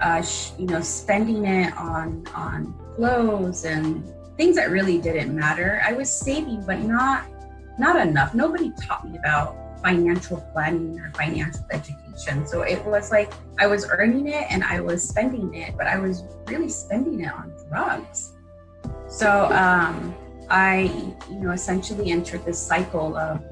uh, 0.01 0.23
sh- 0.23 0.53
you 0.59 0.67
know 0.67 0.81
spending 0.81 1.45
it 1.45 1.77
on 1.77 2.25
on 2.37 2.73
clothes 2.95 3.65
and 3.65 4.05
things 4.39 4.57
that 4.57 4.71
really 4.71 4.99
didn't 4.99 5.35
matter 5.35 5.83
i 5.85 5.93
was 5.93 6.11
saving 6.11 6.65
but 6.65 6.79
not 6.81 7.27
not 7.79 7.97
enough 7.97 8.35
nobody 8.35 8.73
taught 8.81 9.07
me 9.07 9.19
about 9.19 9.69
financial 9.83 10.39
planning 10.53 10.99
or 11.01 11.11
financial 11.15 11.65
education. 11.71 12.47
So 12.47 12.63
it 12.63 12.85
was 12.85 13.11
like 13.11 13.33
I 13.59 13.67
was 13.67 13.87
earning 13.91 14.29
it 14.29 14.47
and 14.51 14.65
I 14.65 14.81
was 14.81 15.07
spending 15.07 15.55
it, 15.55 15.77
but 15.77 15.87
I 15.87 15.99
was 15.99 16.25
really 16.47 16.69
spending 16.69 17.21
it 17.21 17.33
on 17.33 17.53
drugs. 17.69 18.33
So 19.09 19.47
um, 19.53 20.15
I, 20.51 21.15
you 21.31 21.37
know, 21.41 21.53
essentially 21.53 22.11
entered 22.11 22.45
this 22.45 22.59
cycle 22.59 23.17
of 23.17 23.43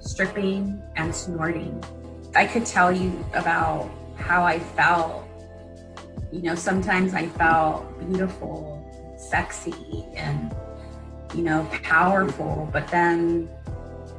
stripping 0.00 0.82
and 0.96 1.14
snorting. 1.14 1.82
I 2.34 2.46
could 2.46 2.66
tell 2.66 2.92
you 2.92 3.24
about 3.34 3.90
how 4.16 4.44
I 4.44 4.58
felt. 4.58 5.24
You 6.32 6.42
know, 6.42 6.54
sometimes 6.54 7.14
I 7.14 7.28
felt 7.28 7.98
beautiful, 8.00 8.75
sexy, 9.28 10.04
and, 10.14 10.54
you 11.34 11.42
know, 11.42 11.66
powerful, 11.82 12.68
but 12.72 12.88
then 12.88 13.48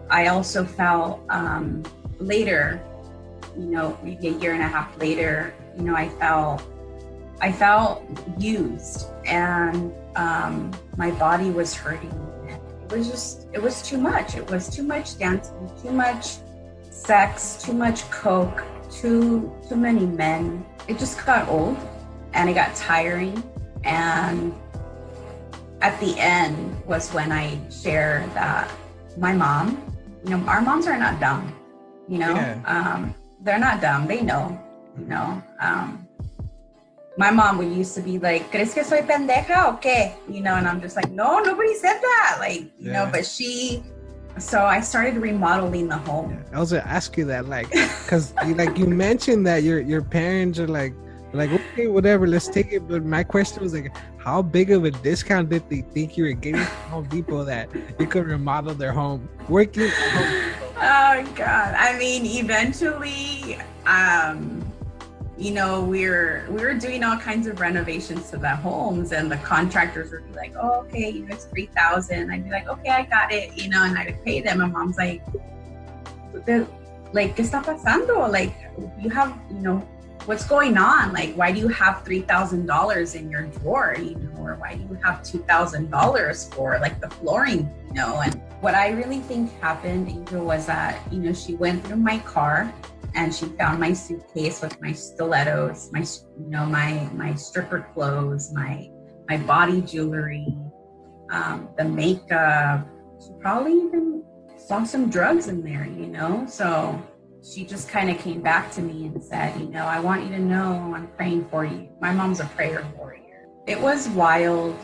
I 0.09 0.27
also 0.27 0.63
felt 0.63 1.21
um, 1.29 1.83
later, 2.19 2.81
you 3.57 3.65
know, 3.65 3.97
maybe 4.03 4.27
a 4.27 4.31
year 4.31 4.53
and 4.53 4.61
a 4.61 4.67
half 4.67 4.97
later, 4.97 5.53
you 5.77 5.83
know, 5.83 5.95
I 5.95 6.09
felt 6.09 6.63
I 7.39 7.51
felt 7.51 8.03
used 8.39 9.07
and 9.25 9.93
um, 10.15 10.71
my 10.95 11.11
body 11.11 11.51
was 11.51 11.73
hurting. 11.73 12.11
It 12.83 12.91
was 12.91 13.09
just, 13.09 13.47
it 13.53 13.61
was 13.61 13.83
too 13.83 13.97
much. 13.97 14.35
It 14.35 14.49
was 14.49 14.69
too 14.69 14.81
much 14.81 15.19
dancing, 15.19 15.69
too 15.83 15.91
much 15.91 16.37
sex, 16.89 17.61
too 17.61 17.73
much 17.73 18.09
coke, 18.09 18.63
too 18.89 19.53
too 19.67 19.75
many 19.75 20.05
men. 20.05 20.65
It 20.87 20.97
just 20.97 21.23
got 21.25 21.47
old 21.47 21.77
and 22.33 22.49
it 22.49 22.53
got 22.53 22.75
tiring. 22.75 23.43
And 23.83 24.53
at 25.81 25.99
the 25.99 26.17
end 26.19 26.75
was 26.85 27.13
when 27.13 27.31
I 27.31 27.57
shared 27.69 28.31
that 28.33 28.69
my 29.17 29.33
mom, 29.33 29.81
you 30.23 30.31
know, 30.37 30.45
our 30.47 30.61
moms 30.61 30.87
are 30.87 30.97
not 30.97 31.19
dumb, 31.19 31.53
you 32.07 32.17
know, 32.17 32.33
Yeah. 32.33 32.59
um, 32.65 33.13
they're 33.41 33.59
not 33.59 33.81
dumb. 33.81 34.07
They 34.07 34.21
know, 34.21 34.59
you 34.97 35.05
know. 35.05 35.41
Um, 35.59 36.07
my 37.17 37.31
mom 37.31 37.57
would 37.57 37.71
used 37.71 37.95
to 37.95 38.01
be 38.01 38.19
like, 38.19 38.51
¿Crees 38.51 38.73
que 38.73 38.83
soy 38.83 39.01
pendeja 39.01 39.65
o 39.67 39.79
qué? 39.81 40.13
You 40.29 40.41
know, 40.41 40.55
and 40.55 40.67
I'm 40.67 40.81
just 40.81 40.95
like, 40.95 41.09
no, 41.11 41.39
nobody 41.39 41.73
said 41.75 41.99
that. 42.01 42.37
Like, 42.39 42.69
you 42.77 42.91
know, 42.91 43.09
but 43.11 43.25
she, 43.25 43.83
so 44.37 44.63
I 44.65 44.81
started 44.81 45.17
remodeling 45.17 45.87
the 45.87 45.97
home. 45.97 46.43
I 46.53 46.59
was 46.59 46.71
gonna 46.71 46.83
ask 46.83 47.17
you 47.17 47.25
that, 47.25 47.47
like, 47.47 47.71
cause 48.07 48.33
you, 48.45 48.53
like 48.53 48.77
you 48.77 48.85
mentioned 48.85 49.47
that 49.47 49.63
your 49.63 49.79
your 49.79 50.03
parents 50.03 50.59
are 50.59 50.67
like, 50.67 50.93
like 51.33 51.51
okay, 51.51 51.87
whatever, 51.87 52.27
let's 52.27 52.47
take 52.47 52.71
it. 52.71 52.87
But 52.87 53.03
my 53.03 53.23
question 53.23 53.63
was 53.63 53.73
like, 53.73 53.95
how 54.17 54.41
big 54.41 54.71
of 54.71 54.85
a 54.85 54.91
discount 54.91 55.49
did 55.49 55.69
they 55.69 55.81
think 55.81 56.17
you 56.17 56.25
were 56.25 56.31
getting 56.31 56.61
from 56.61 56.89
Home 56.91 57.03
Depot 57.05 57.43
that 57.43 57.69
you 57.99 58.07
could 58.07 58.25
remodel 58.25 58.73
their 58.73 58.91
home? 58.93 59.27
Working, 59.49 59.89
Oh 60.79 61.31
God. 61.35 61.73
I 61.75 61.97
mean, 61.97 62.25
eventually, 62.25 63.57
um, 63.85 64.63
you 65.37 65.51
know, 65.51 65.83
we're 65.83 66.45
we 66.49 66.61
were 66.61 66.73
doing 66.75 67.03
all 67.03 67.17
kinds 67.17 67.47
of 67.47 67.59
renovations 67.59 68.29
to 68.31 68.37
the 68.37 68.55
homes 68.55 69.11
and 69.11 69.31
the 69.31 69.37
contractors 69.37 70.11
would 70.11 70.25
be 70.27 70.33
like, 70.33 70.53
Oh, 70.59 70.81
okay, 70.81 71.09
you 71.09 71.25
know, 71.25 71.35
it's 71.35 71.45
three 71.45 71.67
thousand. 71.67 72.31
I'd 72.31 72.43
be 72.43 72.51
like, 72.51 72.67
Okay, 72.67 72.89
I 72.89 73.03
got 73.03 73.31
it, 73.31 73.57
you 73.57 73.69
know, 73.69 73.83
and 73.83 73.97
I'd 73.97 74.23
pay 74.23 74.41
them. 74.41 74.61
And 74.61 74.71
mom's 74.71 74.97
like, 74.97 75.23
"The- 76.45 76.67
like, 77.13 77.35
¿qué 77.35 77.43
está 77.43 77.63
pasando? 77.63 78.29
Like, 78.29 78.53
you 78.99 79.09
have, 79.09 79.33
you 79.49 79.59
know, 79.59 79.87
what's 80.27 80.45
going 80.45 80.77
on? 80.77 81.13
Like, 81.13 81.33
why 81.35 81.53
do 81.53 81.59
you 81.59 81.69
have 81.69 82.03
three 82.03 82.21
thousand 82.21 82.65
dollars 82.65 83.15
in 83.15 83.31
your 83.31 83.43
drawer, 83.43 83.95
you 83.97 84.15
know, 84.15 84.41
or 84.41 84.55
why 84.55 84.75
do 84.75 84.81
you 84.81 84.99
have 85.03 85.23
two 85.23 85.39
thousand 85.39 85.89
dollars 85.89 86.49
for 86.53 86.77
like 86.79 86.99
the 86.99 87.09
flooring, 87.09 87.73
you 87.87 87.93
know? 87.93 88.21
And 88.21 88.35
what 88.59 88.75
I 88.75 88.89
really 88.89 89.19
think 89.21 89.51
happened, 89.61 90.09
Angel, 90.09 90.45
was 90.45 90.65
that 90.67 91.01
you 91.11 91.19
know 91.19 91.33
she 91.33 91.55
went 91.55 91.85
through 91.87 91.97
my 91.97 92.19
car 92.19 92.71
and 93.15 93.33
she 93.33 93.45
found 93.45 93.79
my 93.79 93.93
suitcase 93.93 94.61
with 94.61 94.79
my 94.81 94.91
stilettos, 94.91 95.89
my 95.93 96.01
you 96.37 96.49
know 96.49 96.65
my 96.65 97.09
my 97.13 97.33
stripper 97.33 97.87
clothes, 97.93 98.51
my 98.53 98.89
my 99.29 99.37
body 99.37 99.81
jewelry, 99.81 100.57
um, 101.31 101.69
the 101.77 101.85
makeup. 101.85 102.85
She 103.19 103.31
probably 103.39 103.73
even 103.73 104.23
saw 104.57 104.83
some 104.83 105.09
drugs 105.09 105.47
in 105.47 105.63
there, 105.63 105.85
you 105.85 106.07
know. 106.07 106.45
So 106.47 107.01
she 107.43 107.65
just 107.65 107.89
kind 107.89 108.09
of 108.09 108.17
came 108.17 108.41
back 108.41 108.71
to 108.71 108.81
me 108.81 109.05
and 109.05 109.23
said, 109.23 109.59
you 109.59 109.67
know, 109.67 109.85
I 109.85 109.99
want 109.99 110.23
you 110.23 110.29
to 110.31 110.39
know 110.39 110.93
I'm 110.95 111.07
praying 111.15 111.47
for 111.49 111.65
you. 111.65 111.89
My 112.01 112.11
mom's 112.11 112.39
a 112.39 112.45
prayer 112.45 112.85
warrior. 112.97 113.47
It 113.67 113.79
was 113.79 114.09
wild. 114.09 114.75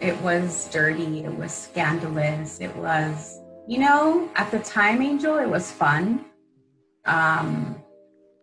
It 0.00 0.20
was 0.22 0.68
dirty. 0.68 1.24
It 1.24 1.32
was 1.32 1.52
scandalous. 1.52 2.60
It 2.60 2.74
was, 2.76 3.38
you 3.68 3.78
know, 3.78 4.28
at 4.34 4.50
the 4.50 4.58
time, 4.60 5.00
Angel, 5.02 5.38
it 5.38 5.48
was 5.48 5.70
fun. 5.70 6.24
Um, 7.04 7.76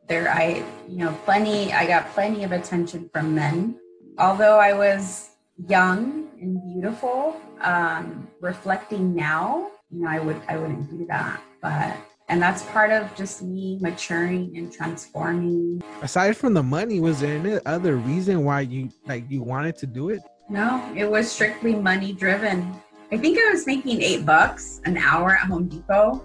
there, 0.08 0.30
I, 0.30 0.64
you 0.88 0.98
know, 0.98 1.18
plenty, 1.26 1.72
I 1.74 1.86
got 1.86 2.10
plenty 2.14 2.44
of 2.44 2.52
attention 2.52 3.10
from 3.14 3.36
men. 3.36 3.80
Although 4.18 4.58
I 4.58 4.74
was 4.74 5.30
young 5.68 6.30
and 6.42 6.62
beautiful, 6.64 7.40
um, 7.62 8.28
reflecting 8.42 9.14
now, 9.16 9.70
you 9.92 10.04
know, 10.04 10.10
I 10.10 10.20
would, 10.20 10.42
I 10.48 10.58
wouldn't 10.58 10.90
do 10.90 11.06
that. 11.08 11.42
But, 11.62 11.96
and 12.30 12.42
that's 12.42 12.64
part 12.70 12.92
of 12.92 13.14
just 13.16 13.42
me 13.42 13.78
maturing 13.82 14.56
and 14.56 14.72
transforming. 14.72 15.82
aside 16.02 16.38
from 16.38 16.54
the 16.54 16.64
money, 16.64 17.00
was 17.00 17.20
there 17.20 17.38
any 17.38 17.60
other 17.66 17.98
reason 17.98 18.44
why 18.46 18.62
you 18.62 18.90
like 19.08 19.26
you 19.30 19.42
wanted 19.42 19.76
to 19.78 19.88
do 19.88 20.10
it? 20.10 20.22
No, 20.50 20.82
it 20.96 21.10
was 21.10 21.30
strictly 21.30 21.76
money 21.76 22.14
driven. 22.14 22.74
I 23.12 23.18
think 23.18 23.40
I 23.40 23.52
was 23.52 23.66
making 23.66 24.02
eight 24.02 24.26
bucks 24.26 24.82
an 24.86 24.98
hour 24.98 25.32
at 25.34 25.48
Home 25.48 25.68
Depot. 25.68 26.24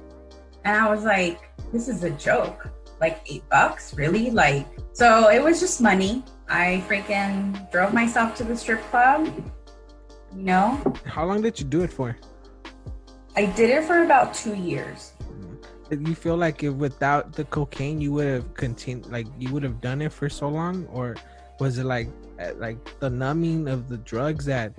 And 0.64 0.76
I 0.76 0.88
was 0.88 1.05
like, 1.05 1.40
this 1.72 1.88
is 1.88 2.05
a 2.05 2.11
joke. 2.11 2.68
Like 3.00 3.20
eight 3.26 3.44
bucks? 3.50 3.94
Really? 3.94 4.30
Like, 4.30 4.66
so 4.92 5.28
it 5.30 5.42
was 5.42 5.61
just 5.61 5.80
money. 5.80 6.24
I 6.48 6.84
freaking 6.88 7.70
drove 7.72 7.92
myself 7.92 8.34
to 8.36 8.44
the 8.44 8.57
strip 8.57 8.80
club. 8.90 9.32
You 10.36 10.42
know, 10.42 10.80
How 11.07 11.24
long 11.24 11.40
did 11.40 11.59
you 11.59 11.64
do 11.64 11.82
it 11.82 11.92
for? 11.92 12.16
I 13.36 13.46
did 13.46 13.70
it 13.70 13.84
for 13.84 14.05
about 14.05 14.34
two 14.34 14.55
years. 14.55 15.14
Did 15.91 16.09
you 16.09 16.14
feel 16.14 16.37
like 16.37 16.62
if 16.62 16.74
without 16.74 17.32
the 17.32 17.45
cocaine 17.45 18.01
you 18.01 18.12
would 18.12 18.26
have 18.26 18.55
continued, 18.55 19.11
like 19.12 19.26
you 19.39 19.53
would 19.53 19.62
have 19.62 19.80
done 19.80 20.01
it 20.01 20.12
for 20.12 20.28
so 20.28 20.49
long, 20.49 20.87
or 20.87 21.16
was 21.61 21.78
it 21.78 21.85
like 21.85 22.09
uh, 22.41 22.53
like 22.57 22.78
the 23.01 23.11
numbing 23.11 23.68
of 23.68 23.89
the 23.89 23.99
drugs 23.99 24.45
that 24.47 24.72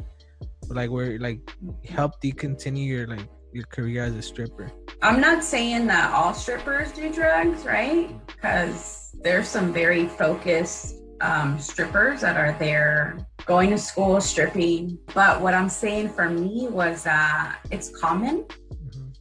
like 0.68 0.90
were 0.90 1.18
like 1.20 1.40
helped 1.88 2.26
you 2.26 2.34
continue 2.34 2.98
your 2.98 3.08
like 3.08 3.28
your 3.54 3.66
career 3.66 4.04
as 4.04 4.16
a 4.16 4.22
stripper? 4.22 4.72
I'm 5.02 5.22
not 5.22 5.44
saying 5.44 5.88
that 5.88 6.12
all 6.12 6.34
strippers 6.34 6.92
do 6.92 7.14
drugs, 7.14 7.66
right? 7.66 8.10
Because 8.26 9.16
there's 9.22 9.48
some 9.48 9.72
very 9.72 10.08
focused 10.08 10.96
um, 11.22 11.60
strippers 11.60 12.22
that 12.22 12.36
are 12.36 12.58
there 12.60 13.20
going 13.46 13.70
to 13.70 13.78
school, 13.78 14.20
stripping. 14.20 14.98
But 15.14 15.40
what 15.40 15.54
I'm 15.54 15.70
saying 15.70 16.10
for 16.10 16.30
me 16.30 16.68
was 16.70 17.04
that 17.04 17.60
it's 17.70 17.96
common 18.00 18.46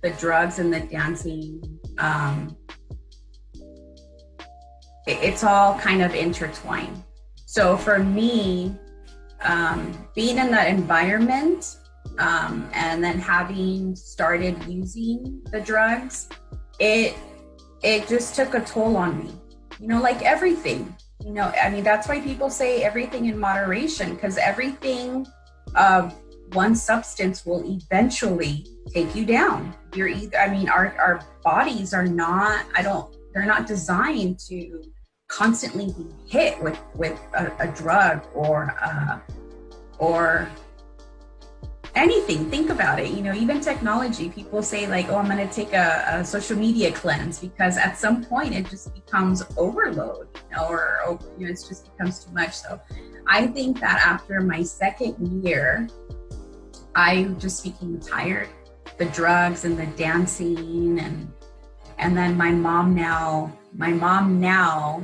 the 0.04 0.10
drugs 0.10 0.58
and 0.58 0.72
the 0.72 0.80
dancing. 0.80 1.73
Um, 1.98 2.56
it- 5.06 5.18
it's 5.22 5.44
all 5.44 5.78
kind 5.78 6.02
of 6.02 6.14
intertwined. 6.14 7.02
So 7.46 7.76
for 7.76 7.98
me, 7.98 8.74
um, 9.42 9.92
being 10.14 10.38
in 10.38 10.50
that 10.50 10.68
environment 10.68 11.76
um, 12.18 12.68
and 12.72 13.02
then 13.02 13.18
having 13.18 13.94
started 13.94 14.62
using 14.64 15.42
the 15.50 15.60
drugs, 15.60 16.28
it 16.78 17.14
it 17.82 18.08
just 18.08 18.34
took 18.34 18.54
a 18.54 18.60
toll 18.60 18.96
on 18.96 19.18
me. 19.18 19.30
You 19.78 19.88
know, 19.88 20.00
like 20.00 20.22
everything. 20.22 20.96
You 21.24 21.32
know, 21.32 21.52
I 21.62 21.68
mean, 21.70 21.84
that's 21.84 22.08
why 22.08 22.20
people 22.20 22.48
say 22.48 22.82
everything 22.82 23.26
in 23.26 23.38
moderation 23.38 24.14
because 24.14 24.38
everything 24.38 25.26
of 25.74 26.14
one 26.52 26.74
substance 26.74 27.44
will 27.44 27.62
eventually 27.66 28.66
take 28.92 29.14
you 29.14 29.24
down. 29.26 29.74
You're 29.94 30.08
either, 30.08 30.38
I 30.38 30.50
mean, 30.50 30.68
our, 30.68 30.94
our 30.98 31.24
bodies 31.42 31.94
are 31.94 32.06
not, 32.06 32.66
I 32.74 32.82
don't, 32.82 33.14
they're 33.32 33.46
not 33.46 33.66
designed 33.66 34.38
to 34.48 34.82
constantly 35.28 35.86
be 35.86 36.06
hit 36.28 36.62
with, 36.62 36.78
with 36.94 37.20
a, 37.34 37.52
a 37.60 37.68
drug 37.68 38.26
or, 38.34 38.76
uh, 38.82 39.18
or 39.98 40.50
anything. 41.94 42.50
Think 42.50 42.70
about 42.70 42.98
it. 42.98 43.10
You 43.10 43.22
know, 43.22 43.32
even 43.34 43.60
technology, 43.60 44.28
people 44.28 44.62
say 44.62 44.86
like, 44.86 45.08
oh, 45.08 45.16
I'm 45.16 45.26
going 45.26 45.46
to 45.46 45.52
take 45.52 45.72
a, 45.72 46.04
a 46.08 46.24
social 46.24 46.58
media 46.58 46.92
cleanse 46.92 47.38
because 47.38 47.76
at 47.76 47.96
some 47.96 48.24
point 48.24 48.54
it 48.54 48.68
just 48.68 48.92
becomes 48.94 49.42
overload, 49.56 50.28
you 50.34 50.56
know, 50.56 50.66
or, 50.68 51.00
or 51.06 51.18
you 51.38 51.46
know, 51.46 51.52
it 51.52 51.60
just 51.68 51.90
becomes 51.92 52.24
too 52.24 52.32
much. 52.32 52.54
So 52.54 52.80
I 53.26 53.46
think 53.46 53.80
that 53.80 54.02
after 54.04 54.40
my 54.40 54.62
second 54.62 55.44
year, 55.44 55.88
I 56.94 57.24
just 57.38 57.64
became 57.64 58.00
tired. 58.00 58.48
The 58.98 59.06
drugs 59.06 59.64
and 59.64 59.78
the 59.78 59.86
dancing 59.86 60.98
and 61.00 61.32
and 61.98 62.16
then 62.16 62.36
my 62.36 62.50
mom 62.50 62.94
now, 62.94 63.56
my 63.72 63.90
mom 63.90 64.40
now 64.40 65.02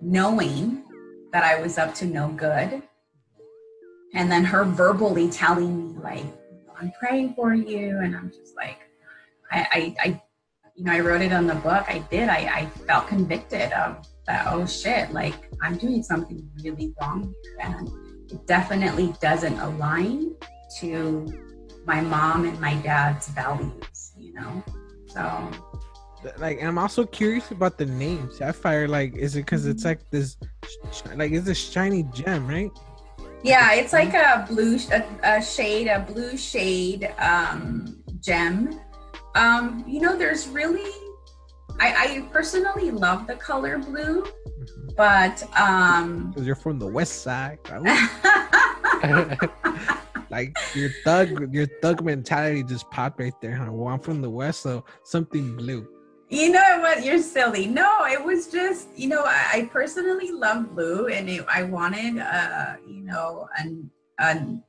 knowing 0.00 0.82
that 1.32 1.44
I 1.44 1.60
was 1.60 1.78
up 1.78 1.94
to 1.96 2.06
no 2.06 2.28
good. 2.28 2.82
And 4.14 4.30
then 4.30 4.44
her 4.44 4.64
verbally 4.64 5.30
telling 5.30 5.94
me 5.94 5.98
like, 6.00 6.24
I'm 6.80 6.92
praying 6.98 7.34
for 7.34 7.54
you. 7.54 7.98
And 7.98 8.16
I'm 8.16 8.30
just 8.30 8.56
like, 8.56 8.78
I, 9.50 9.66
I, 9.72 10.08
I 10.08 10.22
you 10.76 10.84
know, 10.84 10.92
I 10.92 11.00
wrote 11.00 11.22
it 11.22 11.32
on 11.32 11.46
the 11.46 11.54
book. 11.54 11.84
I 11.88 12.04
did. 12.10 12.28
I, 12.28 12.36
I 12.36 12.66
felt 12.86 13.08
convicted 13.08 13.72
of 13.72 14.06
that. 14.26 14.46
Oh 14.48 14.66
shit! 14.66 15.10
Like 15.10 15.50
I'm 15.62 15.78
doing 15.78 16.02
something 16.02 16.46
really 16.62 16.94
wrong 17.00 17.32
here, 17.42 17.58
and 17.60 17.88
it 18.30 18.46
definitely 18.46 19.14
doesn't 19.20 19.58
align 19.58 20.34
to 20.80 21.32
my 21.86 22.00
mom 22.00 22.44
and 22.44 22.58
my 22.60 22.74
dad's 22.76 23.28
values. 23.28 24.12
You 24.18 24.34
know, 24.34 24.62
so 25.06 25.50
like 26.38 26.58
and 26.58 26.66
i'm 26.66 26.78
also 26.78 27.06
curious 27.06 27.52
about 27.52 27.78
the 27.78 27.86
name 27.86 28.28
sapphire 28.32 28.88
like 28.88 29.14
is 29.14 29.36
it 29.36 29.40
because 29.40 29.66
it's 29.66 29.84
Mm-hmm. 29.84 29.88
like 29.90 30.10
this 30.10 30.36
like 31.14 31.30
it's 31.30 31.46
a 31.46 31.54
shiny 31.54 32.02
gem 32.12 32.48
right 32.48 32.70
Yeah, 33.44 33.74
it's 33.74 33.92
like 33.92 34.12
a 34.14 34.44
blue, 34.48 34.76
a, 34.90 35.04
a 35.22 35.42
shade, 35.42 35.86
a 35.86 36.00
blue 36.00 36.36
shade 36.36 37.14
um, 37.20 38.02
gem. 38.20 38.80
Um, 39.36 39.84
you 39.86 40.00
know, 40.00 40.16
there's 40.16 40.48
really, 40.48 40.90
I, 41.78 41.88
I 42.02 42.28
personally 42.32 42.90
love 42.90 43.28
the 43.28 43.36
color 43.36 43.78
blue, 43.78 44.24
but 44.96 45.44
um, 45.56 46.30
because 46.30 46.46
you're 46.46 46.56
from 46.56 46.80
the 46.80 46.88
west 46.88 47.22
side 47.22 47.60
like 50.30 50.56
your 50.74 50.90
thug 51.04 51.54
your 51.54 51.66
thug 51.82 52.04
mentality 52.04 52.62
just 52.62 52.90
popped 52.90 53.20
right 53.20 53.34
there 53.40 53.54
huh 53.54 53.70
well 53.70 53.92
i'm 53.92 54.00
from 54.00 54.20
the 54.20 54.30
west 54.30 54.62
so 54.62 54.84
something 55.04 55.56
blue 55.56 55.86
you 56.28 56.50
know 56.50 56.80
what? 56.80 57.04
You're 57.04 57.22
silly. 57.22 57.66
No, 57.66 58.04
it 58.06 58.22
was 58.22 58.48
just, 58.48 58.88
you 58.96 59.08
know, 59.08 59.22
I, 59.24 59.48
I 59.52 59.70
personally 59.72 60.32
love 60.32 60.74
blue, 60.74 61.06
and 61.06 61.28
it, 61.28 61.46
I 61.48 61.62
wanted, 61.62 62.18
uh, 62.18 62.74
you 62.86 63.02
know, 63.02 63.48
an, 63.58 63.88
an, 64.18 64.62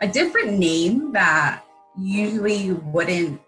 a 0.00 0.08
different 0.08 0.58
name 0.58 1.12
that 1.12 1.62
usually 1.96 2.72
wouldn't 2.72 3.40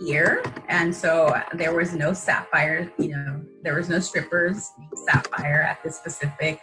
hear, 0.00 0.44
and 0.68 0.94
so 0.94 1.36
there 1.54 1.74
was 1.74 1.92
no 1.92 2.12
sapphire. 2.12 2.92
You 2.98 3.08
know, 3.08 3.44
there 3.64 3.74
was 3.74 3.88
no 3.88 3.98
strippers 3.98 4.70
sapphire 5.06 5.62
at 5.62 5.82
this 5.82 5.96
specific 5.96 6.60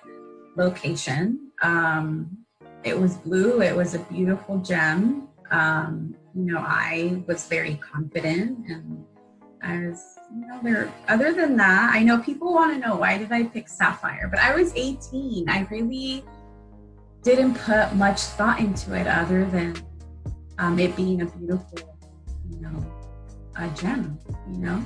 location. 0.56 1.51
Um, 1.62 2.45
it 2.86 2.98
was 2.98 3.18
blue. 3.18 3.62
It 3.62 3.76
was 3.76 3.96
a 3.96 4.00
beautiful 4.00 4.60
gem. 4.60 5.28
Um, 5.52 6.16
you 6.36 6.46
know, 6.46 6.60
I 6.60 7.24
was 7.28 7.48
very 7.48 7.76
confident 7.76 8.68
and 8.70 9.04
I 9.64 9.88
was, 9.88 10.02
you 10.34 10.48
know, 10.48 10.60
there. 10.62 10.94
Other 11.08 11.34
than 11.34 11.58
that, 11.58 11.92
I 11.94 12.04
know 12.04 12.20
people 12.20 12.54
want 12.54 12.74
to 12.74 12.88
know 12.88 12.96
why 12.96 13.18
did 13.18 13.32
I 13.32 13.44
pick 13.44 13.68
sapphire, 13.68 14.28
but 14.30 14.40
I 14.40 14.56
was 14.56 14.72
18. 14.76 15.50
I 15.50 15.68
really 15.72 16.24
didn't 17.24 17.56
put 17.56 17.96
much 17.96 18.22
thought 18.22 18.60
into 18.60 18.94
it, 18.94 19.08
other 19.08 19.46
than 19.46 19.76
um, 20.60 20.78
it 20.78 20.96
being 20.96 21.24
a 21.24 21.26
beautiful, 21.26 21.98
you 22.52 22.62
know, 22.62 22.86
a 23.58 23.68
gem. 23.70 24.20
You 24.52 24.60
know, 24.60 24.86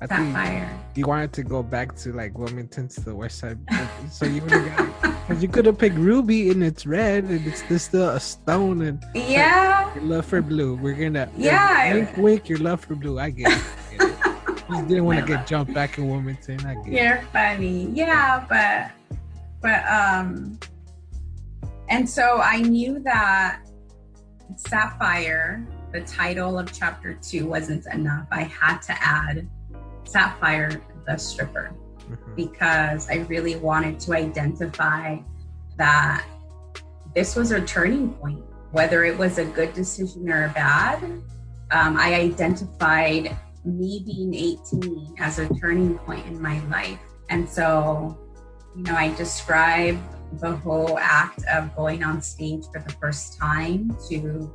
i 0.00 0.06
sapphire. 0.06 0.70
you 0.94 1.06
wanted 1.06 1.32
to 1.32 1.42
go 1.42 1.62
back 1.62 1.96
to 1.96 2.12
like 2.12 2.38
wilmington 2.38 2.88
to 2.88 3.00
the 3.00 3.14
west 3.14 3.38
side 3.38 3.58
so 4.10 4.24
you 4.24 4.40
would 4.42 4.52
have 4.52 5.02
got 5.02 5.14
because 5.30 5.44
you 5.44 5.48
could 5.48 5.64
have 5.64 5.78
picked 5.78 5.94
ruby 5.94 6.50
and 6.50 6.60
it's 6.64 6.84
red 6.84 7.22
and 7.22 7.46
it's 7.46 7.62
there's 7.62 7.82
still 7.84 8.08
a 8.08 8.18
stone 8.18 8.82
and 8.82 9.04
Yeah, 9.14 9.94
your 9.94 10.02
love 10.02 10.26
for 10.26 10.42
blue 10.42 10.74
we're 10.74 10.94
gonna 10.94 11.30
Yeah. 11.36 11.94
wink 11.94 12.16
wink 12.16 12.48
your 12.48 12.58
love 12.58 12.80
for 12.80 12.96
blue 12.96 13.20
i 13.20 13.30
get 13.30 13.46
it, 13.52 13.62
I 13.92 13.96
get 13.96 14.10
it. 14.10 14.64
just 14.70 14.88
didn't 14.88 15.04
want 15.04 15.20
to 15.20 15.24
get 15.24 15.46
jumped 15.46 15.72
back 15.72 15.98
in 15.98 16.08
wilmington 16.08 16.58
i 16.66 16.74
get 16.74 16.86
it 16.88 16.92
you're 16.92 17.22
funny. 17.32 17.90
Yeah, 17.92 18.44
but 18.48 18.90
but 19.62 19.84
um, 19.86 20.58
and 21.90 22.08
so 22.08 22.40
I 22.42 22.62
knew 22.62 22.98
that 23.00 23.60
sapphire, 24.56 25.66
the 25.92 26.00
title 26.00 26.58
of 26.58 26.72
chapter 26.72 27.14
two, 27.20 27.46
wasn't 27.46 27.86
enough. 27.92 28.26
I 28.30 28.44
had 28.44 28.78
to 28.82 28.92
add 28.98 29.46
sapphire, 30.04 30.80
the 31.06 31.16
stripper. 31.18 31.72
Mhm. 32.10 32.36
because 32.36 33.08
I 33.08 33.26
really 33.28 33.56
wanted 33.56 34.00
to 34.00 34.12
identify 34.14 35.18
that 35.76 36.24
this 37.14 37.36
was 37.36 37.50
a 37.52 37.60
turning 37.60 38.10
point, 38.14 38.44
whether 38.72 39.04
it 39.04 39.16
was 39.18 39.38
a 39.38 39.44
good 39.44 39.72
decision 39.72 40.30
or 40.30 40.44
a 40.46 40.48
bad. 40.50 41.02
Um, 41.72 41.96
I 41.96 42.14
identified 42.14 43.36
me 43.64 44.02
being 44.04 44.34
18 44.34 45.14
as 45.18 45.38
a 45.38 45.48
turning 45.54 45.98
point 45.98 46.26
in 46.26 46.40
my 46.40 46.60
life. 46.68 46.98
And 47.28 47.48
so, 47.48 48.18
you 48.76 48.82
know, 48.82 48.94
I 48.94 49.14
describe 49.14 49.98
the 50.40 50.56
whole 50.56 50.98
act 50.98 51.44
of 51.52 51.74
going 51.76 52.02
on 52.04 52.22
stage 52.22 52.64
for 52.72 52.80
the 52.80 52.92
first 52.94 53.38
time 53.38 53.96
to 54.08 54.50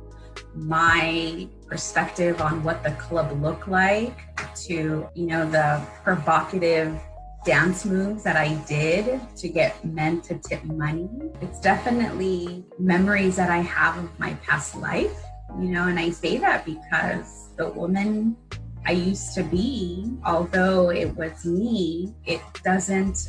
my 0.54 1.48
perspective 1.66 2.40
on 2.40 2.62
what 2.64 2.82
the 2.82 2.90
club 2.92 3.42
looked 3.42 3.68
like 3.68 4.18
to 4.54 5.06
you 5.14 5.26
know 5.26 5.48
the 5.50 5.82
provocative 6.02 6.98
dance 7.46 7.84
moves 7.84 8.24
that 8.24 8.34
I 8.34 8.54
did 8.66 9.20
to 9.36 9.48
get 9.48 9.82
men 9.84 10.20
to 10.22 10.34
tip 10.34 10.64
money. 10.64 11.08
It's 11.40 11.60
definitely 11.60 12.64
memories 12.76 13.36
that 13.36 13.50
I 13.50 13.58
have 13.58 13.96
of 14.02 14.18
my 14.18 14.34
past 14.44 14.74
life, 14.74 15.16
you 15.60 15.68
know, 15.68 15.84
and 15.86 15.96
I 15.96 16.10
say 16.10 16.38
that 16.38 16.66
because 16.66 17.50
the 17.56 17.68
woman 17.68 18.36
I 18.84 18.92
used 18.92 19.32
to 19.36 19.44
be, 19.44 20.12
although 20.24 20.90
it 20.90 21.16
was 21.16 21.46
me, 21.46 22.12
it 22.24 22.40
doesn't 22.64 23.28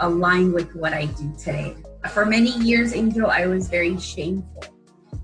align 0.00 0.52
with 0.52 0.74
what 0.74 0.92
I 0.92 1.06
do 1.06 1.34
today. 1.38 1.74
For 2.10 2.26
many 2.26 2.50
years, 2.58 2.92
Angel, 2.92 3.30
I 3.30 3.46
was 3.46 3.66
very 3.68 3.98
shameful, 3.98 4.64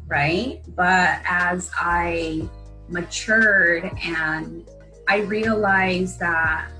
right? 0.07 0.63
But 0.75 1.21
as 1.29 1.71
I 1.77 2.49
matured 2.89 3.91
and 4.03 4.67
I 5.09 5.19
realized 5.19 6.19
that 6.21 6.71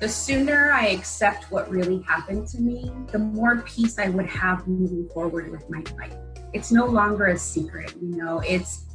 the 0.00 0.08
sooner 0.08 0.72
I 0.72 0.88
accept 0.88 1.50
what 1.52 1.70
really 1.70 2.02
happened 2.02 2.48
to 2.48 2.60
me, 2.60 2.90
the 3.12 3.18
more 3.18 3.58
peace 3.58 3.98
I 3.98 4.08
would 4.08 4.26
have 4.26 4.66
moving 4.66 5.06
forward 5.10 5.50
with 5.50 5.68
my 5.68 5.84
life. 5.98 6.14
It's 6.54 6.72
no 6.72 6.86
longer 6.86 7.26
a 7.26 7.38
secret, 7.38 7.94
you 8.00 8.16
know. 8.16 8.40
It's 8.40 8.86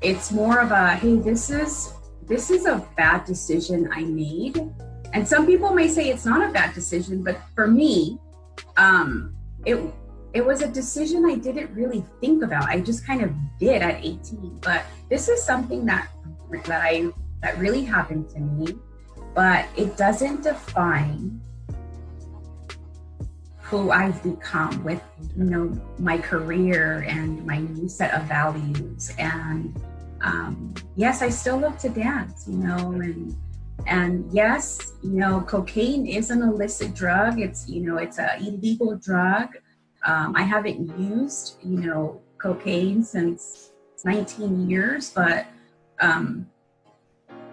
it's 0.00 0.30
more 0.30 0.60
of 0.60 0.70
a 0.70 0.94
hey, 0.94 1.16
this 1.16 1.50
is 1.50 1.92
this 2.26 2.50
is 2.50 2.66
a 2.66 2.86
bad 2.96 3.24
decision 3.24 3.90
I 3.92 4.04
made. 4.04 4.60
And 5.12 5.26
some 5.26 5.46
people 5.46 5.74
may 5.74 5.88
say 5.88 6.08
it's 6.08 6.24
not 6.24 6.48
a 6.48 6.52
bad 6.52 6.74
decision, 6.74 7.24
but 7.24 7.38
for 7.56 7.66
me, 7.66 8.18
um, 8.76 9.34
it 9.66 9.76
it 10.32 10.46
was 10.46 10.62
a 10.62 10.68
decision 10.68 11.26
I 11.26 11.34
didn't 11.34 11.74
really 11.74 12.04
think 12.20 12.44
about. 12.44 12.68
I 12.68 12.80
just 12.80 13.04
kind 13.04 13.22
of 13.22 13.32
did 13.58 13.82
at 13.82 14.02
18. 14.02 14.60
But 14.62 14.84
this 15.10 15.28
is 15.28 15.42
something 15.42 15.84
that 15.86 16.08
that 16.66 16.82
I 16.82 17.10
that 17.42 17.58
really 17.58 17.82
happened 17.82 18.30
to 18.30 18.38
me 18.38 18.78
but 19.34 19.66
it 19.76 19.96
doesn't 19.96 20.42
define 20.42 21.40
who 23.72 23.90
I've 23.90 24.22
become 24.22 24.84
with 24.84 25.02
you 25.34 25.44
know 25.44 25.80
my 25.98 26.18
career 26.18 27.06
and 27.08 27.44
my 27.46 27.58
new 27.58 27.88
set 27.88 28.12
of 28.12 28.24
values. 28.24 29.12
And 29.18 29.74
um, 30.20 30.74
yes 30.94 31.22
I 31.22 31.30
still 31.30 31.58
love 31.58 31.78
to 31.78 31.88
dance 31.88 32.44
you 32.46 32.58
know 32.58 32.92
and 32.92 33.34
and 33.86 34.30
yes 34.32 34.92
you 35.02 35.12
know 35.12 35.40
cocaine 35.40 36.06
is 36.06 36.30
an 36.30 36.42
illicit 36.42 36.94
drug. 36.94 37.40
It's 37.40 37.66
you 37.68 37.80
know 37.80 37.96
it's 37.96 38.18
a 38.18 38.36
illegal 38.40 38.96
drug. 38.96 39.56
Um, 40.04 40.36
I 40.36 40.42
haven't 40.42 40.98
used 40.98 41.56
you 41.64 41.78
know 41.78 42.20
cocaine 42.36 43.02
since 43.02 43.70
19 44.04 44.68
years 44.68 45.10
but 45.10 45.46
um, 46.00 46.46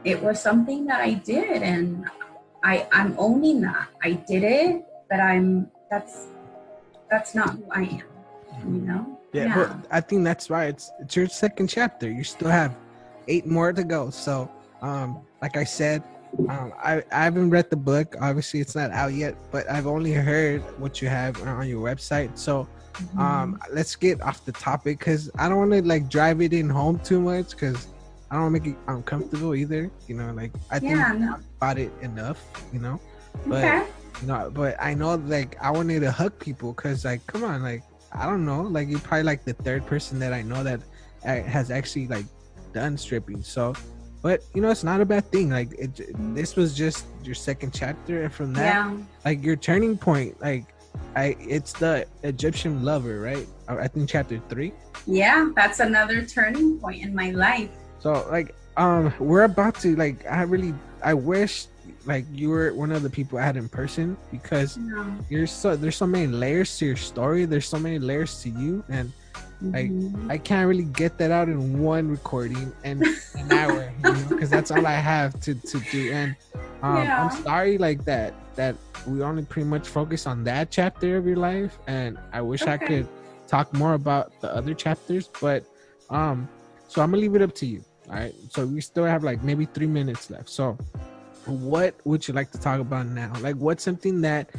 it 0.04 0.22
was 0.22 0.42
something 0.42 0.86
that 0.86 1.02
I 1.02 1.14
did 1.14 1.62
and 1.62 2.06
I 2.64 2.88
I'm 2.92 3.16
owning 3.18 3.62
that. 3.62 3.88
I 4.04 4.12
did 4.12 4.44
it, 4.44 4.86
but 5.10 5.20
I'm 5.20 5.70
that's 5.90 6.28
that's 7.10 7.34
not 7.36 7.56
who 7.56 7.66
I 7.72 7.82
am, 7.82 8.76
you 8.76 8.82
know? 8.82 9.20
Yeah, 9.34 9.54
but 9.54 9.88
I 9.92 10.02
think 10.02 10.24
that's 10.24 10.50
right. 10.50 10.70
It's 10.70 10.92
it's 11.00 11.16
your 11.16 11.28
second 11.28 11.68
chapter. 11.68 12.10
You 12.10 12.24
still 12.24 12.50
have 12.50 12.76
eight 13.28 13.46
more 13.46 13.72
to 13.74 13.84
go. 13.84 14.10
So, 14.10 14.50
um, 14.82 15.22
like 15.42 15.56
I 15.56 15.64
said, 15.64 16.04
um, 16.50 16.74
I 16.82 17.04
I 17.12 17.24
haven't 17.24 17.50
read 17.50 17.70
the 17.70 17.78
book. 17.78 18.16
Obviously, 18.20 18.60
it's 18.60 18.76
not 18.76 18.92
out 18.92 19.14
yet, 19.14 19.36
but 19.52 19.70
I've 19.70 19.88
only 19.88 20.14
heard 20.14 20.62
what 20.80 21.02
you 21.02 21.10
have 21.10 21.42
on 21.44 21.68
your 21.68 21.82
website. 21.82 22.38
So, 22.38 22.68
um, 23.18 23.60
let's 23.72 23.96
get 23.96 24.22
off 24.22 24.46
the 24.46 24.52
topic 24.52 25.00
because 25.00 25.30
I 25.38 25.48
don't 25.48 25.58
want 25.58 25.72
to 25.72 25.82
like 25.84 26.10
drive 26.10 26.42
it 26.42 26.54
in 26.54 26.70
home 26.70 27.00
too 27.00 27.22
much 27.22 27.52
because 27.52 27.88
I 28.32 28.36
don't 28.36 28.52
make 28.52 28.66
it 28.68 28.76
uncomfortable 28.88 29.56
either. 29.56 29.90
You 30.08 30.16
know, 30.16 30.32
like 30.34 30.52
I 30.72 30.80
think 30.80 30.92
yeah, 30.96 31.14
no. 31.14 31.36
about 31.58 31.80
it 31.80 31.92
enough. 32.02 32.46
You 32.72 32.80
know, 32.80 33.00
but 33.46 33.64
Okay. 33.64 33.88
no, 34.26 34.52
but 34.54 34.76
I 34.80 34.94
know 34.94 35.16
like 35.16 35.58
I 35.62 35.72
wanted 35.72 36.02
to 36.02 36.12
hug 36.12 36.38
people 36.40 36.74
because 36.74 37.06
like 37.06 37.26
come 37.28 37.44
on, 37.44 37.64
like 37.64 37.84
I 38.12 38.26
don't 38.26 38.46
know, 38.46 38.62
like 38.62 38.88
you're 38.88 39.00
probably 39.00 39.24
like 39.24 39.46
the 39.46 39.54
third 39.54 39.86
person 39.86 40.20
that 40.20 40.34
I 40.34 40.42
know 40.42 40.64
that 40.64 40.82
has 41.24 41.70
actually 41.72 42.08
like 42.08 42.26
done 42.74 42.98
stripping. 42.98 43.42
So, 43.44 43.74
but 44.22 44.44
you 44.54 44.62
know, 44.62 44.70
it's 44.70 44.84
not 44.84 45.02
a 45.02 45.06
bad 45.06 45.26
thing. 45.32 45.50
Like 45.50 45.72
it, 45.74 45.94
mm-hmm. 45.96 46.36
this 46.36 46.56
was 46.56 46.76
just 46.76 47.06
your 47.24 47.36
second 47.36 47.74
chapter, 47.74 48.24
and 48.24 48.34
from 48.34 48.54
that, 48.54 48.76
Yeah. 48.76 48.98
like 49.26 49.44
your 49.44 49.56
turning 49.56 49.98
point, 49.98 50.40
like 50.42 50.66
I, 51.16 51.36
it's 51.40 51.74
the 51.74 52.06
Egyptian 52.24 52.84
lover, 52.84 53.20
right? 53.22 53.48
I 53.68 53.88
think 53.88 54.10
chapter 54.10 54.42
three. 54.50 54.74
Yeah, 55.08 55.50
that's 55.56 55.80
another 55.80 56.26
turning 56.26 56.80
point 56.80 57.04
in 57.04 57.14
my 57.16 57.32
life. 57.32 57.70
So 58.00 58.28
like 58.30 58.56
um 58.78 59.14
we're 59.20 59.44
about 59.44 59.76
to 59.82 59.96
like 59.96 60.26
I 60.26 60.44
really 60.44 60.74
I 61.04 61.14
wish 61.14 61.68
like 62.06 62.26
you 62.32 62.50
were 62.50 62.74
one 62.74 62.92
of 62.92 63.04
the 63.04 63.10
people 63.10 63.38
I 63.40 63.44
had 63.44 63.58
in 63.58 63.68
person 63.70 64.18
because 64.32 64.78
No. 64.78 65.18
you're 65.30 65.48
so 65.48 65.76
there's 65.76 65.98
so 65.98 66.08
many 66.08 66.28
layers 66.28 66.78
to 66.80 66.86
your 66.86 66.96
story. 66.96 67.46
There's 67.46 67.68
so 67.68 67.80
many 67.80 68.00
layers 68.00 68.42
to 68.44 68.50
you, 68.50 68.84
and 68.90 69.12
like 69.74 69.92
Mhm. 69.92 70.32
I 70.32 70.38
can't 70.38 70.68
really 70.68 70.86
get 70.86 71.18
that 71.18 71.32
out 71.32 71.50
in 71.50 71.80
one 71.80 72.10
recording 72.10 72.72
and 72.84 73.06
an 73.36 73.52
hour, 73.52 73.92
you 74.00 74.14
know, 74.14 74.26
because 74.30 74.50
that's 74.50 74.72
all 74.72 74.86
I 74.88 74.94
have 74.94 75.40
to 75.42 75.56
to 75.56 75.80
do. 75.80 76.12
And 76.12 76.36
um, 76.82 76.96
Yeah. 77.08 77.22
I'm 77.22 77.30
sorry, 77.30 77.78
like 77.78 78.06
that 78.06 78.34
that 78.56 78.76
we 79.08 79.22
only 79.22 79.44
pretty 79.44 79.68
much 79.68 79.88
focus 79.88 80.28
on 80.28 80.44
that 80.46 80.72
chapter 80.72 81.18
of 81.18 81.26
your 81.26 81.38
life, 81.38 81.80
and 81.88 82.18
I 82.32 82.42
wish 82.42 82.68
I 82.68 82.78
could 82.78 83.08
talk 83.48 83.74
more 83.74 83.94
about 83.94 84.40
the 84.42 84.54
other 84.54 84.74
chapters, 84.74 85.30
but 85.42 85.66
um, 86.10 86.48
so 86.88 87.02
I'm 87.02 87.12
gonna 87.12 87.22
leave 87.22 87.36
it 87.36 87.42
up 87.42 87.54
to 87.56 87.66
you. 87.66 87.84
All 88.10 88.16
right, 88.16 88.34
so 88.50 88.66
we 88.66 88.82
still 88.82 89.06
have 89.06 89.24
like 89.24 89.44
maybe 89.44 89.66
three 89.66 89.88
minutes 89.88 90.30
left. 90.30 90.50
So, 90.50 90.78
what 91.46 91.96
would 92.06 92.28
you 92.28 92.34
like 92.34 92.52
to 92.52 92.60
talk 92.60 92.80
about 92.80 93.08
now? 93.08 93.32
Like, 93.40 93.56
what's 93.56 93.84
something 93.84 94.22
that 94.22 94.50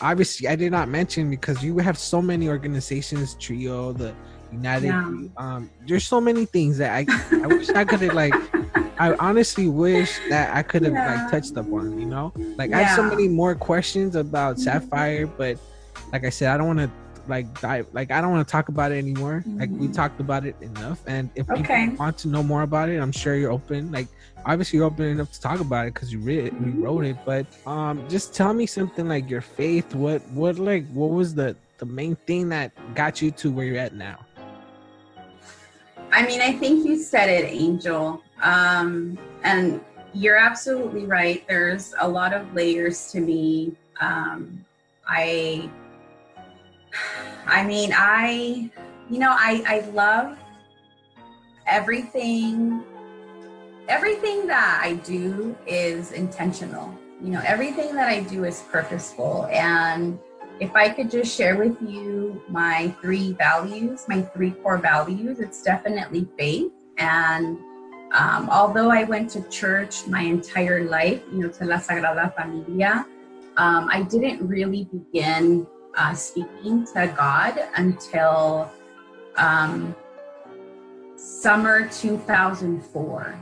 obviously 0.00 0.48
I 0.48 0.56
did 0.56 0.70
not 0.72 0.88
mention 0.88 1.28
because 1.28 1.62
you 1.62 1.78
have 1.78 1.98
so 1.98 2.22
many 2.22 2.48
organizations, 2.48 3.34
Trio, 3.34 3.92
the 3.92 4.14
United. 4.52 4.88
Yeah. 4.88 5.28
Um, 5.36 5.70
there's 5.86 6.06
so 6.06 6.20
many 6.20 6.44
things 6.44 6.78
that 6.78 6.90
I 6.92 7.06
I 7.42 7.46
wish 7.46 7.68
I 7.70 7.84
could 7.84 8.00
have 8.00 8.14
like. 8.14 8.34
I 8.98 9.14
honestly 9.14 9.66
wish 9.66 10.18
that 10.28 10.54
I 10.54 10.62
could 10.62 10.82
have 10.82 10.92
Yeah. 10.92 11.22
like 11.22 11.30
touched 11.30 11.56
upon. 11.56 11.98
You 11.98 12.06
know, 12.06 12.32
like 12.56 12.72
I 12.72 12.82
have 12.82 12.96
so 12.96 13.02
many 13.02 13.28
more 13.28 13.54
questions 13.54 14.16
about 14.16 14.58
Sapphire, 14.58 15.26
but 15.26 15.58
like 16.12 16.24
I 16.24 16.30
said, 16.30 16.50
I 16.50 16.56
don't 16.58 16.66
want 16.66 16.78
to 16.80 16.90
like 17.30 17.60
dive. 17.60 17.86
Like 17.92 18.10
I 18.10 18.20
don't 18.20 18.30
want 18.32 18.46
to 18.46 18.50
talk 18.52 18.68
about 18.68 18.92
it 18.92 18.98
anymore. 18.98 19.44
Like 19.58 19.70
we 19.78 19.88
Mhm. 19.88 19.94
talked 19.94 20.20
about 20.20 20.44
it 20.44 20.56
enough, 20.60 21.00
and 21.06 21.30
if 21.34 21.46
people 21.54 21.76
want 21.98 22.18
to 22.18 22.28
know 22.28 22.42
more 22.42 22.62
about 22.62 22.88
it, 22.90 22.98
I'm 23.00 23.12
sure 23.12 23.34
you're 23.36 23.52
open. 23.52 23.90
Like 23.90 24.08
obviously 24.44 24.78
you're 24.78 24.86
open 24.86 25.06
enough 25.06 25.32
to 25.32 25.40
talk 25.40 25.60
about 25.60 25.86
it 25.86 25.94
because 25.94 26.12
you 26.12 26.18
read 26.20 26.44
it, 26.46 26.54
you 26.60 26.72
wrote 26.84 27.04
it. 27.06 27.16
But 27.24 27.46
um, 27.66 28.06
just 28.08 28.34
tell 28.34 28.52
me 28.52 28.66
something 28.66 29.08
like 29.08 29.30
your 29.30 29.40
faith. 29.40 29.94
What 29.94 30.20
what 30.32 30.58
like 30.58 30.86
what 30.92 31.10
was 31.10 31.34
the 31.34 31.56
the 31.78 31.86
main 31.86 32.16
thing 32.26 32.50
that 32.50 32.72
got 32.94 33.22
you 33.22 33.30
to 33.30 33.50
where 33.50 33.64
you're 33.64 33.78
at 33.78 33.94
now? 33.94 34.18
I 36.12 36.26
mean, 36.26 36.40
I 36.40 36.52
think 36.52 36.84
you 36.84 36.98
said 36.98 37.28
it, 37.28 37.44
Angel. 37.48 38.20
Um, 38.42 39.18
and 39.44 39.80
you're 40.12 40.36
absolutely 40.36 41.06
right. 41.06 41.46
There's 41.46 41.94
a 42.00 42.08
lot 42.08 42.32
of 42.32 42.52
layers 42.52 43.12
to 43.12 43.20
me. 43.20 43.72
Um, 44.00 44.64
I, 45.06 45.70
I 47.46 47.64
mean, 47.64 47.92
I, 47.94 48.70
you 49.10 49.18
know, 49.18 49.30
I, 49.30 49.62
I 49.66 49.80
love 49.90 50.38
everything. 51.66 52.82
Everything 53.88 54.46
that 54.46 54.80
I 54.82 54.94
do 54.94 55.56
is 55.66 56.12
intentional. 56.12 56.94
You 57.22 57.30
know, 57.30 57.42
everything 57.44 57.94
that 57.94 58.08
I 58.08 58.20
do 58.20 58.44
is 58.44 58.62
purposeful. 58.70 59.46
And 59.50 60.18
if 60.60 60.74
I 60.74 60.90
could 60.90 61.10
just 61.10 61.34
share 61.34 61.56
with 61.56 61.80
you 61.82 62.42
my 62.48 62.94
three 63.00 63.32
values, 63.32 64.06
my 64.08 64.22
three 64.22 64.52
core 64.52 64.78
values, 64.78 65.40
it's 65.40 65.62
definitely 65.62 66.28
faith. 66.38 66.72
And 66.98 67.58
um, 68.12 68.48
although 68.50 68.90
I 68.90 69.04
went 69.04 69.30
to 69.30 69.42
church 69.48 70.06
my 70.06 70.22
entire 70.22 70.84
life, 70.84 71.22
you 71.32 71.38
know, 71.38 71.48
to 71.48 71.64
La 71.64 71.76
Sagrada 71.76 72.34
Familia, 72.34 73.06
um, 73.56 73.88
I 73.90 74.02
didn't 74.02 74.46
really 74.46 74.84
begin 74.84 75.66
uh, 76.00 76.14
speaking 76.14 76.86
to 76.86 77.12
God 77.14 77.60
until 77.76 78.70
um, 79.36 79.94
summer 81.16 81.88
2004. 81.88 83.38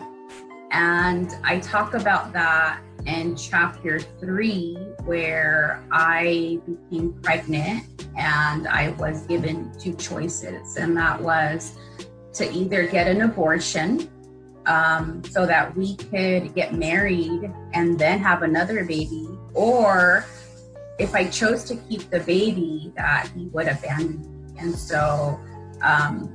And 0.73 1.37
I 1.45 1.61
talk 1.61 1.95
about 1.95 2.33
that 2.33 2.81
in 3.07 3.37
chapter 3.37 4.01
three, 4.01 4.75
where 5.05 5.85
I 5.93 6.61
became 6.67 7.13
pregnant 7.23 7.85
and 8.17 8.67
I 8.67 8.91
was 8.99 9.23
given 9.23 9.73
two 9.79 9.95
choices, 9.95 10.77
and 10.77 10.97
that 10.97 11.21
was 11.21 11.79
to 12.35 12.53
either 12.53 12.89
get 12.89 13.07
an 13.07 13.23
abortion 13.23 14.11
um, 14.67 15.23
so 15.25 15.47
that 15.47 15.75
we 15.77 15.95
could 15.97 16.55
get 16.57 16.75
married 16.75 17.51
and 17.73 17.97
then 17.97 18.19
have 18.19 18.43
another 18.43 18.85
baby, 18.85 19.29
or 19.55 20.27
if 20.99 21.15
I 21.15 21.27
chose 21.29 21.65
to 21.65 21.77
keep 21.77 22.11
the 22.11 22.21
baby, 22.21 22.93
that 22.97 23.31
he 23.35 23.47
would 23.47 23.69
abandon 23.69 24.21
me. 24.21 24.61
And 24.61 24.75
so 24.75 25.39
um, 25.83 26.35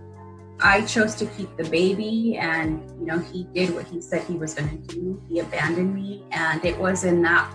I 0.59 0.81
chose 0.81 1.15
to 1.15 1.25
keep 1.25 1.55
the 1.57 1.65
baby, 1.65 2.37
and 2.37 2.81
you 2.99 3.05
know, 3.05 3.19
he 3.19 3.43
did 3.53 3.75
what 3.75 3.85
he 3.85 4.01
said 4.01 4.23
he 4.23 4.35
was 4.35 4.53
going 4.53 4.69
to 4.69 4.95
do. 4.95 5.21
He 5.27 5.39
abandoned 5.39 5.93
me, 5.93 6.23
and 6.31 6.63
it 6.63 6.77
was 6.77 7.03
in 7.03 7.21
that 7.23 7.53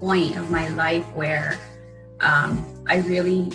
point 0.00 0.36
of 0.36 0.50
my 0.50 0.68
life 0.70 1.06
where 1.14 1.58
um, 2.20 2.84
I 2.88 2.98
really 2.98 3.52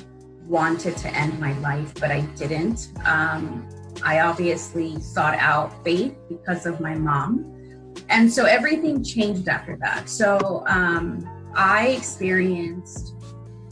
wanted 0.48 0.96
to 0.98 1.10
end 1.10 1.40
my 1.40 1.58
life, 1.60 1.94
but 1.96 2.12
I 2.12 2.22
didn't. 2.38 2.90
Um, 3.06 3.68
I 4.04 4.20
obviously 4.22 5.00
sought 5.02 5.36
out 5.36 5.84
faith 5.84 6.16
because 6.30 6.66
of 6.66 6.80
my 6.80 6.96
mom, 6.96 7.52
and 8.10 8.32
so 8.32 8.46
everything 8.46 9.04
changed 9.04 9.50
after 9.50 9.78
that. 9.82 10.08
So 10.08 10.64
um, 10.68 11.28
I 11.56 11.88
experienced 11.88 13.16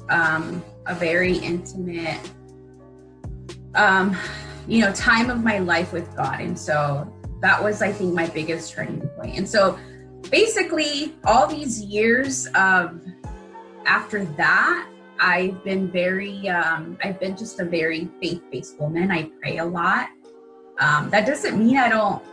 um, 0.10 0.64
a 0.86 0.96
very 0.96 1.38
intimate 1.38 2.20
um, 3.76 4.18
you 4.68 4.82
know, 4.82 4.92
time 4.94 5.30
of 5.30 5.44
my 5.44 5.60
life 5.60 5.92
with 5.94 6.16
God. 6.16 6.40
And 6.40 6.58
so 6.58 7.12
that 7.42 7.62
was, 7.62 7.82
I 7.82 7.92
think, 7.92 8.14
my 8.14 8.28
biggest 8.28 8.72
turning 8.72 9.02
point. 9.10 9.38
And 9.38 9.48
so 9.48 9.78
basically, 10.30 11.16
all 11.26 11.48
these 11.48 11.82
years 11.84 12.48
of 12.56 13.02
after 13.86 14.26
that, 14.26 14.90
I've 15.20 15.64
been 15.64 15.92
very, 15.92 16.48
um, 16.50 16.98
I've 17.04 17.20
been 17.20 17.36
just 17.36 17.60
a 17.60 17.66
very 17.66 18.10
faith 18.22 18.42
based 18.52 18.80
woman. 18.80 19.12
I 19.12 19.30
pray 19.42 19.58
a 19.58 19.66
lot. 19.66 20.10
Um, 20.80 21.10
that 21.12 21.26
doesn't 21.26 21.58
mean 21.58 21.78
I 21.78 21.90
don't, 21.90 22.24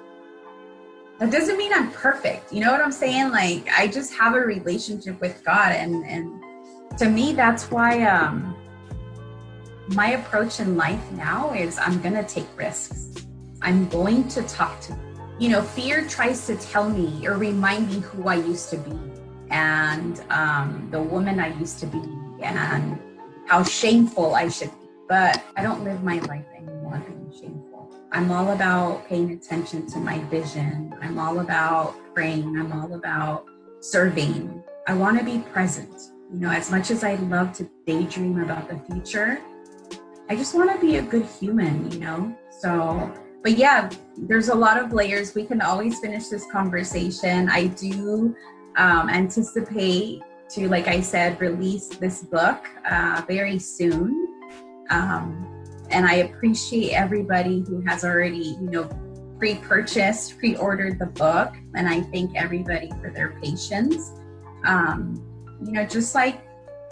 that 1.21 1.31
doesn't 1.31 1.59
mean 1.59 1.73
I'm 1.73 1.93
perfect. 1.93 2.51
You 2.53 2.61
know 2.61 2.73
what 2.73 2.81
I'm 2.81 2.91
saying? 2.91 3.31
Like, 3.31 3.68
I 3.77 3.87
just 3.87 4.14
have 4.14 4.35
a 4.35 4.41
relationship 4.41 5.21
with 5.21 5.45
God. 5.45 5.73
And, 5.73 6.05
and 6.07 6.43
to 6.99 7.09
me, 7.09 7.35
that's 7.35 7.71
why, 7.71 8.03
um, 8.05 8.57
my 9.95 10.12
approach 10.12 10.61
in 10.61 10.77
life 10.77 11.12
now 11.12 11.53
is 11.53 11.79
I'm 11.79 12.01
going 12.01 12.14
to 12.14 12.23
take 12.23 12.47
risks. 12.57 13.27
I'm 13.61 13.89
going 13.89 14.29
to 14.29 14.43
talk 14.43 14.81
to, 14.83 14.97
you 15.39 15.51
know, 15.51 15.62
fear 15.62 16.07
tries 16.07 16.47
to 16.47 16.57
tell 16.57 16.89
me 16.89 17.27
or 17.27 17.37
remind 17.37 17.89
me 17.89 18.01
who 18.01 18.29
I 18.29 18.37
used 18.37 18.71
to 18.71 18.79
be 18.79 18.99
and 19.51 20.23
um, 20.31 20.89
the 20.91 21.03
woman 21.03 21.41
I 21.41 21.59
used 21.59 21.81
to 21.81 21.87
be 21.87 22.03
and 22.43 22.99
how 23.47 23.62
shameful 23.62 24.35
I 24.35 24.49
should 24.49 24.71
be. 24.71 24.89
But 25.09 25.43
I 25.57 25.62
don't 25.62 25.85
live 25.85 26.03
my 26.03 26.21
life 26.21 26.47
anymore 26.57 27.03
being 27.07 27.33
shameful. 27.33 27.60
I'm 28.13 28.33
all 28.33 28.51
about 28.51 29.07
paying 29.09 29.31
attention 29.31 29.87
to 29.87 29.99
my 29.99 30.19
vision. 30.25 30.93
I'm 31.01 31.17
all 31.17 31.39
about 31.39 31.95
praying. 32.13 32.59
I'm 32.59 32.73
all 32.73 32.95
about 32.95 33.47
serving. 33.79 34.65
I 34.89 34.95
want 34.95 35.17
to 35.21 35.25
be 35.25 35.39
present. 35.53 35.95
You 36.33 36.41
know, 36.41 36.51
as 36.51 36.73
much 36.73 36.91
as 36.91 37.05
I 37.05 37.15
love 37.15 37.53
to 37.59 37.71
daydream 37.87 38.41
about 38.41 38.69
the 38.69 38.79
future, 38.93 39.39
I 40.29 40.35
just 40.35 40.57
want 40.57 40.73
to 40.73 40.81
be 40.85 40.97
a 40.97 41.03
good 41.03 41.25
human, 41.25 41.89
you 41.93 42.01
know? 42.01 42.37
So, 42.51 43.13
but 43.45 43.57
yeah, 43.57 43.89
there's 44.17 44.49
a 44.49 44.55
lot 44.57 44.77
of 44.77 44.93
layers. 44.93 45.37
We 45.37 45.45
can 45.45 45.61
always 45.61 46.01
finish 46.01 46.27
this 46.27 46.47
conversation. 46.51 47.49
I 47.49 47.69
do 47.69 48.35
um, 48.77 49.09
anticipate 49.09 50.23
to, 50.51 50.69
like 50.69 50.89
I 50.89 51.01
said, 51.01 51.41
release 51.41 51.87
this 51.87 52.25
book 52.25 52.67
uh, 52.91 53.23
very 53.29 53.61
soon. 53.61 54.35
Um, 54.91 55.60
and 55.91 56.07
I 56.07 56.16
appreciate 56.16 56.93
everybody 56.93 57.64
who 57.66 57.80
has 57.82 58.05
already, 58.05 58.57
you 58.61 58.70
know, 58.70 58.88
pre 59.38 59.57
purchased, 59.57 60.38
pre 60.38 60.57
ordered 60.57 60.99
the 60.99 61.07
book. 61.07 61.53
And 61.74 61.88
I 61.88 62.03
thank 62.03 62.36
everybody 62.36 62.91
for 63.01 63.11
their 63.11 63.38
patience. 63.43 64.12
Um, 64.64 65.22
you 65.64 65.72
know, 65.72 65.84
just 65.84 66.14
like 66.14 66.43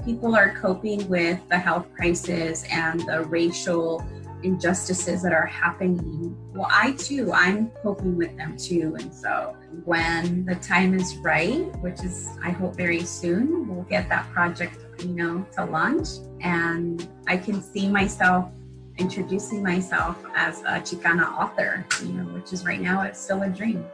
people 0.04 0.34
are 0.34 0.54
coping 0.54 1.08
with 1.08 1.40
the 1.48 1.58
health 1.58 1.86
crisis 1.94 2.64
and 2.70 3.00
the 3.00 3.24
racial 3.24 4.04
injustices 4.42 5.22
that 5.22 5.32
are 5.32 5.46
happening. 5.46 6.36
Well, 6.54 6.68
I 6.70 6.92
too, 6.92 7.32
I'm 7.32 7.70
coping 7.82 8.16
with 8.16 8.36
them 8.36 8.56
too. 8.56 8.96
And 8.98 9.12
so 9.12 9.56
when 9.84 10.44
the 10.44 10.54
time 10.56 10.94
is 10.94 11.16
right, 11.16 11.64
which 11.80 12.04
is, 12.04 12.28
I 12.42 12.50
hope, 12.50 12.76
very 12.76 13.02
soon, 13.02 13.68
we'll 13.68 13.84
get 13.84 14.08
that 14.08 14.30
project, 14.30 14.78
you 15.00 15.08
know, 15.08 15.44
to 15.56 15.64
launch. 15.64 16.08
And 16.40 17.06
I 17.26 17.36
can 17.36 17.60
see 17.60 17.88
myself 17.88 18.50
introducing 18.98 19.62
myself 19.62 20.16
as 20.34 20.60
a 20.62 20.80
Chicana 20.80 21.30
author, 21.36 21.84
you 22.02 22.12
know, 22.12 22.24
which 22.34 22.52
is 22.52 22.64
right 22.64 22.80
now, 22.80 23.02
it's 23.02 23.20
still 23.20 23.42
a 23.42 23.48
dream. 23.48 23.84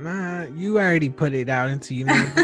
Nah, 0.00 0.44
you 0.54 0.78
already 0.78 1.08
put 1.08 1.32
it 1.32 1.48
out 1.48 1.70
into 1.70 1.92
you 1.94 2.04
know 2.04 2.32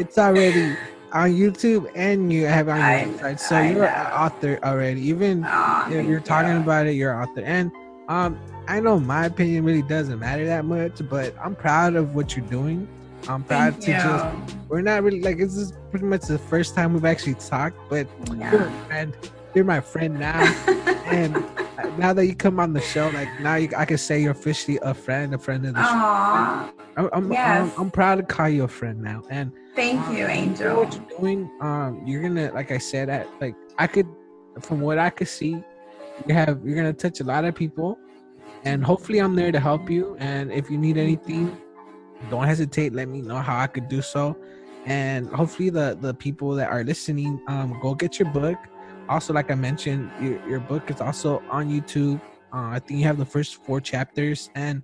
it's 0.00 0.18
already 0.18 0.76
on 1.12 1.30
YouTube 1.30 1.88
and 1.94 2.32
you 2.32 2.44
have 2.46 2.66
it 2.66 2.72
on 2.72 2.78
your 2.78 2.86
I- 2.86 3.04
website. 3.04 3.38
So 3.40 3.56
I 3.56 3.70
you're 3.70 3.84
an 3.86 4.12
author 4.12 4.58
already. 4.64 5.00
Even 5.02 5.44
Aw, 5.44 5.90
if 5.92 6.06
you're 6.06 6.18
talking 6.20 6.52
you. 6.52 6.60
about 6.60 6.86
it, 6.86 6.92
you're 6.94 7.12
an 7.12 7.28
author. 7.28 7.42
And 7.42 7.70
um 8.08 8.40
I 8.66 8.80
know 8.80 8.98
my 8.98 9.26
opinion 9.26 9.64
really 9.64 9.82
doesn't 9.82 10.18
matter 10.18 10.44
that 10.46 10.64
much, 10.64 11.00
but 11.08 11.34
I'm 11.42 11.54
proud 11.54 11.94
of 11.94 12.14
what 12.16 12.36
you're 12.36 12.46
doing. 12.46 12.88
I'm 13.28 13.44
proud 13.44 13.74
Thank 13.74 13.84
to 13.84 13.90
you. 13.92 13.96
just. 13.98 14.26
We're 14.68 14.80
not 14.80 15.04
really 15.04 15.20
like 15.20 15.38
this 15.38 15.56
is 15.56 15.74
pretty 15.90 16.06
much 16.06 16.22
the 16.22 16.38
first 16.38 16.74
time 16.74 16.94
we've 16.94 17.04
actually 17.04 17.34
talked, 17.34 17.76
but 17.90 18.08
you're 18.28 18.36
Yeah. 18.38 18.86
friend. 18.86 19.16
You're 19.54 19.64
my 19.66 19.80
friend 19.80 20.18
now, 20.18 20.40
and 21.12 21.98
now 21.98 22.12
that 22.12 22.26
you 22.26 22.34
come 22.34 22.58
on 22.58 22.72
the 22.72 22.80
show, 22.80 23.08
like 23.10 23.28
now 23.40 23.56
you, 23.56 23.68
I 23.76 23.84
can 23.84 23.98
say 23.98 24.20
you're 24.22 24.32
officially 24.32 24.78
a 24.82 24.94
friend, 24.94 25.34
a 25.34 25.38
friend 25.38 25.66
of 25.66 25.74
the 25.74 25.82
show. 25.82 25.88
Aw, 25.90 26.72
I'm, 26.96 27.10
I'm, 27.12 27.32
yes. 27.32 27.72
I'm, 27.76 27.82
I'm 27.82 27.90
proud 27.90 28.16
to 28.16 28.22
call 28.22 28.48
you 28.48 28.64
a 28.64 28.68
friend 28.68 29.02
now, 29.02 29.22
and 29.30 29.52
thank 29.74 30.06
you, 30.08 30.18
you 30.18 30.22
know 30.22 30.28
Angel. 30.28 30.76
what 30.76 30.94
you're 30.94 31.18
doing. 31.18 31.50
Um, 31.60 32.02
you're 32.06 32.22
gonna, 32.22 32.50
like 32.52 32.70
I 32.70 32.78
said, 32.78 33.08
at 33.08 33.28
like 33.40 33.54
I 33.78 33.86
could, 33.86 34.08
from 34.60 34.80
what 34.80 34.98
I 34.98 35.10
could 35.10 35.28
see, 35.28 35.62
you 36.26 36.34
have 36.34 36.60
you're 36.64 36.76
gonna 36.76 36.92
touch 36.92 37.20
a 37.20 37.24
lot 37.24 37.44
of 37.44 37.54
people, 37.54 37.98
and 38.64 38.84
hopefully 38.84 39.18
I'm 39.18 39.34
there 39.34 39.52
to 39.52 39.60
help 39.60 39.90
you. 39.90 40.16
And 40.18 40.52
if 40.52 40.70
you 40.70 40.78
need 40.78 40.96
anything, 40.96 41.56
don't 42.30 42.44
hesitate. 42.44 42.94
Let 42.94 43.08
me 43.08 43.20
know 43.20 43.38
how 43.38 43.58
I 43.58 43.66
could 43.66 43.88
do 43.88 44.02
so, 44.02 44.36
and 44.86 45.28
hopefully 45.28 45.70
the 45.70 45.98
the 46.00 46.14
people 46.14 46.54
that 46.56 46.70
are 46.70 46.84
listening, 46.84 47.40
um, 47.48 47.78
go 47.82 47.94
get 47.94 48.18
your 48.18 48.30
book. 48.30 48.58
Also, 49.12 49.34
like 49.36 49.50
I 49.50 49.54
mentioned, 49.54 50.08
your 50.24 50.40
your 50.48 50.60
book 50.60 50.88
is 50.90 51.00
also 51.04 51.42
on 51.52 51.68
YouTube. 51.68 52.16
Uh, 52.48 52.72
I 52.76 52.78
think 52.80 53.00
you 53.00 53.06
have 53.06 53.18
the 53.20 53.28
first 53.28 53.60
four 53.64 53.78
chapters, 53.80 54.48
and 54.56 54.80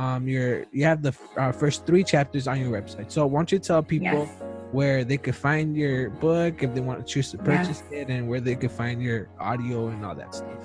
um, 0.00 0.24
your 0.26 0.64
you 0.72 0.84
have 0.88 1.02
the 1.04 1.12
uh, 1.36 1.52
first 1.52 1.84
three 1.84 2.02
chapters 2.02 2.48
on 2.48 2.56
your 2.58 2.72
website. 2.72 3.12
So, 3.12 3.26
why 3.28 3.38
don't 3.40 3.52
you 3.52 3.58
tell 3.60 3.82
people? 3.82 4.24
Yes. 4.24 4.42
where 4.72 5.04
they 5.06 5.16
could 5.16 5.36
find 5.36 5.76
your 5.76 6.10
book 6.18 6.60
if 6.60 6.74
they 6.74 6.82
want 6.82 6.98
to 6.98 7.06
choose 7.06 7.30
to 7.30 7.38
purchase 7.38 7.80
Yes. 7.86 8.00
it 8.00 8.06
and 8.10 8.26
where 8.28 8.42
they 8.42 8.56
could 8.58 8.74
find 8.82 9.00
your 9.00 9.30
audio 9.38 9.86
and 9.94 10.04
all 10.04 10.12
that 10.22 10.34
stuff. 10.34 10.58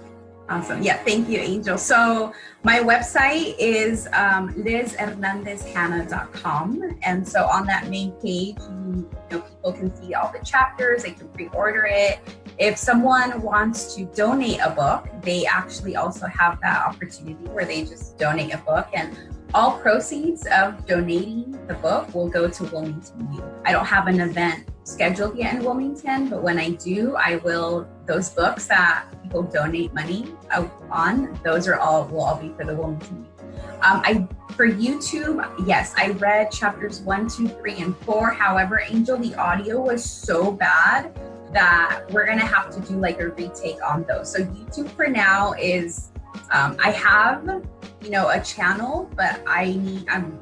Awesome. 0.51 0.83
Yeah, 0.83 1.01
thank 1.05 1.29
you, 1.29 1.39
Angel. 1.39 1.77
So 1.77 2.33
my 2.63 2.79
website 2.79 3.55
is 3.57 4.07
um, 4.07 4.53
lizhernandezhanna.com. 4.55 6.97
And 7.03 7.25
so 7.25 7.45
on 7.45 7.65
that 7.67 7.87
main 7.87 8.11
page, 8.21 8.57
you, 8.59 9.09
know, 9.31 9.39
people 9.39 9.71
can 9.71 9.95
see 9.95 10.13
all 10.13 10.29
the 10.37 10.43
chapters, 10.45 11.03
they 11.03 11.11
can 11.11 11.29
pre-order 11.29 11.87
it. 11.89 12.19
If 12.57 12.77
someone 12.77 13.41
wants 13.41 13.95
to 13.95 14.03
donate 14.07 14.59
a 14.61 14.71
book, 14.71 15.07
they 15.21 15.45
actually 15.45 15.95
also 15.95 16.27
have 16.27 16.59
that 16.59 16.85
opportunity 16.85 17.45
where 17.45 17.63
they 17.63 17.85
just 17.85 18.17
donate 18.17 18.53
a 18.53 18.57
book 18.57 18.89
and 18.93 19.17
all 19.53 19.77
proceeds 19.79 20.47
of 20.47 20.85
donating 20.85 21.51
the 21.67 21.73
book 21.75 22.13
will 22.13 22.29
go 22.29 22.49
to 22.49 22.63
Wilmington 22.65 23.33
Youth. 23.33 23.43
I 23.65 23.71
don't 23.71 23.85
have 23.85 24.07
an 24.07 24.19
event 24.19 24.69
scheduled 24.83 25.37
yet 25.37 25.55
in 25.55 25.63
Wilmington, 25.63 26.29
but 26.29 26.41
when 26.41 26.57
I 26.57 26.71
do, 26.71 27.15
I 27.15 27.37
will. 27.37 27.87
Those 28.05 28.29
books 28.29 28.67
that 28.67 29.05
people 29.23 29.43
donate 29.43 29.93
money 29.93 30.35
on, 30.89 31.39
those 31.43 31.67
are 31.67 31.79
all 31.79 32.05
will 32.07 32.21
all 32.21 32.35
be 32.35 32.49
for 32.57 32.65
the 32.65 32.75
Wilmington. 32.75 33.25
Um, 33.81 34.01
I 34.03 34.27
for 34.53 34.67
YouTube, 34.67 35.65
yes, 35.65 35.93
I 35.97 36.09
read 36.11 36.51
chapters 36.51 37.01
one, 37.01 37.29
two, 37.29 37.47
three, 37.47 37.77
and 37.77 37.95
four. 37.99 38.31
However, 38.31 38.81
Angel, 38.87 39.17
the 39.17 39.33
audio 39.35 39.81
was 39.81 40.03
so 40.03 40.51
bad 40.51 41.17
that 41.53 42.03
we're 42.11 42.25
gonna 42.25 42.45
have 42.45 42.69
to 42.75 42.79
do 42.81 42.99
like 42.99 43.19
a 43.19 43.29
retake 43.29 43.77
on 43.85 44.03
those. 44.07 44.31
So 44.31 44.39
YouTube 44.39 44.89
for 44.89 45.07
now 45.07 45.53
is 45.53 46.10
um, 46.51 46.77
I 46.79 46.91
have 46.91 47.63
you 48.01 48.09
know 48.09 48.29
a 48.29 48.39
channel, 48.41 49.09
but 49.15 49.41
I 49.47 49.73
need 49.73 50.07
I'm 50.09 50.39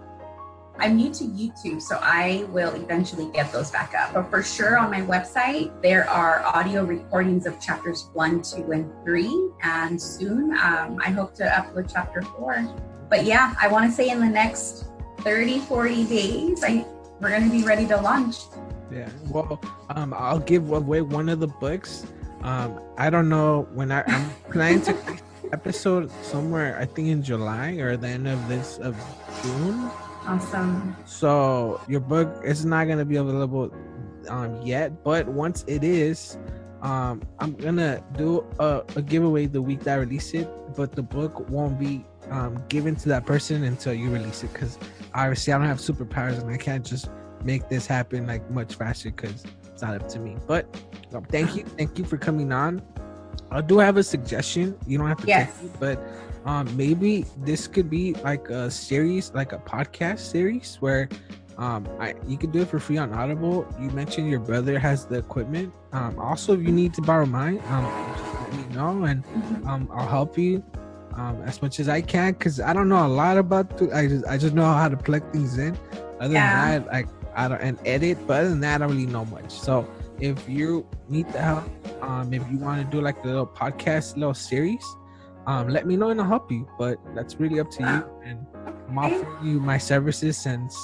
I'm 0.80 0.96
new 0.96 1.12
to 1.14 1.24
YouTube, 1.26 1.82
so 1.82 2.00
I 2.02 2.46
will 2.50 2.74
eventually 2.74 3.30
get 3.34 3.52
those 3.52 3.70
back 3.70 3.94
up. 3.94 4.14
But 4.14 4.30
for 4.30 4.42
sure, 4.42 4.78
on 4.78 4.90
my 4.90 5.02
website, 5.02 5.70
there 5.82 6.10
are 6.10 6.42
audio 6.46 6.86
recordings 6.86 7.46
of 7.46 7.60
chapters 7.60 8.10
one, 8.14 8.42
two, 8.42 8.72
and 8.72 8.90
three. 9.04 9.50
And 9.62 10.02
soon, 10.02 10.54
um, 10.54 11.00
I 11.04 11.10
hope 11.10 11.36
to 11.36 11.44
upload 11.44 11.92
chapter 11.92 12.22
four. 12.22 12.66
But 13.10 13.26
yeah, 13.26 13.56
I 13.60 13.68
want 13.68 13.90
to 13.90 13.92
say 13.92 14.10
in 14.10 14.22
the 14.22 14.30
next 14.30 14.86
30, 15.20 15.60
40 15.60 16.06
days, 16.06 16.64
I, 16.64 16.86
we're 17.20 17.30
going 17.30 17.44
to 17.44 17.52
be 17.52 17.64
ready 17.64 17.86
to 17.88 17.98
launch. 17.98 18.38
Yeah. 18.90 19.10
Well, 19.28 19.60
um, 19.90 20.14
I'll 20.14 20.40
give 20.40 20.72
away 20.72 21.02
one 21.02 21.28
of 21.28 21.42
the 21.42 21.48
books. 21.48 22.06
Um, 22.42 22.80
I 22.98 23.10
don't 23.10 23.28
know 23.28 23.68
when 23.74 23.92
I, 23.92 24.04
I'm 24.08 24.30
planning 24.50 24.82
to 24.84 24.94
episode 25.52 26.12
somewhere. 26.24 26.78
I 26.80 26.86
think 26.86 27.10
in 27.10 27.24
July 27.24 27.72
or 27.74 27.98
the 27.98 28.08
end 28.08 28.28
of 28.28 28.48
this 28.48 28.78
of 28.80 28.96
June. 29.42 29.90
Awesome. 30.26 30.96
So 31.06 31.82
your 31.88 32.02
book 32.02 32.42
is 32.44 32.66
not 32.66 32.88
gonna 32.88 33.06
be 33.06 33.18
available 33.18 33.74
um 34.28 34.62
yet, 34.62 35.04
but 35.04 35.28
once 35.28 35.64
it 35.68 35.84
is, 35.84 36.38
um 36.82 37.22
I'm 37.40 37.54
gonna 37.56 38.04
do 38.18 38.46
a, 38.60 38.84
a 38.96 39.02
giveaway 39.02 39.48
the 39.48 39.62
week 39.62 39.82
that 39.82 39.96
I 39.96 40.02
release 40.02 40.34
it, 40.34 40.48
but 40.76 40.92
the 40.94 41.04
book 41.04 41.50
won't 41.50 41.80
be 41.80 42.06
um 42.30 42.64
given 42.70 42.96
to 42.98 43.10
that 43.10 43.26
person 43.26 43.64
until 43.64 43.94
you 43.94 44.10
release 44.12 44.44
it 44.44 44.54
because 44.54 44.78
obviously 45.14 45.54
I 45.54 45.58
don't 45.58 45.68
have 45.68 45.80
superpowers 45.80 46.40
and 46.42 46.50
I 46.52 46.58
can't 46.58 46.86
just 46.86 47.10
make 47.44 47.70
this 47.70 47.88
happen 47.88 48.28
like 48.28 48.50
much 48.52 48.76
faster 48.76 49.12
because 49.12 49.44
it's 49.66 49.82
not 49.82 49.96
up 50.02 50.10
to 50.10 50.20
me. 50.20 50.38
But 50.46 50.68
thank 51.30 51.56
you, 51.56 51.64
thank 51.64 51.98
you 51.98 52.04
for 52.04 52.18
coming 52.18 52.52
on. 52.52 52.82
I 53.52 53.62
do 53.62 53.80
have 53.80 53.98
a 53.98 54.04
suggestion. 54.04 54.78
You 54.88 54.98
don't 54.98 55.08
have 55.08 55.20
to 55.22 55.28
Yes. 55.28 55.52
take 55.60 55.66
it, 55.72 55.80
but 55.80 56.00
um 56.46 56.66
maybe 56.78 57.26
this 57.44 57.68
could 57.68 57.90
be 57.90 58.14
like 58.24 58.50
a 58.50 58.72
series 58.72 59.32
like 59.34 59.52
a 59.52 59.58
podcast 59.60 60.20
series 60.20 60.78
where 60.80 61.10
um 61.58 61.86
i 62.00 62.14
you 62.26 62.38
could 62.38 62.54
do 62.54 62.62
it 62.62 62.70
for 62.70 62.80
free 62.80 62.98
on 62.98 63.12
audible 63.12 63.68
you 63.78 63.90
mentioned 63.92 64.30
your 64.30 64.40
brother 64.40 64.80
has 64.80 65.06
the 65.06 65.18
equipment 65.18 65.74
um 65.92 66.18
also 66.18 66.54
if 66.54 66.62
you 66.62 66.72
need 66.72 66.94
to 66.94 67.02
borrow 67.02 67.26
mine 67.26 67.62
um 67.68 67.92
let 68.40 68.54
me 68.54 68.64
know 68.74 69.04
and 69.04 69.26
um 69.66 69.90
i'll 69.94 70.08
help 70.08 70.38
you 70.38 70.64
um 71.16 71.42
as 71.44 71.62
much 71.62 71.78
as 71.82 71.90
i 71.90 72.00
can 72.02 72.32
because 72.32 72.62
i 72.62 72.72
don't 72.72 72.88
know 72.88 73.06
a 73.06 73.12
lot 73.22 73.38
about 73.38 73.78
the, 73.78 73.92
i 73.94 74.08
just 74.08 74.26
i 74.26 74.38
just 74.38 74.54
know 74.56 74.66
how 74.72 74.88
to 74.88 74.96
plug 74.96 75.22
things 75.34 75.58
in 75.58 75.78
other 76.22 76.36
Yeah. 76.36 76.48
than 76.48 76.84
that 76.84 76.88
like 76.94 77.10
i 77.36 77.50
don't 77.50 77.60
and 77.60 77.78
edit 77.86 78.18
but 78.26 78.40
other 78.40 78.50
than 78.50 78.62
that 78.62 78.76
i 78.82 78.88
don't 78.88 78.96
really 78.96 79.06
know 79.12 79.26
much 79.26 79.52
so 79.52 79.86
if 80.22 80.48
you 80.48 80.86
need 81.08 81.28
the 81.34 81.42
help 81.42 81.64
um 82.04 82.34
if 82.34 82.44
you 82.52 82.58
want 82.58 82.84
to 82.84 82.90
do 82.96 83.02
like 83.02 83.24
a 83.24 83.28
little 83.28 83.48
podcast 83.48 84.16
little 84.16 84.34
series 84.34 84.84
um, 85.50 85.68
let 85.68 85.88
me 85.88 85.98
know 85.98 86.10
and 86.10 86.22
I'll 86.22 86.28
help 86.28 86.52
you. 86.52 86.68
But 86.78 87.00
that's 87.16 87.40
really 87.40 87.60
up 87.60 87.72
to 87.72 87.82
you. 87.82 88.06
And 88.24 88.46
I'm 88.88 88.98
offering 88.98 89.48
you 89.48 89.60
my 89.60 89.80
services 89.80 90.38
since, 90.38 90.78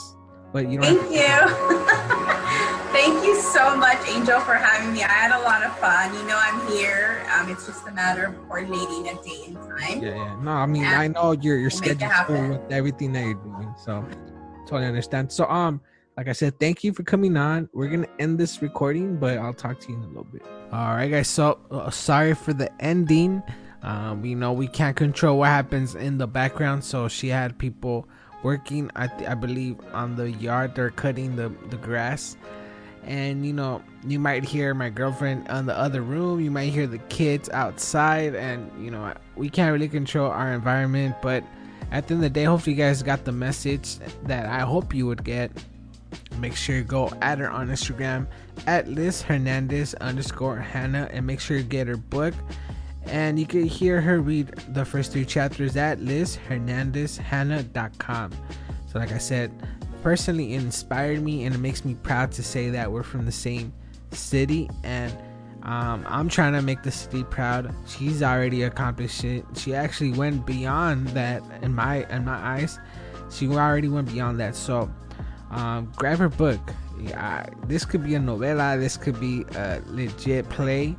but 0.52 0.70
you 0.72 0.80
don't. 0.80 0.98
Thank 0.98 1.12
you. 1.14 1.56
Thank 2.96 3.26
you 3.26 3.36
so 3.42 3.76
much, 3.76 3.98
Angel, 4.08 4.40
for 4.40 4.56
having 4.56 4.94
me. 4.94 5.04
I 5.04 5.12
had 5.12 5.40
a 5.40 5.44
lot 5.44 5.64
of 5.64 5.78
fun. 5.78 6.14
You 6.16 6.26
know, 6.26 6.40
I'm 6.42 6.68
here. 6.72 7.24
Um, 7.36 7.50
it's 7.50 7.68
just 7.68 7.86
a 7.88 7.92
matter 7.92 8.26
of 8.26 8.38
coordinating 8.48 9.10
a 9.10 9.22
date 9.22 9.50
and 9.50 9.58
time. 9.58 10.02
Yeah, 10.02 10.16
yeah. 10.16 10.40
No, 10.42 10.52
I 10.52 10.66
mean 10.66 10.82
Yeah. 10.82 11.00
I 11.00 11.10
know 11.10 11.34
your 11.34 11.58
your 11.58 11.70
schedule's 11.70 12.14
full 12.26 12.50
with 12.50 12.72
everything 12.72 13.12
that 13.14 13.24
you're 13.24 13.36
doing, 13.36 13.72
so 13.78 14.04
totally 14.66 14.88
understand. 14.88 15.32
So 15.32 15.46
um, 15.46 15.80
like 16.18 16.28
I 16.28 16.32
said, 16.32 16.60
thank 16.60 16.84
you 16.84 16.94
for 16.94 17.04
coming 17.04 17.36
on. 17.38 17.70
We're 17.74 17.90
gonna 17.90 18.08
end 18.20 18.38
this 18.40 18.62
recording, 18.62 19.18
but 19.18 19.38
I'll 19.38 19.54
talk 19.54 19.80
to 19.82 19.90
you 19.92 19.98
in 19.98 20.04
a 20.04 20.08
little 20.08 20.24
bit. 20.26 20.44
All 20.72 20.96
right, 20.96 21.10
guys. 21.12 21.28
So 21.28 21.60
uh, 21.72 21.90
sorry 21.90 22.34
for 22.36 22.54
the 22.54 22.70
ending. 22.84 23.44
Um, 23.84 24.26
you 24.26 24.36
know 24.36 24.52
we 24.54 24.68
can't 24.68 24.96
control 24.96 25.40
what 25.40 25.50
happens 25.50 25.94
in 25.96 26.18
the 26.18 26.28
background, 26.28 26.84
so 26.84 27.08
she 27.08 27.28
had 27.28 27.58
people 27.58 28.08
working. 28.44 28.90
I 28.96 29.08
th- 29.08 29.30
I 29.30 29.36
believe 29.36 29.76
on 29.94 30.16
the 30.16 30.32
yard. 30.32 30.74
They're 30.76 30.90
cutting 30.90 31.36
the 31.36 31.50
the 31.70 31.78
grass. 31.78 32.38
and 33.04 33.46
you 33.46 33.54
know 33.54 33.84
you 34.08 34.18
might 34.20 34.44
hear 34.44 34.74
my 34.74 34.90
girlfriend 34.90 35.48
on 35.50 35.68
the 35.68 35.78
other 35.78 36.02
room 36.02 36.40
you 36.42 36.50
might 36.50 36.74
hear 36.74 36.88
the 36.88 36.98
kids 37.10 37.50
outside 37.50 38.34
and 38.34 38.66
you 38.84 38.90
know 38.90 39.14
we 39.36 39.48
can't 39.48 39.72
really 39.72 39.88
control 39.88 40.32
our 40.32 40.52
environment 40.54 41.14
but 41.22 41.44
at 41.92 42.08
the 42.08 42.16
end 42.16 42.24
of 42.26 42.34
the 42.34 42.34
day 42.40 42.46
hopefully 42.46 42.74
you 42.76 42.82
guys 42.82 43.04
got 43.04 43.24
the 43.24 43.32
message 43.32 44.00
that 44.24 44.48
i 44.48 44.62
hope 44.62 44.92
you 44.96 45.06
would 45.06 45.24
get 45.24 45.52
make 46.40 46.56
sure 46.56 46.76
you 46.76 46.84
go 46.84 47.12
at 47.22 47.40
her 47.40 47.50
on 47.50 47.70
instagram 47.70 48.28
at 48.68 48.88
liz 48.88 49.22
hernandez 49.22 49.94
underscore 49.96 50.58
hannah 50.58 51.10
and 51.12 51.26
make 51.26 51.40
sure 51.40 51.58
you 51.58 51.64
get 51.64 51.88
her 51.88 51.98
book. 51.98 52.36
And 53.08 53.40
you 53.40 53.46
can 53.46 53.66
hear 53.66 54.02
her 54.02 54.20
read 54.20 54.48
the 54.70 54.84
first 54.84 55.12
three 55.12 55.26
chapters 55.26 55.78
at 55.78 56.00
lizhernandezhannah.com 56.00 58.32
so 58.88 59.00
like 59.00 59.12
i 59.12 59.20
said 59.20 59.52
personally 60.06 60.54
inspired 60.54 61.24
me 61.24 61.46
and 61.46 61.56
it 61.56 61.58
makes 61.58 61.84
me 61.84 61.96
proud 61.96 62.32
to 62.32 62.44
say 62.44 62.70
that 62.70 62.92
we're 62.92 63.02
from 63.02 63.26
the 63.26 63.32
same 63.32 63.74
city. 64.12 64.70
And 64.84 65.12
um, 65.64 66.06
i'm 66.08 66.30
trying 66.30 66.54
to 66.54 66.62
make 66.62 66.84
the 66.84 66.92
city 66.92 67.24
proud. 67.24 67.74
She's 67.88 68.22
already 68.22 68.62
accomplished 68.62 69.24
it. 69.24 69.44
She 69.56 69.74
actually 69.74 70.12
went 70.12 70.46
beyond 70.46 71.08
that 71.10 71.42
in 71.64 71.74
my 71.74 72.06
in 72.12 72.24
my 72.24 72.36
eyes. 72.36 72.78
She 73.32 73.48
already 73.48 73.88
went 73.88 74.14
beyond 74.14 74.40
that. 74.40 74.56
So 74.56 74.92
um, 75.56 75.92
grab 75.96 76.20
her 76.20 76.30
book. 76.30 76.60
Yeah, 77.00 77.46
this 77.68 77.86
could 77.86 78.04
be 78.04 78.16
a 78.16 78.20
novella 78.20 78.78
this 78.78 78.98
could 78.98 79.20
be 79.20 79.46
a 79.56 79.82
legit 79.88 80.50
play. 80.50 80.96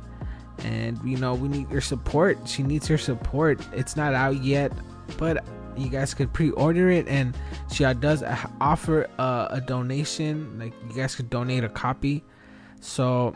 And 0.59 0.99
you 1.05 1.17
know 1.17 1.35
we 1.35 1.47
need 1.47 1.69
your 1.69 1.81
support. 1.81 2.37
She 2.47 2.63
needs 2.63 2.89
your 2.89 2.97
support. 2.97 3.61
It's 3.73 3.95
not 3.95 4.13
out 4.13 4.43
yet 4.43 4.71
but 5.17 5.45
you 5.77 5.89
guys 5.89 6.13
could 6.13 6.33
pre-order 6.33 6.89
it. 6.89 7.07
And 7.07 7.37
she 7.71 7.83
does 7.93 8.23
offer 8.59 9.07
a, 9.19 9.47
a 9.51 9.61
donation. 9.61 10.59
Like 10.59 10.73
you 10.89 10.95
guys 10.95 11.15
could 11.15 11.29
donate 11.29 11.63
a 11.63 11.69
copy. 11.69 12.23
So 12.81 13.35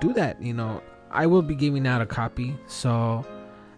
do 0.00 0.12
that 0.14 0.42
you 0.42 0.52
know. 0.52 0.82
I 1.10 1.26
will 1.26 1.42
be 1.42 1.54
giving 1.54 1.86
out 1.86 2.02
a 2.02 2.06
copy. 2.06 2.56
So 2.66 3.24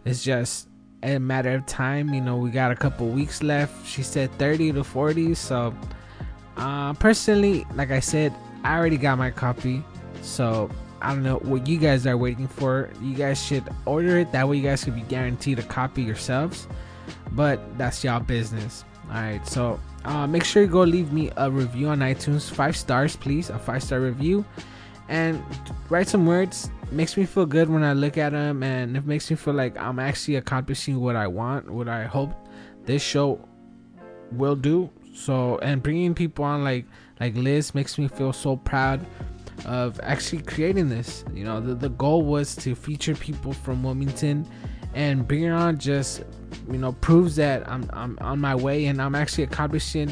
it's 0.06 0.24
just 0.24 0.68
a 1.02 1.18
matter 1.18 1.54
of 1.54 1.66
time. 1.66 2.14
You 2.14 2.22
know 2.22 2.36
we 2.36 2.50
got 2.50 2.72
a 2.72 2.76
couple 2.76 3.08
weeks 3.08 3.42
left. 3.42 3.86
She 3.86 4.02
said 4.02 4.32
30 4.38 4.72
to 4.72 4.84
40 4.84 5.34
so 5.34 5.74
Uh, 6.56 6.94
personally, 6.94 7.66
like 7.74 7.90
I 7.90 8.00
said, 8.00 8.34
I 8.64 8.76
already 8.76 8.96
got 8.96 9.18
my 9.18 9.30
copy, 9.30 9.84
so 10.22 10.70
I 11.02 11.12
don't 11.12 11.22
know 11.22 11.36
what 11.38 11.66
you 11.66 11.78
guys 11.78 12.06
are 12.06 12.16
waiting 12.16 12.48
for. 12.48 12.90
You 13.02 13.14
guys 13.14 13.42
should 13.42 13.64
order 13.84 14.18
it. 14.18 14.32
That 14.32 14.48
way, 14.48 14.56
you 14.56 14.62
guys 14.62 14.82
could 14.84 14.94
be 14.94 15.02
guaranteed 15.02 15.58
a 15.58 15.62
copy 15.62 16.02
yourselves. 16.02 16.66
But 17.32 17.60
that's 17.78 18.02
y'all 18.02 18.20
business. 18.20 18.84
All 19.08 19.14
right, 19.14 19.46
so 19.46 19.78
uh, 20.04 20.26
make 20.26 20.42
sure 20.42 20.62
you 20.62 20.68
go 20.68 20.82
leave 20.82 21.12
me 21.12 21.30
a 21.36 21.50
review 21.50 21.88
on 21.88 22.00
iTunes, 22.00 22.50
five 22.50 22.76
stars, 22.76 23.14
please, 23.14 23.50
a 23.50 23.58
five 23.58 23.82
star 23.82 24.00
review, 24.00 24.44
and 25.08 25.42
write 25.88 26.08
some 26.08 26.26
words. 26.26 26.70
Makes 26.90 27.16
me 27.16 27.24
feel 27.24 27.46
good 27.46 27.68
when 27.68 27.84
I 27.84 27.92
look 27.92 28.18
at 28.18 28.32
them, 28.32 28.62
and 28.62 28.96
it 28.96 29.06
makes 29.06 29.30
me 29.30 29.36
feel 29.36 29.54
like 29.54 29.76
I'm 29.78 29.98
actually 29.98 30.36
accomplishing 30.36 31.00
what 31.00 31.14
I 31.14 31.26
want, 31.26 31.70
what 31.70 31.88
I 31.88 32.04
hope 32.04 32.32
this 32.84 33.02
show 33.02 33.46
will 34.32 34.56
do. 34.56 34.90
So, 35.16 35.58
and 35.58 35.82
bringing 35.82 36.14
people 36.14 36.44
on 36.44 36.62
like 36.62 36.84
like 37.18 37.34
Liz 37.34 37.74
makes 37.74 37.98
me 37.98 38.06
feel 38.06 38.32
so 38.32 38.56
proud 38.56 39.04
of 39.64 39.98
actually 40.02 40.42
creating 40.42 40.90
this. 40.90 41.24
You 41.32 41.44
know, 41.44 41.60
the, 41.60 41.74
the 41.74 41.88
goal 41.88 42.22
was 42.22 42.54
to 42.56 42.74
feature 42.74 43.14
people 43.14 43.52
from 43.52 43.82
Wilmington 43.82 44.46
and 44.94 45.26
bringing 45.26 45.50
on 45.50 45.78
just 45.78 46.22
you 46.70 46.78
know 46.78 46.92
proves 46.92 47.36
that 47.36 47.68
I'm 47.68 47.88
I'm 47.92 48.18
on 48.20 48.40
my 48.40 48.54
way 48.54 48.86
and 48.86 49.00
I'm 49.00 49.14
actually 49.14 49.44
accomplishing 49.44 50.10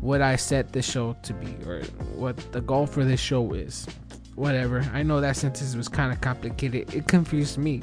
what 0.00 0.22
I 0.22 0.36
set 0.36 0.72
the 0.72 0.82
show 0.82 1.16
to 1.22 1.32
be 1.32 1.56
or 1.66 1.82
what 2.14 2.36
the 2.52 2.60
goal 2.60 2.86
for 2.86 3.04
this 3.04 3.20
show 3.20 3.52
is. 3.52 3.86
Whatever. 4.36 4.88
I 4.92 5.02
know 5.02 5.20
that 5.20 5.36
sentence 5.36 5.74
was 5.74 5.88
kind 5.88 6.12
of 6.12 6.20
complicated. 6.20 6.94
It 6.94 7.08
confused 7.08 7.58
me, 7.58 7.80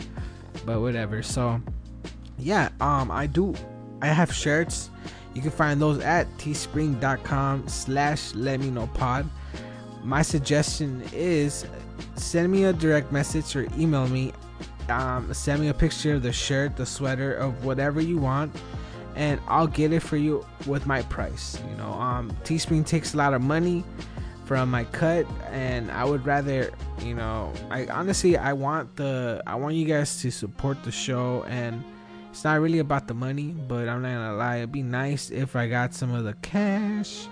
but 0.65 0.80
whatever. 0.80 1.23
So, 1.23 1.61
yeah, 2.38 2.69
um 2.80 3.11
I 3.11 3.27
do 3.27 3.53
I 4.02 4.07
have 4.07 4.34
shirts. 4.34 4.90
You 5.34 5.41
can 5.41 5.51
find 5.51 5.81
those 5.81 5.99
at 5.99 6.27
teespring.com 6.38 7.68
slash 7.68 8.34
let 8.35 8.60
me 8.60 8.69
know 8.69 8.88
pod. 8.88 9.27
My 10.03 10.22
suggestion 10.22 11.03
is 11.14 11.65
send 12.15 12.51
me 12.51 12.65
a 12.65 12.73
direct 12.73 13.11
message 13.11 13.55
or 13.55 13.68
email 13.77 14.07
me. 14.07 14.34
Um, 14.89 15.34
send 15.34 15.61
me 15.61 15.69
a 15.69 15.73
picture 15.73 16.15
of 16.15 16.23
the 16.23 16.34
shirt, 16.34 16.76
the 16.76 16.85
sweater, 16.85 17.34
of 17.34 17.64
whatever 17.64 18.01
you 18.01 18.18
want, 18.18 18.53
and 19.15 19.39
I'll 19.47 19.68
get 19.68 19.93
it 19.93 20.01
for 20.01 20.18
you 20.18 20.45
with 20.68 20.85
my 20.85 21.01
price. 21.03 21.57
You 21.69 21.77
know, 21.77 21.93
um, 21.93 22.31
Teespring 22.43 22.85
takes 22.85 23.14
a 23.14 23.18
lot 23.18 23.34
of 23.34 23.41
money 23.41 23.84
from 24.45 24.69
my 24.69 24.84
cut, 24.85 25.26
and 25.51 25.89
I 25.89 26.03
would 26.03 26.26
rather, 26.26 26.69
you 27.01 27.14
know, 27.14 27.53
I 27.72 27.88
honestly 27.88 28.35
I 28.35 28.51
want 28.53 28.95
the 28.97 29.41
I 29.47 29.55
want 29.55 29.76
you 29.76 29.85
guys 29.85 30.19
to 30.22 30.31
support 30.31 30.84
the 30.84 30.91
show 30.91 31.43
and 31.47 31.81
it's 32.34 32.43
not 32.43 32.60
really 32.60 32.80
about 32.80 33.07
the 33.07 33.14
money, 33.14 33.55
but 33.68 33.88
I'm 33.88 34.01
not 34.01 34.10
gonna 34.10 34.35
lie, 34.35 34.57
it'd 34.57 34.72
be 34.73 34.84
nice 34.84 35.30
if 35.30 35.55
I 35.55 35.69
got 35.69 35.93
some 35.93 36.14
of 36.14 36.26
the 36.26 36.34
cash. 36.41 37.27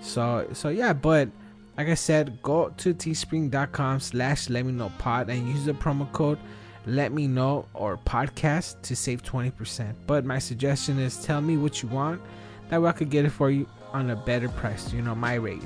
So 0.00 0.46
so 0.52 0.68
yeah, 0.68 0.92
but 0.92 1.28
like 1.76 1.88
I 1.88 1.94
said, 1.94 2.40
go 2.42 2.68
to 2.76 2.94
teespring.com 2.94 3.98
slash 3.98 4.48
let 4.48 4.64
me 4.64 4.72
know 4.72 4.92
pod 4.98 5.30
and 5.30 5.48
use 5.48 5.64
the 5.64 5.72
promo 5.72 6.10
code 6.12 6.38
let 6.86 7.12
me 7.12 7.26
know 7.26 7.66
or 7.74 7.96
podcast 7.96 8.82
to 8.82 8.96
save 8.96 9.22
20%. 9.22 9.94
But 10.06 10.24
my 10.24 10.38
suggestion 10.38 10.98
is 10.98 11.22
tell 11.24 11.40
me 11.40 11.56
what 11.56 11.82
you 11.82 11.88
want. 11.88 12.20
That 12.68 12.82
way 12.82 12.88
I 12.88 12.92
could 12.92 13.10
get 13.10 13.24
it 13.24 13.30
for 13.30 13.50
you 13.50 13.68
on 13.92 14.10
a 14.10 14.16
better 14.16 14.48
price, 14.48 14.92
you 14.92 15.02
know, 15.02 15.14
my 15.14 15.34
rate. 15.34 15.62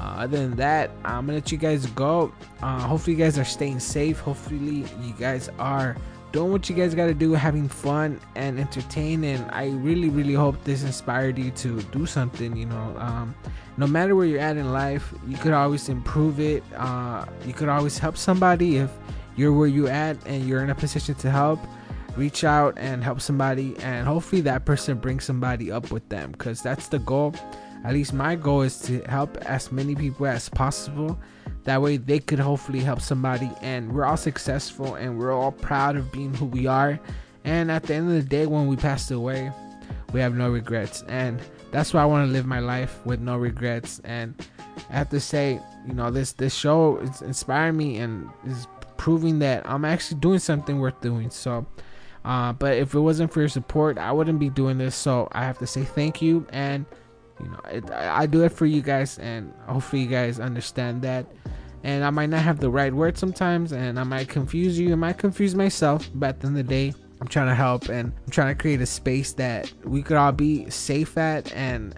Uh, 0.00 0.04
other 0.04 0.38
than 0.38 0.56
that, 0.56 0.90
I'm 1.04 1.26
gonna 1.26 1.38
let 1.38 1.52
you 1.52 1.58
guys 1.58 1.86
go. 1.86 2.32
Uh, 2.60 2.80
hopefully, 2.80 3.16
you 3.16 3.22
guys 3.22 3.38
are 3.38 3.44
staying 3.44 3.80
safe. 3.80 4.18
Hopefully, 4.20 4.84
you 5.02 5.14
guys 5.18 5.48
are 5.58 5.96
doing 6.32 6.50
what 6.50 6.68
you 6.68 6.74
guys 6.74 6.94
got 6.94 7.06
to 7.06 7.14
do, 7.14 7.34
having 7.34 7.68
fun 7.68 8.20
and 8.34 8.58
entertaining. 8.58 9.42
I 9.50 9.70
really, 9.70 10.08
really 10.08 10.34
hope 10.34 10.62
this 10.64 10.82
inspired 10.82 11.38
you 11.38 11.50
to 11.52 11.80
do 11.82 12.06
something. 12.06 12.56
You 12.56 12.66
know, 12.66 12.96
um, 12.98 13.34
no 13.76 13.86
matter 13.86 14.16
where 14.16 14.26
you're 14.26 14.40
at 14.40 14.56
in 14.56 14.72
life, 14.72 15.12
you 15.28 15.36
could 15.36 15.52
always 15.52 15.88
improve 15.88 16.40
it. 16.40 16.62
Uh, 16.74 17.26
you 17.46 17.52
could 17.52 17.68
always 17.68 17.98
help 17.98 18.16
somebody 18.16 18.78
if 18.78 18.90
you're 19.36 19.52
where 19.52 19.68
you're 19.68 19.90
at 19.90 20.16
and 20.26 20.48
you're 20.48 20.62
in 20.62 20.70
a 20.70 20.74
position 20.74 21.14
to 21.16 21.30
help. 21.30 21.60
Reach 22.16 22.44
out 22.44 22.74
and 22.76 23.02
help 23.02 23.22
somebody, 23.22 23.74
and 23.78 24.06
hopefully 24.06 24.42
that 24.42 24.66
person 24.66 24.98
brings 24.98 25.24
somebody 25.24 25.72
up 25.72 25.90
with 25.90 26.06
them 26.10 26.32
because 26.32 26.60
that's 26.60 26.88
the 26.88 26.98
goal. 26.98 27.34
At 27.84 27.94
least 27.94 28.12
my 28.12 28.36
goal 28.36 28.62
is 28.62 28.78
to 28.82 29.00
help 29.08 29.38
as 29.38 29.72
many 29.72 29.94
people 29.94 30.26
as 30.26 30.48
possible. 30.48 31.18
That 31.64 31.80
way 31.80 31.96
they 31.96 32.18
could 32.18 32.40
hopefully 32.40 32.80
help 32.80 33.00
somebody, 33.00 33.50
and 33.60 33.92
we're 33.92 34.04
all 34.04 34.16
successful 34.16 34.96
and 34.96 35.18
we're 35.18 35.32
all 35.32 35.52
proud 35.52 35.96
of 35.96 36.10
being 36.10 36.34
who 36.34 36.46
we 36.46 36.66
are. 36.66 36.98
And 37.44 37.70
at 37.70 37.84
the 37.84 37.94
end 37.94 38.08
of 38.08 38.14
the 38.14 38.22
day, 38.22 38.46
when 38.46 38.66
we 38.66 38.76
pass 38.76 39.10
away, 39.10 39.52
we 40.12 40.20
have 40.20 40.34
no 40.34 40.50
regrets. 40.50 41.02
And 41.08 41.40
that's 41.70 41.94
why 41.94 42.02
I 42.02 42.04
want 42.04 42.28
to 42.28 42.32
live 42.32 42.46
my 42.46 42.60
life 42.60 43.04
with 43.04 43.20
no 43.20 43.36
regrets. 43.36 44.00
And 44.04 44.34
I 44.90 44.94
have 44.94 45.08
to 45.10 45.20
say, 45.20 45.60
you 45.86 45.94
know, 45.94 46.10
this 46.10 46.32
this 46.32 46.54
show 46.54 46.98
is 46.98 47.22
inspiring 47.22 47.76
me 47.76 47.98
and 47.98 48.28
is 48.46 48.66
proving 48.96 49.38
that 49.40 49.68
I'm 49.68 49.84
actually 49.84 50.20
doing 50.20 50.38
something 50.38 50.78
worth 50.78 51.00
doing. 51.00 51.30
So, 51.30 51.66
uh, 52.24 52.52
but 52.52 52.76
if 52.76 52.94
it 52.94 53.00
wasn't 53.00 53.32
for 53.32 53.40
your 53.40 53.48
support, 53.48 53.98
I 53.98 54.12
wouldn't 54.12 54.38
be 54.38 54.50
doing 54.50 54.78
this. 54.78 54.94
So 54.94 55.28
I 55.32 55.44
have 55.44 55.58
to 55.58 55.66
say 55.66 55.82
thank 55.82 56.22
you, 56.22 56.46
and 56.52 56.86
you 57.42 57.48
know, 57.48 57.60
it, 57.70 57.90
I, 57.90 58.22
I 58.22 58.26
do 58.26 58.44
it 58.44 58.50
for 58.50 58.66
you 58.66 58.82
guys, 58.82 59.18
and 59.18 59.52
hopefully 59.66 60.02
you 60.02 60.08
guys 60.08 60.40
understand 60.40 61.02
that. 61.02 61.26
And 61.84 62.04
I 62.04 62.10
might 62.10 62.28
not 62.28 62.42
have 62.42 62.60
the 62.60 62.70
right 62.70 62.92
word 62.92 63.18
sometimes, 63.18 63.72
and 63.72 63.98
I 63.98 64.04
might 64.04 64.28
confuse 64.28 64.78
you, 64.78 64.92
I 64.92 64.96
might 64.96 65.18
confuse 65.18 65.54
myself. 65.54 66.08
But 66.14 66.28
at 66.28 66.40
the 66.40 66.46
end 66.46 66.58
of 66.58 66.66
the 66.66 66.68
day, 66.68 66.94
I'm 67.20 67.26
trying 67.26 67.48
to 67.48 67.54
help, 67.54 67.88
and 67.88 68.12
I'm 68.24 68.30
trying 68.30 68.54
to 68.54 68.60
create 68.60 68.80
a 68.80 68.86
space 68.86 69.32
that 69.34 69.72
we 69.84 70.02
could 70.02 70.16
all 70.16 70.32
be 70.32 70.70
safe 70.70 71.18
at 71.18 71.52
and 71.54 71.94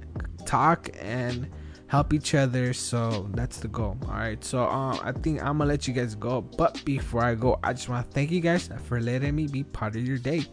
talk 0.46 0.90
and 1.00 1.48
help 1.94 2.12
each 2.12 2.34
other 2.34 2.72
so 2.72 3.28
that's 3.34 3.58
the 3.58 3.68
goal 3.68 3.96
all 4.08 4.14
right 4.14 4.42
so 4.44 4.66
um 4.68 4.98
i 5.04 5.12
think 5.12 5.40
i'm 5.40 5.58
gonna 5.58 5.66
let 5.66 5.86
you 5.86 5.94
guys 5.94 6.14
go 6.14 6.40
but 6.40 6.82
before 6.84 7.22
i 7.22 7.34
go 7.34 7.56
i 7.62 7.72
just 7.72 7.88
want 7.88 8.04
to 8.04 8.12
thank 8.12 8.32
you 8.32 8.40
guys 8.40 8.68
for 8.86 9.00
letting 9.00 9.34
me 9.34 9.46
be 9.46 9.62
part 9.62 9.94
of 9.94 10.04
your 10.04 10.18
day 10.18 10.44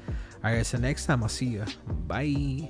all 0.43 0.51
right 0.51 0.65
so 0.65 0.77
next 0.77 1.05
time 1.05 1.23
i'll 1.23 1.29
see 1.29 1.47
you 1.47 1.65
bye 2.07 2.69